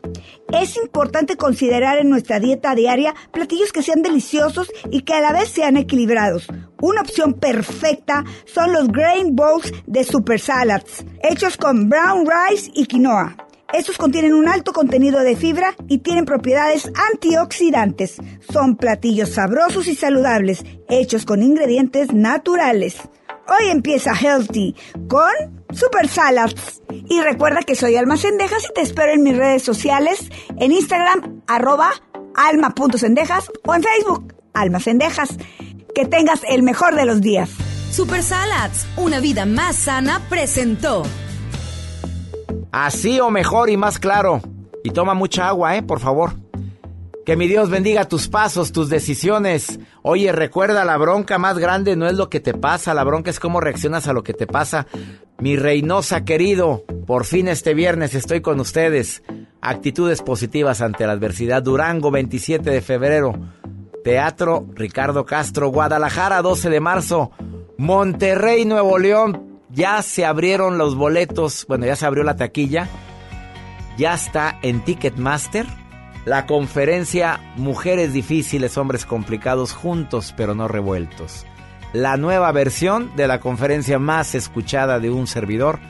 [0.52, 5.32] Es importante considerar en nuestra dieta diaria platillos que sean deliciosos y que a la
[5.32, 6.46] vez sean equilibrados.
[6.80, 12.86] Una opción perfecta son los grain bowls de Super Salads, hechos con brown rice y
[12.86, 13.36] quinoa.
[13.72, 18.16] Estos contienen un alto contenido de fibra y tienen propiedades antioxidantes.
[18.52, 22.98] Son platillos sabrosos y saludables, hechos con ingredientes naturales.
[23.48, 24.76] Hoy empieza Healthy
[25.08, 25.30] con
[25.72, 26.82] Super Salads.
[26.90, 31.42] Y recuerda que soy Alma Cendejas y te espero en mis redes sociales, en Instagram,
[31.46, 31.92] arroba
[32.34, 35.36] alma.cendejas o en Facebook, Alma Cendejas.
[35.94, 37.50] Que tengas el mejor de los días.
[37.90, 41.04] Super Salads, una vida más sana, presentó.
[42.70, 44.40] Así o mejor y más claro.
[44.84, 45.82] Y toma mucha agua, ¿eh?
[45.82, 46.32] Por favor.
[47.24, 49.78] Que mi Dios bendiga tus pasos, tus decisiones.
[50.02, 53.38] Oye, recuerda, la bronca más grande no es lo que te pasa, la bronca es
[53.38, 54.88] cómo reaccionas a lo que te pasa.
[55.38, 59.22] Mi Reynosa querido, por fin este viernes estoy con ustedes.
[59.60, 61.62] Actitudes positivas ante la adversidad.
[61.62, 63.34] Durango, 27 de febrero.
[64.02, 67.30] Teatro Ricardo Castro, Guadalajara, 12 de marzo.
[67.78, 69.51] Monterrey, Nuevo León.
[69.74, 71.64] Ya se abrieron los boletos.
[71.66, 72.88] Bueno, ya se abrió la taquilla.
[73.96, 75.66] Ya está en Ticketmaster.
[76.24, 81.46] La conferencia Mujeres difíciles, hombres complicados, juntos pero no revueltos.
[81.92, 85.80] La nueva versión de la conferencia más escuchada de un servidor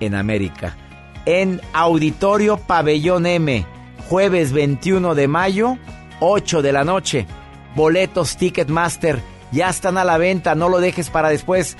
[0.00, 0.76] en América.
[1.24, 3.66] En Auditorio Pabellón M,
[4.08, 5.78] jueves 21 de mayo,
[6.20, 7.26] 8 de la noche.
[7.74, 9.20] Boletos Ticketmaster
[9.52, 11.76] ya están a la venta, no lo dejes para después.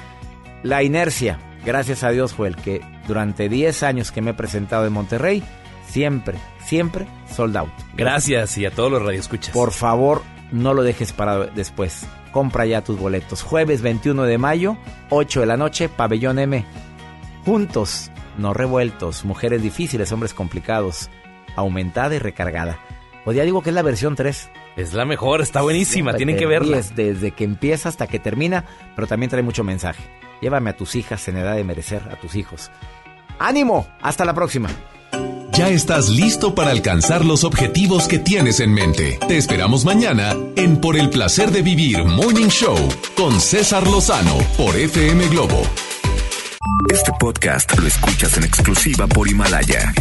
[0.62, 1.38] La inercia,
[1.68, 5.42] gracias a Dios, fue el que durante 10 años que me he presentado en Monterrey,
[5.86, 7.70] siempre, siempre sold out.
[7.94, 9.52] Gracias y a todos los radioescuchas.
[9.52, 12.06] Por favor, no lo dejes para después.
[12.32, 13.42] Compra ya tus boletos.
[13.42, 14.78] Jueves 21 de mayo,
[15.10, 16.64] 8 de la noche, Pabellón M.
[17.44, 21.10] Juntos, no revueltos, mujeres difíciles, hombres complicados,
[21.54, 22.78] aumentada y recargada.
[23.26, 24.50] Pues ya digo que es la versión 3.
[24.76, 26.80] Es la mejor, está buenísima, tienen que verla.
[26.94, 28.64] Desde que empieza hasta que termina,
[28.96, 30.02] pero también trae mucho mensaje.
[30.40, 32.70] Llévame a tus hijas en edad de merecer, a tus hijos.
[33.38, 33.86] ¡Ánimo!
[34.02, 34.68] Hasta la próxima.
[35.52, 39.18] Ya estás listo para alcanzar los objetivos que tienes en mente.
[39.26, 42.76] Te esperamos mañana en Por el placer de vivir Morning Show
[43.16, 45.60] con César Lozano por FM Globo.
[46.92, 49.92] Este podcast lo escuchas en exclusiva por Himalaya.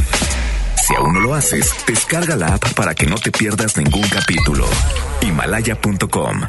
[0.86, 4.68] Si aún no lo haces, descarga la app para que no te pierdas ningún capítulo.
[5.22, 6.42] Himalaya.com